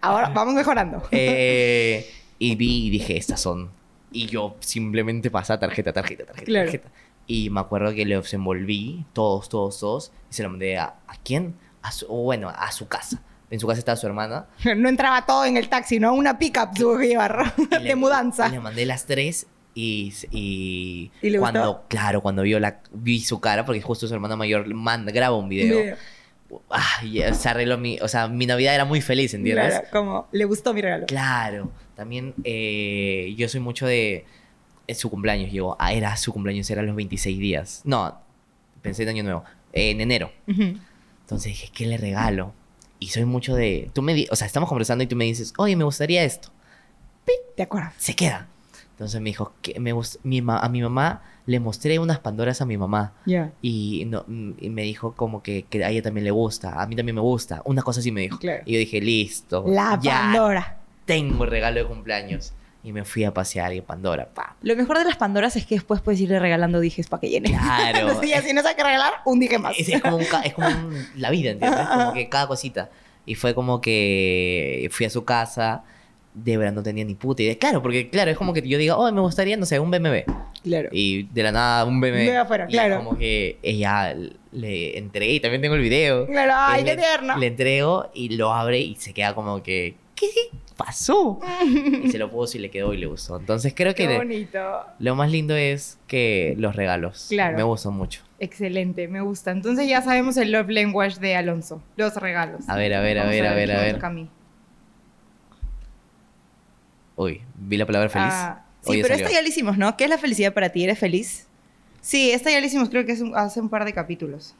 Ahora 0.00 0.30
vamos 0.30 0.54
mejorando. 0.54 1.02
Eh, 1.10 2.10
y 2.38 2.56
vi 2.56 2.86
y 2.86 2.90
dije, 2.90 3.18
estas 3.18 3.42
son. 3.42 3.76
Y 4.16 4.26
yo 4.26 4.56
simplemente 4.60 5.30
pasaba 5.30 5.60
tarjeta, 5.60 5.92
tarjeta, 5.92 6.24
tarjeta, 6.24 6.46
Claro. 6.46 6.64
tarjeta. 6.66 6.88
Y 7.26 7.50
me 7.50 7.60
acuerdo 7.60 7.92
que 7.92 8.04
los 8.06 8.32
envolví, 8.34 9.04
todos, 9.12 9.48
todos, 9.48 9.78
todos. 9.80 10.12
Y 10.30 10.34
se 10.34 10.42
lo 10.42 10.50
mandé 10.50 10.78
a, 10.78 10.94
¿a 11.06 11.16
quién? 11.24 11.54
A 11.82 11.90
su, 11.92 12.06
bueno, 12.06 12.48
a 12.48 12.70
su 12.72 12.88
casa. 12.88 13.22
En 13.50 13.60
su 13.60 13.66
casa 13.66 13.78
estaba 13.78 13.96
su 13.96 14.06
hermana. 14.06 14.46
No 14.76 14.88
entraba 14.88 15.26
todo 15.26 15.44
en 15.44 15.56
el 15.56 15.68
taxi, 15.68 15.98
¿no? 16.00 16.14
Una 16.14 16.38
pickup 16.38 16.74
tuvo 16.74 16.98
que 16.98 17.08
llevar 17.08 17.54
de 17.70 17.80
le- 17.80 17.96
mudanza. 17.96 18.48
y 18.48 18.52
le 18.52 18.60
mandé 18.60 18.86
las 18.86 19.06
tres 19.06 19.46
y, 19.74 20.14
y, 20.30 21.10
¿Y 21.20 21.36
cuando, 21.36 21.60
gustó? 21.74 21.84
claro, 21.88 22.20
cuando 22.22 22.42
vio 22.42 22.58
la, 22.58 22.80
vi 22.92 23.20
su 23.20 23.40
cara, 23.40 23.66
porque 23.66 23.82
justo 23.82 24.06
su 24.08 24.14
hermana 24.14 24.34
mayor 24.36 24.72
manda, 24.74 25.12
graba 25.12 25.36
un 25.36 25.48
video. 25.50 25.78
Video. 25.82 25.96
Ah, 26.70 27.02
ya 27.04 27.32
se 27.34 27.48
arregló 27.48 27.78
mi, 27.78 27.98
o 28.00 28.08
sea, 28.08 28.28
mi 28.28 28.46
Navidad 28.46 28.74
era 28.74 28.84
muy 28.84 29.00
feliz, 29.00 29.34
¿entiendes? 29.34 29.68
Claro, 29.74 29.86
como 29.92 30.28
le 30.32 30.44
gustó 30.44 30.72
mi 30.74 30.80
regalo. 30.82 31.06
Claro, 31.06 31.72
también 31.94 32.34
eh, 32.44 33.34
yo 33.36 33.48
soy 33.48 33.60
mucho 33.60 33.86
de 33.86 34.24
su 34.94 35.10
cumpleaños, 35.10 35.50
llegó, 35.50 35.76
ah, 35.78 35.92
era 35.92 36.16
su 36.16 36.32
cumpleaños, 36.32 36.68
era 36.70 36.82
los 36.82 36.94
26 36.96 37.38
días. 37.38 37.80
No, 37.84 38.20
pensé 38.82 39.02
en 39.04 39.08
año 39.10 39.22
nuevo, 39.24 39.44
en 39.72 40.00
enero. 40.00 40.30
Ujú. 40.46 40.78
Entonces 41.22 41.46
dije, 41.52 41.70
¿qué 41.74 41.86
le 41.86 41.96
regalo? 41.96 42.52
Y 43.00 43.08
soy 43.08 43.24
mucho 43.24 43.54
de, 43.54 43.90
tú 43.92 44.00
me, 44.02 44.14
di- 44.14 44.28
o 44.30 44.36
sea, 44.36 44.46
estamos 44.46 44.68
conversando 44.68 45.02
y 45.04 45.06
tú 45.06 45.16
me 45.16 45.24
dices, 45.24 45.52
oye, 45.58 45.74
me 45.76 45.84
gustaría 45.84 46.22
esto. 46.24 46.50
¿De 47.56 47.62
acuerdo? 47.62 47.90
Se 47.98 48.14
queda. 48.14 48.48
Entonces 48.96 49.20
me 49.20 49.28
dijo, 49.28 49.52
que 49.60 49.78
me 49.78 49.92
mi 50.22 50.42
a 50.48 50.68
mi 50.70 50.80
mamá 50.80 51.20
le 51.44 51.60
mostré 51.60 51.98
unas 51.98 52.18
Pandoras 52.18 52.62
a 52.62 52.64
mi 52.64 52.78
mamá. 52.78 53.12
Ya. 53.26 53.52
Y, 53.60 54.04
no, 54.06 54.24
mm, 54.26 54.52
y 54.58 54.70
me 54.70 54.82
dijo 54.84 55.12
como 55.12 55.42
que, 55.42 55.66
que 55.68 55.84
a 55.84 55.90
ella 55.90 56.00
también 56.00 56.24
le 56.24 56.30
gusta, 56.30 56.80
a 56.80 56.86
mí 56.86 56.96
también 56.96 57.14
me 57.14 57.20
gusta. 57.20 57.60
Una 57.66 57.82
cosa 57.82 58.00
así 58.00 58.10
me 58.10 58.22
dijo. 58.22 58.38
Claro. 58.38 58.62
Y 58.64 58.72
yo 58.72 58.78
dije, 58.78 59.02
listo. 59.02 59.64
La 59.68 59.98
ya 60.02 60.18
Pandora. 60.32 60.78
tengo 61.04 61.44
regalo 61.44 61.78
de 61.80 61.84
cumpleaños. 61.86 62.54
Y 62.82 62.92
me 62.92 63.04
fui 63.04 63.24
a 63.24 63.34
pasear 63.34 63.74
y 63.74 63.82
Pandora, 63.82 64.28
pa. 64.32 64.56
Lo 64.62 64.74
mejor 64.76 64.96
de 64.96 65.04
las 65.04 65.16
Pandoras 65.16 65.56
es 65.56 65.66
que 65.66 65.74
después 65.74 66.00
puedes 66.00 66.18
irle 66.20 66.38
regalando 66.40 66.80
dijes 66.80 67.08
para 67.08 67.20
que 67.20 67.28
llene. 67.28 67.50
Claro. 67.50 68.08
Así, 68.18 68.32
así 68.32 68.54
no 68.54 68.62
sabes 68.62 68.76
qué 68.76 68.82
regalar, 68.84 69.12
un 69.26 69.38
dije 69.40 69.58
más. 69.58 69.78
Es, 69.78 69.90
es 69.90 70.00
como, 70.00 70.16
un 70.16 70.22
es 70.22 70.54
como 70.54 70.68
un- 70.68 71.06
la 71.16 71.28
vida, 71.30 71.50
¿entiendes? 71.50 71.86
Como 71.92 72.12
que 72.14 72.28
cada 72.30 72.46
cosita. 72.46 72.88
Y 73.26 73.34
fue 73.34 73.54
como 73.54 73.80
que 73.82 74.88
fui 74.92 75.04
a 75.04 75.10
su 75.10 75.24
casa 75.24 75.82
de 76.36 76.56
verdad 76.58 76.74
no 76.74 76.82
tenía 76.82 77.04
ni 77.04 77.14
puta 77.14 77.42
idea. 77.42 77.58
Claro, 77.58 77.82
porque 77.82 78.10
claro, 78.10 78.30
es 78.30 78.36
como 78.36 78.52
que 78.52 78.60
yo 78.66 78.76
diga, 78.76 78.96
oh, 78.96 79.10
me 79.10 79.22
gustaría, 79.22 79.56
no 79.56 79.64
sé, 79.64 79.80
un 79.80 79.90
BMW. 79.90 80.30
Claro. 80.62 80.90
Y 80.92 81.24
de 81.24 81.42
la 81.42 81.52
nada 81.52 81.84
un 81.84 82.00
BMW. 82.00 82.30
De 82.30 82.36
afuera, 82.36 82.66
y 82.68 82.72
claro. 82.72 82.98
como 82.98 83.16
que 83.16 83.58
ella 83.62 84.14
le 84.52 84.98
entregué 84.98 85.32
y 85.32 85.40
también 85.40 85.62
tengo 85.62 85.76
el 85.76 85.80
video. 85.80 86.26
Claro, 86.26 86.52
ay, 86.54 86.84
qué 86.84 86.96
tierno. 86.96 87.38
Le 87.38 87.46
entrego 87.46 88.10
y 88.14 88.36
lo 88.36 88.52
abre 88.52 88.80
y 88.80 88.96
se 88.96 89.14
queda 89.14 89.34
como 89.34 89.62
que, 89.62 89.96
¿qué 90.14 90.28
pasó? 90.76 91.40
y 92.04 92.10
se 92.10 92.18
lo 92.18 92.30
puso 92.30 92.58
y 92.58 92.60
le 92.60 92.70
quedó 92.70 92.92
y 92.92 92.98
le 92.98 93.06
gustó. 93.06 93.38
Entonces 93.38 93.72
creo 93.74 93.94
que 93.94 94.06
Qué 94.06 94.16
bonito. 94.18 94.58
lo 94.98 95.14
más 95.14 95.30
lindo 95.30 95.56
es 95.56 95.98
que 96.06 96.54
los 96.58 96.76
regalos. 96.76 97.26
Claro. 97.30 97.56
Me 97.56 97.62
gustan 97.62 97.94
mucho. 97.94 98.20
Excelente, 98.38 99.08
me 99.08 99.22
gusta. 99.22 99.52
Entonces 99.52 99.88
ya 99.88 100.02
sabemos 100.02 100.36
el 100.36 100.52
love 100.52 100.68
language 100.68 101.18
de 101.18 101.34
Alonso. 101.34 101.82
Los 101.96 102.14
regalos. 102.16 102.68
A 102.68 102.76
ver, 102.76 102.92
a 102.92 103.00
ver, 103.00 103.18
a 103.18 103.24
ver, 103.24 103.46
a 103.46 103.54
ver, 103.54 103.72
a 103.72 103.80
ver. 103.80 103.94
toca 103.94 104.10
mí. 104.10 104.28
Uy, 107.16 107.42
vi 107.54 107.76
la 107.76 107.86
palabra 107.86 108.08
feliz. 108.08 108.32
Ah, 108.32 108.62
sí, 108.82 108.98
pero 109.02 109.14
esta 109.14 109.30
ya 109.30 109.42
la 109.42 109.48
hicimos, 109.48 109.78
¿no? 109.78 109.96
¿Qué 109.96 110.04
es 110.04 110.10
la 110.10 110.18
felicidad 110.18 110.52
para 110.52 110.70
ti? 110.70 110.84
¿Eres 110.84 110.98
feliz? 110.98 111.46
Sí, 112.00 112.30
esta 112.30 112.50
ya 112.50 112.60
la 112.60 112.66
hicimos, 112.66 112.88
creo 112.90 113.04
que 113.04 113.12
es 113.12 113.20
un- 113.20 113.36
hace 113.36 113.60
un 113.60 113.68
par 113.68 113.84
de 113.84 113.92
capítulos. 113.92 114.54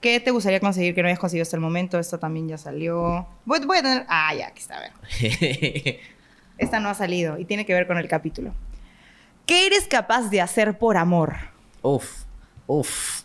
¿Qué 0.00 0.18
te 0.18 0.30
gustaría 0.30 0.60
conseguir 0.60 0.94
que 0.94 1.02
no 1.02 1.08
hayas 1.08 1.18
conseguido 1.18 1.42
hasta 1.42 1.56
el 1.56 1.60
momento? 1.62 1.98
Esta 1.98 2.18
también 2.18 2.48
ya 2.48 2.56
salió. 2.58 3.26
Voy, 3.44 3.60
voy 3.66 3.78
a 3.78 3.82
tener... 3.82 4.06
Ah, 4.08 4.34
ya, 4.34 4.48
aquí 4.48 4.60
está, 4.60 4.78
a 4.78 4.80
ver. 4.80 4.92
Esta 6.58 6.80
no 6.80 6.88
ha 6.88 6.94
salido 6.94 7.38
y 7.38 7.44
tiene 7.44 7.64
que 7.66 7.74
ver 7.74 7.86
con 7.86 7.96
el 7.98 8.08
capítulo. 8.08 8.52
¿Qué 9.46 9.66
eres 9.66 9.86
capaz 9.86 10.28
de 10.30 10.40
hacer 10.40 10.78
por 10.78 10.96
amor? 10.96 11.34
uf, 11.82 12.24
uf. 12.66 13.22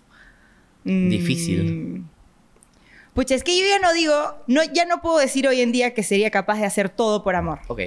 Mm. 0.84 1.10
Difícil. 1.10 2.06
Pucha, 3.16 3.34
es 3.34 3.46
que 3.46 3.58
yo 3.58 3.66
ya 3.66 3.80
no 3.80 3.94
digo, 3.94 4.14
no, 4.46 4.62
ya 4.66 4.84
no 4.84 5.02
puedo 5.02 5.20
decir 5.20 5.48
hoy 5.48 5.62
en 5.62 5.72
día 5.72 5.94
que 5.94 6.04
sería 6.04 6.30
capaz 6.32 6.58
de 6.58 6.66
hacer 6.66 6.90
todo 6.90 7.24
por 7.24 7.38
amor. 7.38 7.62
Ok. 7.68 7.80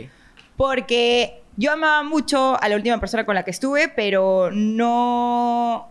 Porque 0.57 1.43
yo 1.59 1.71
amaba 1.71 2.03
mucho 2.03 2.59
a 2.59 2.67
la 2.67 2.77
última 2.77 2.99
persona 2.99 3.27
con 3.27 3.35
la 3.35 3.45
que 3.45 3.51
estuve, 3.51 3.89
pero 3.91 4.51
no. 4.51 5.87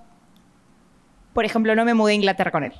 Por 1.33 1.45
ejemplo, 1.45 1.75
no 1.75 1.85
me 1.85 1.93
mudé 1.93 2.13
a 2.13 2.15
Inglaterra 2.15 2.49
con 2.49 2.63
él. 2.63 2.73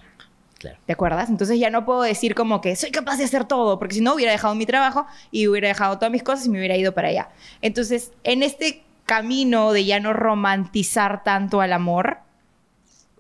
Claro. 0.58 0.80
¿Te 0.88 0.93
acuerdas? 0.93 1.30
Entonces 1.30 1.60
ya 1.60 1.70
no 1.70 1.86
puedo 1.86 2.01
decir 2.01 2.34
como 2.34 2.60
que 2.60 2.76
soy 2.76 2.89
capaz 2.89 3.18
de 3.18 3.26
hacer 3.26 3.45
todo, 3.45 3.78
porque 3.78 3.93
si 3.93 4.01
no 4.01 4.16
hubiera 4.16 4.32
dejado 4.32 4.55
mi 4.55 4.66
trabajo 4.66 5.05
y 5.30 5.47
hubiera 5.47 5.68
dejado 5.68 5.99
todas 5.99 6.12
mis 6.12 6.24
cosas 6.24 6.47
y 6.47 6.49
me 6.49 6.58
hubiera 6.58 6.76
ido 6.76 6.91
para 6.95 7.10
allá. 7.10 7.30
Entonces, 7.62 8.14
en 8.24 8.41
este 8.41 8.84
camino 9.05 9.74
de 9.74 9.86
ya 9.86 9.99
no 9.99 10.12
romantizar 10.12 11.24
tanto 11.24 11.62
al 11.62 11.72
amor, 11.72 12.18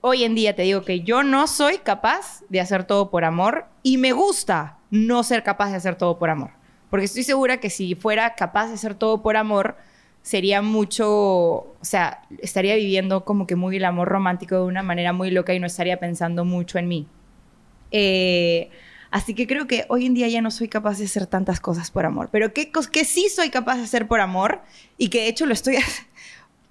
hoy 0.01 0.23
en 0.23 0.35
día 0.35 0.55
te 0.55 0.63
digo 0.63 0.83
que 0.83 1.01
yo 1.01 1.23
no 1.23 1.47
soy 1.47 1.79
capaz 1.79 2.41
de 2.49 2.59
hacer 2.61 2.83
todo 2.85 3.09
por 3.09 3.23
amor 3.25 3.65
y 3.83 3.97
me 3.97 4.11
gusta 4.11 4.77
no 4.91 5.23
ser 5.23 5.43
capaz 5.43 5.69
de 5.71 5.77
hacer 5.77 5.95
todo 5.95 6.17
por 6.19 6.29
amor. 6.29 6.51
Porque 6.89 7.05
estoy 7.05 7.23
segura 7.23 7.59
que 7.59 7.69
si 7.69 7.95
fuera 7.95 8.35
capaz 8.35 8.67
de 8.67 8.75
hacer 8.75 8.95
todo 8.95 9.21
por 9.21 9.35
amor, 9.35 9.75
sería 10.21 10.61
mucho, 10.61 11.09
o 11.09 11.75
sea, 11.81 12.21
estaría 12.39 12.75
viviendo 12.75 13.25
como 13.25 13.45
que 13.47 13.55
muy 13.55 13.77
el 13.77 13.85
amor 13.85 14.07
romántico 14.07 14.55
de 14.55 14.61
una 14.63 14.83
manera 14.83 15.11
muy 15.13 15.31
loca 15.31 15.53
y 15.53 15.59
no 15.59 15.67
estaría 15.67 15.99
pensando 15.99 16.45
mucho 16.45 16.77
en 16.79 16.87
mí. 16.87 17.07
Eh, 17.91 18.69
así 19.11 19.33
que 19.33 19.47
creo 19.47 19.67
que 19.67 19.85
hoy 19.89 20.05
en 20.05 20.13
día 20.13 20.27
ya 20.27 20.41
no 20.41 20.51
soy 20.51 20.67
capaz 20.67 20.97
de 20.97 21.05
hacer 21.05 21.27
tantas 21.27 21.59
cosas 21.59 21.91
por 21.91 22.05
amor. 22.05 22.29
Pero 22.31 22.53
¿qué, 22.53 22.71
cos- 22.71 22.89
qué 22.89 23.05
sí 23.05 23.27
soy 23.29 23.49
capaz 23.49 23.77
de 23.77 23.83
hacer 23.83 24.07
por 24.07 24.19
amor? 24.21 24.61
Y 24.97 25.09
que 25.09 25.21
de 25.21 25.27
hecho 25.29 25.45
lo 25.45 25.53
estoy... 25.53 25.77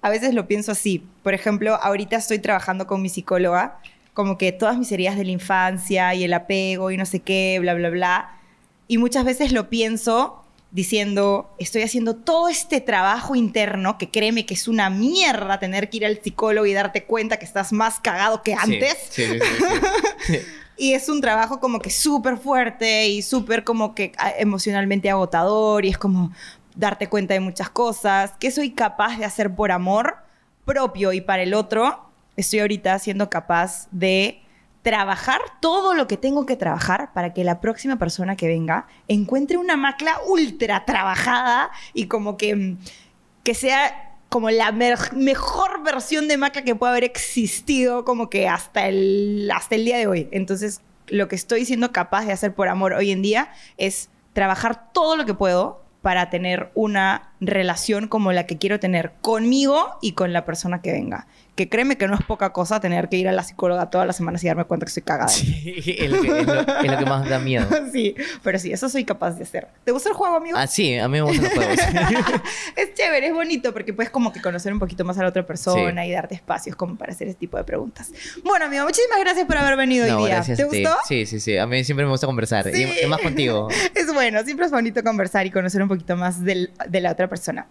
A 0.07 0.09
veces 0.09 0.33
lo 0.33 0.47
pienso 0.47 0.71
así. 0.71 1.03
Por 1.21 1.33
ejemplo, 1.33 1.75
ahorita 1.75 2.15
estoy 2.15 2.39
trabajando 2.39 2.87
con 2.87 3.01
mi 3.01 3.09
psicóloga, 3.09 3.81
como 4.13 4.37
que 4.37 4.53
todas 4.53 4.77
mis 4.77 4.89
heridas 4.93 5.17
de 5.17 5.25
la 5.25 5.31
infancia 5.31 6.15
y 6.15 6.23
el 6.23 6.31
apego 6.31 6.91
y 6.91 6.97
no 6.97 7.05
sé 7.05 7.19
qué, 7.19 7.57
bla, 7.59 7.73
bla, 7.73 7.89
bla. 7.89 8.39
Y 8.87 8.99
muchas 8.99 9.25
veces 9.25 9.51
lo 9.51 9.69
pienso 9.69 10.45
diciendo, 10.71 11.53
estoy 11.59 11.81
haciendo 11.81 12.15
todo 12.15 12.47
este 12.47 12.79
trabajo 12.79 13.35
interno, 13.35 13.97
que 13.97 14.09
créeme 14.09 14.45
que 14.45 14.53
es 14.53 14.69
una 14.69 14.89
mierda 14.89 15.59
tener 15.59 15.89
que 15.89 15.97
ir 15.97 16.05
al 16.05 16.21
psicólogo 16.23 16.65
y 16.65 16.71
darte 16.71 17.03
cuenta 17.03 17.35
que 17.35 17.43
estás 17.43 17.73
más 17.73 17.99
cagado 17.99 18.43
que 18.43 18.53
antes. 18.53 18.95
Sí, 19.09 19.25
sí, 19.25 19.39
sí, 19.39 19.55
sí, 19.57 20.33
sí. 20.33 20.39
Y 20.79 20.93
es 20.93 21.09
un 21.09 21.21
trabajo 21.21 21.59
como 21.59 21.79
que 21.79 21.89
súper 21.89 22.37
fuerte 22.37 23.07
y 23.07 23.23
súper 23.23 23.63
como 23.63 23.95
que 23.95 24.11
ah, 24.19 24.31
emocionalmente 24.37 25.09
agotador 25.09 25.83
y 25.85 25.89
es 25.89 25.97
como 25.97 26.31
darte 26.77 27.09
cuenta 27.09 27.33
de 27.33 27.39
muchas 27.39 27.69
cosas. 27.69 28.33
¿Qué 28.39 28.51
soy 28.51 28.71
capaz 28.71 29.17
de 29.17 29.25
hacer 29.25 29.53
por 29.53 29.71
amor 29.71 30.17
propio 30.63 31.11
y 31.11 31.21
para 31.21 31.43
el 31.43 31.53
otro? 31.53 32.09
Estoy 32.37 32.59
ahorita 32.59 32.97
siendo 32.99 33.29
capaz 33.29 33.87
de 33.91 34.41
trabajar 34.83 35.41
todo 35.59 35.95
lo 35.95 36.07
que 36.07 36.15
tengo 36.15 36.45
que 36.45 36.55
trabajar 36.55 37.11
para 37.13 37.33
que 37.33 37.43
la 37.43 37.59
próxima 37.59 37.97
persona 37.97 38.37
que 38.37 38.47
venga 38.47 38.87
encuentre 39.07 39.57
una 39.57 39.75
macla 39.75 40.17
ultra 40.27 40.85
trabajada 40.85 41.71
y 41.93 42.05
como 42.05 42.37
que, 42.37 42.55
mm, 42.55 42.77
que 43.43 43.53
sea 43.53 44.15
como 44.29 44.49
la 44.49 44.71
mejor 44.71 45.83
versión 45.83 46.27
de 46.27 46.37
macla 46.37 46.63
que 46.63 46.75
pueda 46.75 46.91
haber 46.91 47.05
existido 47.05 48.05
como 48.05 48.29
que 48.29 48.47
hasta 48.47 48.87
el, 48.87 49.49
hasta 49.53 49.75
el 49.75 49.85
día 49.85 49.97
de 49.97 50.07
hoy. 50.07 50.29
Entonces, 50.31 50.81
lo 51.07 51.27
que 51.27 51.35
estoy 51.35 51.65
siendo 51.65 51.91
capaz 51.91 52.25
de 52.25 52.33
hacer 52.33 52.53
por 52.53 52.67
amor 52.67 52.93
hoy 52.93 53.11
en 53.11 53.21
día 53.21 53.51
es 53.77 54.09
trabajar 54.33 54.91
todo 54.93 55.15
lo 55.15 55.25
que 55.25 55.33
puedo 55.33 55.86
para 56.07 56.29
tener 56.29 56.71
una 56.73 57.33
relación 57.41 58.07
como 58.07 58.31
la 58.31 58.45
que 58.45 58.57
quiero 58.57 58.79
tener 58.79 59.15
conmigo 59.19 59.97
y 60.01 60.13
con 60.13 60.31
la 60.31 60.45
persona 60.45 60.81
que 60.81 60.93
venga. 60.93 61.27
Que 61.57 61.67
créeme 61.67 61.97
que 61.97 62.07
no 62.07 62.13
es 62.15 62.23
poca 62.23 62.53
cosa 62.53 62.79
tener 62.79 63.09
que 63.09 63.17
ir 63.17 63.27
a 63.27 63.31
la 63.33 63.43
psicóloga 63.43 63.89
todas 63.89 64.05
las 64.07 64.15
semanas 64.15 64.41
y 64.43 64.47
darme 64.47 64.63
cuenta 64.63 64.85
que 64.85 64.89
estoy 64.89 65.03
cagada. 65.03 65.27
Sí, 65.27 65.73
es, 65.99 66.09
lo 66.09 66.21
que, 66.21 66.39
es 66.39 66.45
lo- 66.47 66.61
es 66.61 66.91
lo 66.91 66.97
que 66.99 67.05
más 67.05 67.27
da 67.27 67.39
miedo. 67.39 67.67
sí, 67.91 68.15
pero 68.43 68.59
sí, 68.59 68.71
eso 68.71 68.87
soy 68.89 69.03
capaz 69.03 69.31
de 69.31 69.43
hacer. 69.43 69.67
¿Te 69.83 69.91
gusta 69.91 70.07
el 70.09 70.15
juego, 70.15 70.35
amigo? 70.35 70.57
Ah, 70.57 70.67
sí, 70.67 70.95
a 70.97 71.07
mí 71.07 71.13
me 71.17 71.21
gustan 71.23 71.45
los 71.45 71.53
juegos. 71.53 71.77
es 72.75 72.93
chévere, 72.93 73.27
es 73.27 73.33
bonito 73.33 73.73
porque 73.73 73.91
puedes 73.93 74.11
como 74.11 74.31
que 74.31 74.41
conocer 74.41 74.71
un 74.71 74.79
poquito 74.79 75.03
más 75.03 75.17
a 75.17 75.23
la 75.23 75.29
otra 75.29 75.45
persona 75.45 76.05
y 76.05 76.11
darte 76.11 76.35
espacios 76.35 76.75
como 76.75 76.95
para 76.95 77.11
hacer 77.11 77.27
ese 77.27 77.37
tipo 77.37 77.57
de 77.57 77.63
preguntas. 77.63 78.11
Bueno, 78.43 78.65
amigo, 78.65 78.83
muchísimas 78.85 79.19
gracias 79.19 79.45
por 79.47 79.57
haber 79.57 79.77
venido 79.77 80.05
No, 80.07 80.17
hoy 80.19 80.25
día. 80.27 80.35
gracias 80.35 80.57
¿Te 80.57 80.63
a 80.63 80.69
ti. 80.69 80.83
gustó? 80.83 80.97
Sí, 81.07 81.25
sí, 81.25 81.39
sí. 81.39 81.57
A 81.57 81.65
mí 81.65 81.83
siempre 81.83 82.05
me 82.05 82.11
gusta 82.11 82.27
conversar. 82.27 82.71
Sí. 82.71 82.83
Y, 83.01 83.05
y 83.05 83.07
más 83.07 83.19
contigo. 83.21 83.67
Es 83.95 84.13
bueno, 84.13 84.43
siempre 84.43 84.67
es 84.67 84.71
bonito 84.71 85.03
conversar 85.03 85.45
y 85.47 85.51
conocer 85.51 85.81
un 85.81 85.87
poquito 85.87 86.15
más 86.15 86.43
del- 86.43 86.71
de 86.87 87.01
la 87.01 87.11
otra 87.11 87.27
persona. 87.27 87.65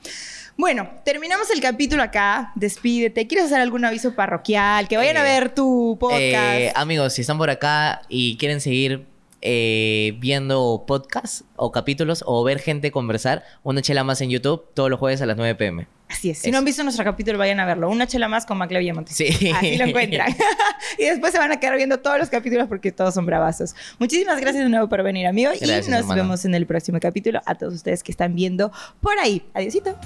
Bueno, 0.56 0.88
terminamos 1.04 1.50
el 1.50 1.60
capítulo 1.60 2.02
acá. 2.02 2.52
Despídete. 2.54 3.26
¿Quieres 3.26 3.46
hacer 3.46 3.60
algún 3.60 3.84
aviso 3.84 4.14
parroquial? 4.14 4.88
Que 4.88 4.96
vayan 4.96 5.18
a 5.18 5.20
Eh, 5.20 5.22
ver 5.40 5.54
tu 5.54 5.96
podcast. 6.00 6.24
Eh, 6.24 6.72
amigos, 6.74 7.12
si 7.12 7.20
están 7.20 7.36
por 7.36 7.50
acá 7.50 8.00
y 8.08 8.38
quieren 8.38 8.60
seguir 8.62 9.06
eh, 9.42 10.14
viendo 10.18 10.84
podcasts 10.86 11.44
o 11.56 11.70
capítulos 11.72 12.24
o 12.26 12.42
ver 12.42 12.58
gente 12.58 12.90
conversar, 12.90 13.44
una 13.64 13.82
chela 13.82 14.02
más 14.02 14.20
en 14.22 14.30
YouTube 14.30 14.64
todos 14.72 14.88
los 14.88 14.98
jueves 14.98 15.20
a 15.20 15.26
las 15.26 15.36
9 15.36 15.54
pm. 15.56 15.86
Así 16.08 16.30
es. 16.30 16.38
Si 16.38 16.48
eso. 16.48 16.52
no 16.52 16.58
han 16.58 16.64
visto 16.64 16.82
nuestro 16.84 17.04
capítulo, 17.04 17.36
vayan 17.36 17.60
a 17.60 17.66
verlo. 17.66 17.90
Una 17.90 18.06
chela 18.06 18.26
más 18.26 18.46
con 18.46 18.56
Macla 18.56 18.78
Villamonte. 18.78 19.12
Sí. 19.12 19.50
Así 19.54 19.76
lo 19.76 19.84
encuentran. 19.84 20.34
y 20.98 21.04
después 21.04 21.32
se 21.32 21.38
van 21.38 21.52
a 21.52 21.60
quedar 21.60 21.76
viendo 21.76 21.98
todos 22.00 22.18
los 22.18 22.30
capítulos 22.30 22.66
porque 22.66 22.92
todos 22.92 23.12
son 23.12 23.26
bravazos. 23.26 23.74
Muchísimas 23.98 24.40
gracias 24.40 24.64
de 24.64 24.70
nuevo 24.70 24.88
por 24.88 25.02
venir, 25.02 25.26
amigo. 25.26 25.50
Gracias, 25.50 25.86
y 25.86 25.90
nos 25.90 26.00
hermano. 26.00 26.22
vemos 26.22 26.44
en 26.46 26.54
el 26.54 26.64
próximo 26.66 26.98
capítulo. 26.98 27.42
A 27.44 27.56
todos 27.56 27.74
ustedes 27.74 28.02
que 28.02 28.10
están 28.10 28.34
viendo 28.34 28.72
por 29.02 29.18
ahí. 29.18 29.42
Adiósito. 29.52 29.98